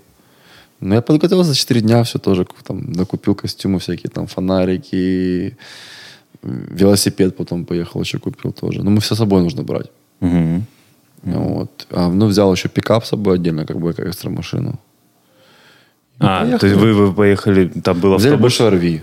Ну, 0.80 0.94
я 0.94 1.00
подготовился 1.02 1.50
за 1.50 1.56
4 1.56 1.80
дня, 1.80 2.02
все 2.04 2.18
тоже 2.18 2.46
там 2.66 2.92
накупил 2.92 3.34
костюмы 3.34 3.78
всякие, 3.78 4.10
там 4.10 4.26
фонарики, 4.26 5.56
велосипед 6.42 7.36
потом 7.36 7.64
поехал, 7.64 8.00
еще 8.00 8.18
купил 8.18 8.52
тоже. 8.52 8.82
Ну, 8.82 8.90
мы 8.90 9.00
все 9.00 9.14
с 9.14 9.18
собой 9.18 9.42
нужно 9.42 9.62
брать. 9.62 9.90
Мгм. 10.20 10.64
Вот. 11.22 11.86
А, 11.90 12.08
ну, 12.08 12.26
взял 12.26 12.52
еще 12.52 12.68
пикап 12.68 13.04
с 13.04 13.08
собой 13.08 13.34
отдельно, 13.34 13.66
как 13.66 13.78
бы, 13.78 13.92
как 13.92 14.06
экстра 14.08 14.30
машину. 14.30 14.78
А, 16.18 16.40
поехали. 16.40 16.58
то 16.60 16.66
есть 16.66 16.78
вы, 16.80 16.94
вы 16.94 17.12
поехали, 17.14 17.68
там 17.68 18.00
был 18.00 18.16
Взяли 18.16 18.34
автобус? 18.34 18.40
большой 18.58 18.78
RV. 18.78 19.00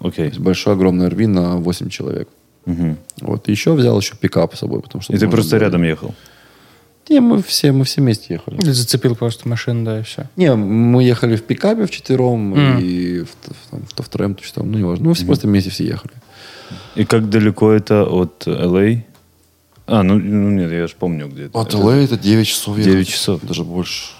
Окей. 0.00 0.32
Большой 0.38 0.72
огромный 0.74 1.06
RV 1.08 1.26
на 1.28 1.56
8 1.56 1.88
человек. 1.88 2.28
Мгм. 2.66 2.96
Вот. 3.20 3.48
И 3.48 3.52
еще 3.52 3.72
взял 3.74 3.98
еще 3.98 4.16
пикап 4.16 4.54
с 4.54 4.58
собой, 4.58 4.80
потому 4.80 5.02
что... 5.02 5.12
И 5.12 5.18
ты 5.18 5.28
просто 5.28 5.56
было- 5.56 5.60
рядом 5.60 5.82
ехал? 5.84 6.14
Не, 7.08 7.20
мы 7.20 7.42
все, 7.42 7.72
мы 7.72 7.84
все 7.84 8.00
вместе 8.00 8.34
ехали. 8.34 8.56
Или 8.62 8.70
зацепил 8.70 9.16
просто 9.16 9.48
машину, 9.48 9.84
да, 9.84 10.00
и 10.00 10.02
все. 10.02 10.28
Не, 10.36 10.54
мы 10.54 11.02
ехали 11.02 11.36
в 11.36 11.42
пикапе 11.42 11.86
вчетвером, 11.86 12.50
Мгм. 12.50 12.78
и 12.78 13.20
в, 13.20 13.28
в, 13.28 13.70
там, 13.70 13.82
в 13.82 14.02
втроем, 14.02 14.34
то 14.34 14.42
четвером, 14.42 14.72
ну, 14.72 14.78
не 14.78 14.84
важно. 14.84 15.06
Ну, 15.06 15.14
все 15.14 15.26
просто 15.26 15.46
вместе 15.46 15.70
все 15.70 15.84
ехали. 15.84 16.14
И 16.94 17.04
как 17.04 17.28
далеко 17.28 17.70
это 17.72 18.04
от 18.04 18.46
L.A.? 18.46 19.02
А, 19.86 20.02
ну, 20.02 20.14
ну 20.18 20.50
нет, 20.50 20.70
я 20.70 20.86
же 20.86 20.94
помню, 20.98 21.28
где 21.28 21.46
это. 21.46 21.58
От 21.58 21.74
LA 21.74 22.04
это 22.04 22.16
9 22.16 22.46
часов. 22.46 22.76
9 22.76 22.86
ехать. 22.86 23.08
часов. 23.08 23.40
Даже 23.42 23.64
больше. 23.64 24.12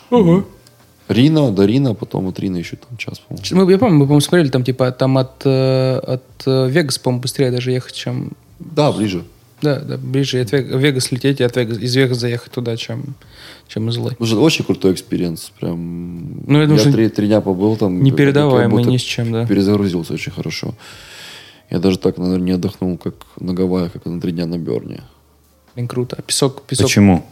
Рино, 1.09 1.51
до 1.51 1.65
Рино, 1.67 1.95
потом 1.95 2.29
от 2.29 2.39
Рино 2.41 2.57
еще 2.57 2.77
там 2.77 2.97
час, 2.97 3.19
по-моему. 3.19 3.65
Мы, 3.67 3.73
я 3.73 3.79
помню, 3.79 3.97
мы, 3.97 4.05
по-моему, 4.05 4.21
смотрели, 4.21 4.49
там, 4.49 4.65
типа, 4.65 4.93
там 4.93 5.19
от, 5.19 5.43
э, 5.45 5.99
от 5.99 6.23
э, 6.47 6.69
Вегаса, 6.71 7.01
по-моему, 7.01 7.23
быстрее 7.23 7.51
даже 7.51 7.71
ехать, 7.71 7.95
чем... 7.95 8.33
Да, 8.61 8.93
ближе. 8.93 9.25
Да, 9.63 9.81
да, 9.81 9.97
ближе 9.97 10.41
от 10.41 10.53
Вега- 10.53 10.77
Вегас 10.77 11.13
лететь 11.13 11.41
и 11.41 11.45
от 11.45 11.57
Вегас, 11.57 11.79
из 11.79 11.95
Вегаса 11.95 12.21
заехать 12.21 12.53
туда, 12.53 12.77
чем, 12.77 13.15
чем 13.69 13.89
из 13.89 13.97
LA. 13.97 14.13
Слушай, 14.17 14.39
очень 14.39 14.65
крутой 14.65 14.93
экспириенс. 14.93 15.53
Прям... 15.61 16.43
Ну, 16.47 16.61
я 16.61 16.67
думаю, 16.67 16.81
что 16.81 16.93
три, 16.93 17.09
три 17.09 17.29
дня 17.29 17.41
побыл 17.41 17.77
там. 17.77 18.03
непередаваемый 18.03 18.85
ни 18.85 18.97
с 18.97 19.03
чем, 19.03 19.33
да. 19.33 19.47
Перезагрузился 19.47 20.15
очень 20.15 20.33
хорошо. 20.33 20.75
Я 21.71 21.79
даже 21.79 21.99
так, 21.99 22.19
наверное, 22.19 22.45
не 22.45 22.53
отдохнул, 22.53 22.99
как 22.99 23.15
на 23.39 23.55
Гавайях, 23.55 23.93
как 23.93 24.05
на 24.05 24.21
три 24.21 24.33
дня 24.33 24.47
на 24.47 24.59
Берне. 24.59 25.03
Блин, 25.75 25.89
круто. 25.89 26.17
А 26.19 26.23
песок, 26.23 26.63
песок... 26.63 26.87
Почему? 26.87 27.25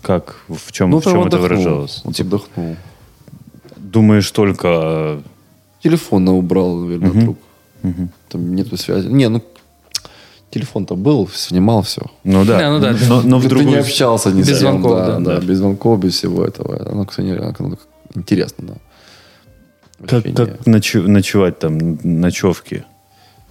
Как? 0.00 0.36
В 0.48 0.72
чем, 0.72 0.88
в 0.88 0.92
Ну, 0.92 1.00
прям 1.00 1.14
чем 1.14 1.26
это 1.26 1.38
выражалось? 1.38 2.00
Вот 2.04 2.14
Типа, 2.14 2.36
отдохнул. 2.36 2.76
думаешь 3.76 4.30
только... 4.30 5.22
Телефон 5.82 6.24
на 6.24 6.32
убрал, 6.34 6.76
наверное, 6.76 7.10
от 7.10 7.24
рук. 7.26 7.38
Там 8.28 8.54
нету 8.54 8.76
связи. 8.76 9.08
Не, 9.08 9.28
ну, 9.28 9.42
телефон-то 10.52 10.94
был, 10.94 11.28
снимал 11.32 11.82
все. 11.82 12.02
Ну 12.24 12.44
да. 12.44 12.58
Да, 12.58 12.70
ну 12.70 12.78
да. 12.80 12.96
Но, 13.08 13.22
но 13.22 13.38
в 13.38 13.42
ты 13.42 13.48
другую... 13.48 13.70
не 13.70 13.76
общался 13.76 14.30
ни 14.30 14.40
Без 14.40 14.46
с 14.46 14.48
кем, 14.50 14.58
звонков, 14.58 14.96
да, 14.98 15.18
да. 15.18 15.18
да, 15.18 15.40
без 15.40 15.58
звонков, 15.58 15.98
без 15.98 16.14
всего 16.14 16.44
этого. 16.44 16.90
Оно, 16.90 17.04
кстати, 17.04 17.28
оно, 17.28 17.78
интересно, 18.14 18.68
да. 18.68 18.74
Как, 20.06 20.24
как 20.34 20.66
ночевать 20.66 21.58
там, 21.58 21.98
ночевки? 22.02 22.84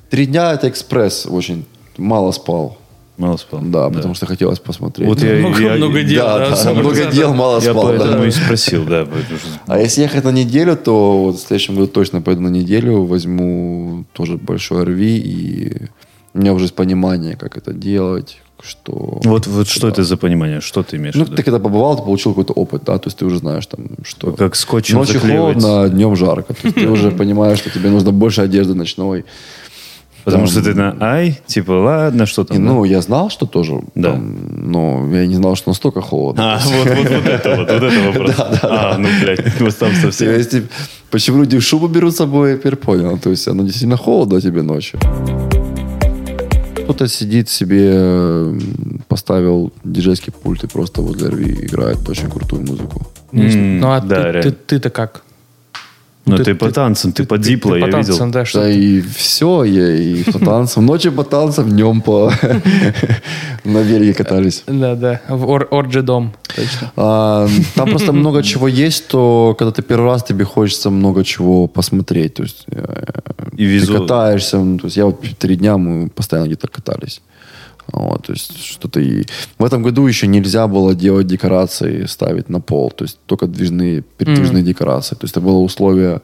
Три 0.10 0.26
дня 0.26 0.54
это 0.54 0.70
экспресс 0.70 1.26
очень. 1.26 1.66
Мало 1.98 2.32
спал. 2.32 2.78
Мало 3.18 3.38
спал? 3.38 3.62
Да, 3.64 3.90
потому 3.90 4.14
что 4.14 4.26
хотелось 4.26 4.60
посмотреть. 4.60 5.08
Вот 5.08 5.22
я, 5.22 5.36
Много- 5.36 5.62
я- 5.62 5.76
много 5.76 6.04
дел, 6.04 6.26
да, 6.26 6.50
да, 6.50 6.64
да, 6.64 6.74
много 6.74 7.04
надо. 7.04 7.16
дел, 7.16 7.34
мало 7.34 7.56
я 7.62 7.72
спал. 7.72 7.84
поэтому 7.84 8.18
да. 8.22 8.28
и 8.28 8.32
спросил, 8.32 8.84
да. 8.86 9.06
потому 9.06 9.24
что- 9.40 9.60
А 9.68 9.80
если 9.80 10.02
ехать 10.02 10.24
на 10.24 10.32
неделю, 10.32 10.76
то 10.76 11.24
вот 11.26 11.38
в 11.38 11.40
следующем 11.40 11.76
году 11.76 11.88
точно 11.88 12.22
пойду 12.22 12.42
на 12.42 12.48
неделю, 12.50 13.04
возьму 13.04 14.06
тоже 14.14 14.38
большой 14.38 14.84
RV, 14.86 15.02
и 15.18 15.78
у 16.34 16.40
меня 16.40 16.54
уже 16.54 16.66
есть 16.66 16.76
понимание, 16.76 17.36
как 17.36 17.58
это 17.58 17.74
делать, 17.74 18.38
что... 18.64 19.20
Вот, 19.24 19.48
вот 19.48 19.68
что 19.68 19.88
это 19.88 20.04
за 20.04 20.18
понимание? 20.18 20.62
Что 20.62 20.84
ты 20.84 20.98
имеешь 20.98 21.16
Ну, 21.16 21.24
в 21.24 21.28
виду? 21.28 21.36
ты 21.38 21.44
когда 21.44 21.60
побывал, 21.60 21.96
ты 21.98 22.04
получил 22.04 22.32
какой-то 22.32 22.54
опыт, 22.54 22.84
да, 22.86 22.98
то 22.98 23.08
есть 23.08 23.18
ты 23.18 23.26
уже 23.26 23.38
знаешь, 23.40 23.66
там, 23.66 23.86
что... 24.04 24.32
Как 24.34 24.56
скотчем 24.56 24.98
Ночью 24.98 25.16
заклеивать. 25.20 25.62
холодно, 25.64 25.90
днем 25.90 26.16
жарко. 26.16 26.54
То 26.54 26.60
есть 26.68 26.76
ты 26.78 26.88
уже 26.88 27.12
понимаешь, 27.18 27.58
что 27.60 27.70
тебе 27.70 27.90
нужно 27.90 28.12
больше 28.12 28.42
одежды 28.42 28.74
ночной. 28.76 29.26
Потому 30.24 30.46
Там- 30.46 30.52
что 30.52 30.64
ты 30.64 30.76
на 30.76 30.96
ай, 31.02 31.40
типа, 31.48 31.72
ладно, 31.72 32.28
что 32.28 32.44
И, 32.44 32.46
там. 32.46 32.64
ну, 32.64 32.84
я 32.84 33.02
знал, 33.02 33.32
что 33.32 33.48
тоже, 33.48 33.82
Да. 33.96 34.12
там, 34.12 34.72
но 34.72 35.10
я 35.12 35.26
не 35.26 35.34
знал, 35.34 35.56
что 35.56 35.70
настолько 35.72 36.02
холодно. 36.02 36.54
А, 36.54 36.60
вот, 36.64 36.88
вот, 36.88 37.10
вот 37.10 37.26
это 37.26 37.50
вот, 37.56 37.72
вот 37.72 37.84
это 37.84 38.02
вопрос. 38.12 38.36
А, 38.62 38.98
ну, 39.00 39.08
блядь, 39.20 39.60
вот 39.60 39.76
там 39.78 39.90
То 39.96 40.02
совсем. 40.02 40.30
есть, 40.36 40.52
типа, 40.52 40.68
почему 41.10 41.40
люди 41.40 41.58
в 41.58 41.64
шубу 41.64 41.88
берут 41.88 42.14
с 42.14 42.18
собой, 42.18 42.52
я 42.52 42.58
теперь 42.58 42.76
понял. 42.76 43.18
То 43.18 43.32
есть, 43.32 43.48
оно 43.48 43.64
действительно 43.64 43.98
холодно 43.98 44.40
тебе 44.40 44.62
ночью. 44.62 45.00
Кто-то 46.92 47.08
сидит 47.08 47.48
себе, 47.48 48.54
поставил 49.08 49.72
диджейский 49.86 50.34
пульт 50.34 50.66
и 50.66 50.68
просто 50.68 51.02
возле 51.02 51.30
RV 51.30 51.66
играет 51.68 52.10
очень 52.10 52.30
крутую 52.30 52.64
музыку. 52.64 53.08
М, 53.32 53.80
Ну, 53.80 53.92
а 53.94 54.02
да, 54.02 54.34
ты, 54.34 54.42
ты, 54.42 54.52
ты-то 54.52 54.90
как? 54.90 55.24
Ну, 56.26 56.38
ты 56.38 56.54
по 56.56 56.72
танцам, 56.72 57.12
ты 57.12 57.26
по 57.26 57.38
дипло, 57.38 57.74
ты 57.74 57.80
я 57.80 57.86
по 57.86 57.92
танцам, 57.92 58.14
видел. 58.14 58.32
да, 58.32 58.46
что 58.46 58.60
Да 58.60 58.66
ты- 58.66 58.80
и 58.80 59.02
все, 59.02 59.64
я 59.64 59.96
и 59.96 60.24
по 60.24 60.40
танцам. 60.40 60.86
Ночью 60.86 61.12
по 61.12 61.24
танцам, 61.24 61.70
днем 61.70 62.02
по... 62.02 62.32
На 63.64 63.80
велике 63.84 64.14
катались. 64.24 64.64
Да, 64.68 64.96
да, 64.96 65.22
в 65.30 65.48
Ор- 65.50 65.68
Орджи 65.72 66.02
дом, 66.02 66.34
точно. 66.56 66.92
А, 66.96 67.48
там 67.76 67.90
просто 67.90 68.12
много 68.14 68.44
чего 68.44 68.68
есть, 68.68 69.08
то 69.08 69.56
когда 69.58 69.72
ты 69.72 69.82
первый 69.82 70.06
раз, 70.06 70.24
тебе 70.24 70.46
хочется 70.46 70.90
много 70.90 71.24
чего 71.24 71.68
посмотреть. 71.68 72.34
То 72.36 72.44
есть 72.44 72.64
э, 72.68 73.04
И 73.58 73.80
ты 73.80 73.88
катаешься. 73.94 74.58
ну, 74.58 74.78
То 74.80 74.86
есть 74.86 74.98
я 74.98 75.06
вот 75.06 75.22
три 75.38 75.56
дня 75.56 75.78
мы 75.78 76.10
постоянно 76.10 76.48
где-то 76.48 76.68
катались. 76.68 77.22
Вот, 77.92 78.28
то 78.28 78.34
есть 78.34 78.58
что-то 78.64 79.00
и... 79.00 79.24
В 79.58 79.66
этом 79.66 79.84
году 79.84 80.08
еще 80.08 80.28
нельзя 80.28 80.68
было 80.68 80.96
делать 80.96 81.28
декорации, 81.28 82.06
ставить 82.06 82.50
на 82.50 82.62
пол. 82.62 82.92
То 82.92 83.04
есть 83.04 83.20
только 83.26 83.48
движные, 83.48 84.02
передвижные 84.02 84.64
декорации. 84.64 85.16
То 85.16 85.26
есть 85.26 85.34
это 85.34 85.42
было 85.42 85.58
условие... 85.60 86.22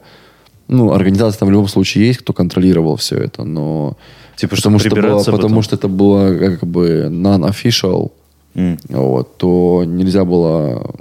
Ну, 0.68 0.92
организация 0.92 1.38
там 1.40 1.48
в 1.48 1.52
любом 1.52 1.68
случае 1.68 2.06
есть, 2.08 2.20
кто 2.20 2.32
контролировал 2.32 2.96
все 2.96 3.16
это, 3.16 3.44
но... 3.44 3.96
Типа, 4.36 4.56
потому 4.56 4.78
что, 4.78 4.90
было, 4.90 5.18
потому 5.18 5.36
потом. 5.36 5.62
что 5.62 5.76
это 5.76 5.88
было 5.88 6.38
как 6.38 6.64
бы 6.68 7.08
non-official, 7.10 8.12
М. 8.54 8.78
вот, 8.88 9.36
то 9.38 9.84
нельзя 9.84 10.24
было, 10.24 10.94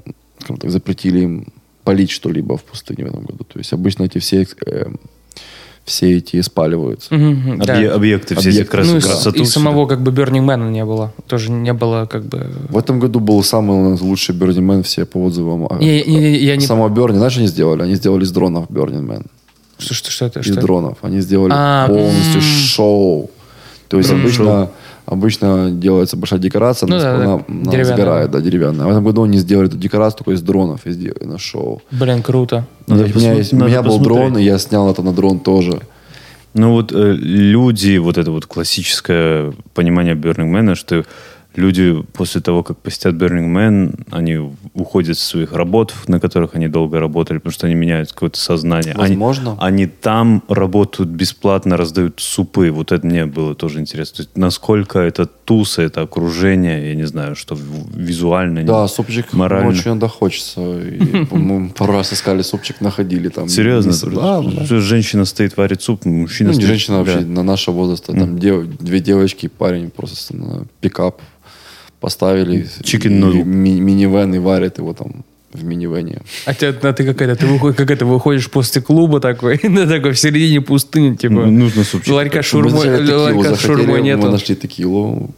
так, 0.47 0.72
запретили 0.72 1.20
им 1.20 1.47
полить 1.84 2.09
что-либо 2.11 2.57
в 2.57 2.63
пустыне 2.63 3.05
в 3.05 3.07
этом 3.07 3.24
году. 3.24 3.43
То 3.43 3.59
есть 3.59 3.74
обычно 3.74 4.03
эти 4.03 4.18
все, 4.18 4.47
э, 4.65 4.88
все 5.88 6.17
эти 6.17 6.41
спаливаются. 6.41 7.07
Да. 7.09 7.17
Объе- 7.79 7.89
Объекты, 7.91 8.35
все 8.35 8.49
эти 8.49 8.63
крас- 8.65 8.88
Ну, 8.91 8.99
красоту. 8.99 9.41
и 9.41 9.45
самого 9.45 9.88
как 9.88 10.01
бы 10.01 10.11
Burning 10.11 10.45
Man 10.45 10.69
не 10.69 10.83
было. 10.83 11.13
Тоже 11.27 11.49
не 11.49 11.71
было 11.73 12.05
как 12.05 12.25
бы... 12.25 12.45
В 12.69 12.77
этом 12.77 12.99
году 12.99 13.19
был 13.21 13.41
самый 13.41 13.77
у 13.77 13.89
нас 13.89 14.01
лучший 14.01 14.35
Burning 14.35 14.67
Man 14.67 14.83
все 14.83 15.05
по 15.05 15.17
отзывам. 15.23 15.65
А 15.69 15.77
Не, 15.79 16.03
не, 16.03 16.17
не, 16.17 16.38
я 16.39 16.57
не... 16.57 16.65
Самого 16.67 16.89
Burning, 16.89 17.15
знаешь, 17.15 17.31
что 17.31 17.39
они 17.39 17.47
сделали? 17.47 17.83
Они 17.83 17.95
сделали 17.95 18.25
из 18.25 18.31
дронов 18.31 18.67
Burning 18.69 19.07
Man. 19.07 19.25
Что, 19.79 19.93
что, 19.93 20.11
что 20.11 20.25
это? 20.25 20.39
Из 20.41 20.43
Что 20.45 20.53
это? 20.55 20.61
дронов. 20.61 20.97
Они 21.01 21.21
сделали 21.21 21.53
А, 21.55 21.88
полностью 21.88 22.35
м. 22.35 22.41
шоу. 22.41 23.31
То 23.88 23.97
есть 23.97 24.11
обычно, 24.11 24.69
обычно 25.08 25.72
делается 25.72 26.16
большая 26.18 26.39
декорация, 26.39 26.88
Ну 26.88 26.99
да, 26.99 27.16
она, 27.16 27.26
да, 27.26 27.34
она 27.47 27.72
деревянная. 27.72 27.95
сгорает, 27.95 28.32
да, 28.32 28.39
деревянная. 28.41 28.86
А 28.86 28.88
в 28.88 28.91
этом 28.91 29.03
году 29.03 29.24
они 29.24 29.38
сделали 29.39 29.68
эту 29.70 29.78
декорацию 29.78 30.20
только 30.20 30.32
из 30.34 30.41
дронов 30.41 30.86
и 30.86 30.91
сделали 30.91 31.24
на 31.24 31.39
шоу. 31.39 31.82
Блин, 31.91 32.22
круто. 32.22 32.66
Надо 32.88 33.01
у 33.01 33.05
меня, 33.05 33.14
посмотри- 33.14 33.38
есть- 33.39 33.53
у 33.53 33.55
меня 33.58 33.82
был 33.82 33.97
посмотреть. 33.97 34.18
дрон, 34.32 34.38
и 34.38 34.43
я 34.43 34.58
снял 34.60 34.91
это 34.91 35.01
на 35.01 35.14
дрон 35.14 35.39
тоже. 35.39 35.80
Ну 36.53 36.72
вот 36.72 36.91
э, 36.91 37.14
люди, 37.20 37.97
вот 37.97 38.18
это 38.18 38.32
вот 38.32 38.45
классическое 38.45 39.53
понимание 39.74 40.16
Burning 40.16 40.51
Man, 40.51 40.76
что 40.76 41.05
люди 41.58 42.03
после 42.14 42.39
того, 42.41 42.64
как 42.64 42.78
посетят 42.78 43.16
Burning 43.16 43.47
Man, 43.53 44.05
они 44.12 44.38
уходят 44.74 45.18
с 45.18 45.24
своих 45.24 45.51
работ, 45.53 45.93
на 46.08 46.20
которых 46.20 46.55
они 46.55 46.68
долго 46.68 46.99
работали, 46.99 47.39
потому 47.39 47.51
что 47.51 47.68
они 47.68 47.76
меняют 47.76 48.12
какое-то 48.14 48.39
сознание. 48.39 48.93
Они- 48.93 49.16
Возможно. 49.18 49.58
Они, 49.60 49.88
там 49.88 50.43
работают 50.47 51.10
бесплатно, 51.10 51.76
раздают 51.78 52.20
супы. 52.22 52.72
Вот 52.72 52.91
это 52.91 53.05
мне 53.05 53.26
было 53.26 53.55
тоже 53.55 53.80
интересно. 53.80 54.18
То 54.18 54.22
есть 54.24 54.38
насколько 54.38 54.99
это 54.99 55.26
туса, 55.26 55.82
это 55.82 56.01
окружение, 56.01 56.89
я 56.89 56.95
не 56.95 57.05
знаю, 57.08 57.36
что 57.36 57.58
визуально. 57.93 58.60
не- 58.60 58.66
Да, 58.66 58.88
супчик 58.88 59.34
морально. 59.34 59.70
очень 59.70 59.88
иногда 59.89 60.08
хочется. 60.08 60.62
И, 60.80 61.26
по-моему, 61.30 61.70
пару 61.72 61.93
раз 61.93 62.14
искали 62.14 62.41
супчик, 62.43 62.82
находили 62.82 63.30
там. 63.30 63.49
Серьезно? 63.49 63.91
Не- 63.91 64.16
Да, 64.16 64.66
Женщина 64.80 65.26
стоит, 65.26 65.58
варит 65.58 65.82
суп, 65.82 66.05
мужчина 66.05 66.49
Ну, 66.49 66.53
не 66.55 66.62
стоит. 66.62 66.68
женщина 66.70 66.97
да. 66.97 67.03
вообще 67.12 67.26
на 67.26 67.43
нашего 67.43 67.76
возраста. 67.76 68.14
Там 68.14 68.38
дев- 68.38 68.68
две 68.80 68.99
девочки 68.99 69.47
парень 69.47 69.89
просто 69.89 70.36
на 70.36 70.66
пикап 70.82 71.22
поставили. 71.99 72.67
Chicken 72.81 73.19
noodle. 73.21 73.43
ми- 73.43 73.79
минивэн 73.79 74.33
и 74.35 74.39
варят 74.39 74.77
его 74.77 74.93
там 74.93 75.23
в 75.53 75.63
минивэне. 75.63 76.21
А 76.45 76.53
ты, 76.53 76.67
а 76.67 76.93
ты 76.93 77.03
как 77.05 77.21
это, 77.21 77.35
ты 77.35 77.47
выходишь, 77.47 77.77
как 77.77 77.89
это, 77.89 78.05
выходишь 78.05 78.49
после 78.51 78.81
клуба 78.81 79.19
такой, 79.19 79.59
на 79.63 79.87
такой 79.87 80.11
в 80.11 80.19
середине 80.19 80.61
пустыни, 80.61 81.15
типа. 81.15 81.33
Ну, 81.33 81.51
нужно 81.51 81.83
супчик. 81.83 82.13
Ларька 82.13 82.37
Мы 82.37 82.43
шурмой, 82.43 82.71
сначала 82.81 82.97
текилу 83.01 83.21
ларька 83.23 83.43
захотели, 83.49 83.67
шурмой 83.67 83.99
Мы 83.99 84.01
нету. 84.05 84.29
нашли 84.31 84.55
текилу. 84.55 85.31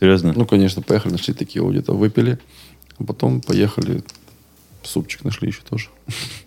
Серьезно? 0.00 0.32
Ну, 0.34 0.46
конечно, 0.46 0.82
поехали, 0.82 1.12
нашли 1.12 1.34
текилу, 1.34 1.70
где-то 1.70 1.92
выпили. 1.94 2.38
А 2.98 3.04
потом 3.04 3.40
поехали, 3.40 4.02
супчик 4.82 5.22
нашли 5.24 5.48
еще 5.48 5.60
тоже. 5.68 5.88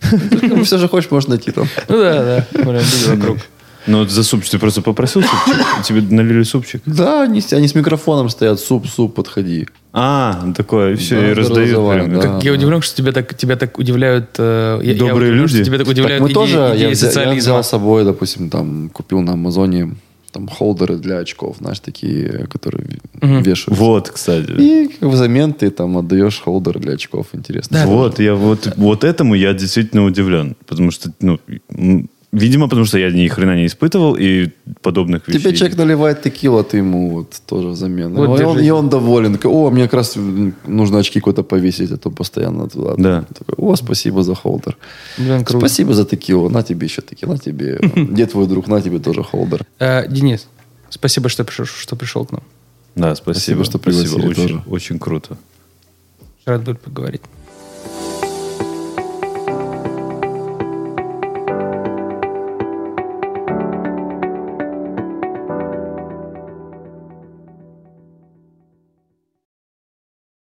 Ну, 0.42 0.64
Все 0.64 0.78
же 0.78 0.88
хочешь, 0.88 1.10
можешь 1.10 1.28
найти 1.28 1.52
там. 1.52 1.66
Ну 1.88 1.96
да, 1.96 2.22
да, 2.52 2.62
блин, 2.64 2.82
люди 2.82 3.16
вокруг. 3.16 3.38
Ну, 3.86 4.04
за 4.06 4.22
супчик 4.24 4.50
ты 4.52 4.58
просто 4.58 4.82
попросил 4.82 5.22
супчик, 5.22 5.56
тебе 5.84 6.00
налили 6.16 6.42
супчик. 6.42 6.82
Да, 6.86 7.22
они, 7.22 7.40
с- 7.40 7.52
они 7.52 7.68
с 7.68 7.74
микрофоном 7.74 8.28
стоят, 8.28 8.60
суп, 8.60 8.86
суп, 8.88 9.14
подходи. 9.14 9.66
А, 9.92 10.52
такое, 10.56 10.96
все, 10.96 11.20
Да, 11.20 11.30
и 11.30 11.32
раздают. 11.32 11.90
прям. 11.92 12.14
да. 12.14 12.20
Как- 12.20 12.44
Я 12.44 12.52
удивлен, 12.52 12.82
что 12.82 12.96
тебя 12.96 13.12
так, 13.12 13.34
тебя 13.36 13.56
так 13.56 13.78
удивляют... 13.78 14.30
э, 14.38 14.80
я- 14.82 14.92
я 14.92 14.98
Добрые 14.98 15.30
удивлен, 15.30 15.48
что 15.48 15.56
люди. 15.58 15.66
Тебя 15.66 15.78
так 15.78 15.86
Так 15.86 15.92
удивляют 15.92 16.22
мы 16.22 16.28
идеи- 16.28 16.34
тоже, 16.34 16.52
идеи 16.74 16.78
я, 16.80 16.86
взя- 16.88 16.90
я 16.90 16.96
социализма. 16.96 17.38
взял 17.38 17.64
с 17.64 17.68
собой, 17.68 18.04
допустим, 18.04 18.50
там, 18.50 18.90
купил 18.92 19.20
на 19.22 19.32
Амазоне 19.32 19.94
там 20.32 20.48
холдеры 20.48 20.96
для 20.96 21.18
очков, 21.20 21.56
знаешь, 21.60 21.80
такие, 21.80 22.46
которые 22.52 22.98
Мгм. 23.22 23.40
вешают. 23.42 23.78
Вот, 23.78 24.10
кстати. 24.10 24.50
И 24.58 24.88
как 25.00 25.08
взамен 25.08 25.54
ты 25.54 25.70
там 25.70 25.96
отдаешь 25.96 26.40
холдер 26.44 26.78
для 26.78 26.92
очков, 26.92 27.28
интересно. 27.32 27.84
Вот, 27.86 28.18
я 28.20 28.34
вот, 28.34 28.70
вот 28.76 29.02
этому 29.04 29.34
я 29.34 29.54
действительно 29.54 30.04
удивлен. 30.04 30.54
Потому 30.66 30.90
что, 30.90 31.10
ну, 31.22 31.38
м, 31.70 32.10
видимо, 32.32 32.68
потому 32.68 32.86
что 32.86 32.98
я 32.98 33.10
ни 33.10 33.28
хрена 33.28 33.56
не 33.56 33.66
испытывал 33.66 34.16
и 34.18 34.50
подобных 34.82 35.28
вещей. 35.28 35.40
Тебе 35.40 35.56
человек 35.56 35.78
наливает 35.78 36.22
текилу, 36.22 36.58
а 36.58 36.62
ты 36.62 36.78
ему 36.78 37.10
вот 37.10 37.42
тоже 37.46 37.68
взамен. 37.68 38.14
Вот 38.14 38.40
и, 38.40 38.44
он, 38.44 38.60
и 38.60 38.70
он 38.70 38.88
доволен. 38.88 39.38
О, 39.44 39.70
мне 39.70 39.84
как 39.84 39.94
раз 39.94 40.16
нужно 40.66 40.98
очки 40.98 41.20
какой-то 41.20 41.42
повесить, 41.42 41.92
а 41.92 41.96
то 41.96 42.10
постоянно 42.10 42.68
туда. 42.68 42.94
Да. 42.98 43.24
Такой, 43.38 43.54
О, 43.56 43.76
спасибо 43.76 44.22
за 44.22 44.34
холдер. 44.34 44.76
Блин, 45.18 45.44
круто. 45.44 45.66
Спасибо 45.66 45.94
за 45.94 46.04
текилу. 46.04 46.48
На 46.50 46.62
тебе 46.62 46.86
еще 46.86 47.02
текила, 47.02 47.32
на 47.32 47.38
тебе. 47.38 47.78
Где 47.94 48.26
твой 48.26 48.46
друг? 48.46 48.68
На 48.68 48.80
тебе 48.80 48.98
тоже 48.98 49.22
холдер. 49.22 49.64
Э, 49.78 50.06
Денис, 50.08 50.48
спасибо, 50.90 51.28
что 51.28 51.44
пришел, 51.44 51.66
что 51.66 51.96
пришел 51.96 52.26
к 52.26 52.32
нам. 52.32 52.42
Да, 52.94 53.14
спасибо. 53.14 53.38
Спасибо, 53.38 53.64
что 53.64 53.78
пригласили 53.78 54.26
Очень, 54.26 54.48
тоже. 54.48 54.62
очень 54.66 54.98
круто. 54.98 55.36
Рад 56.46 56.64
был 56.64 56.74
поговорить. 56.74 57.22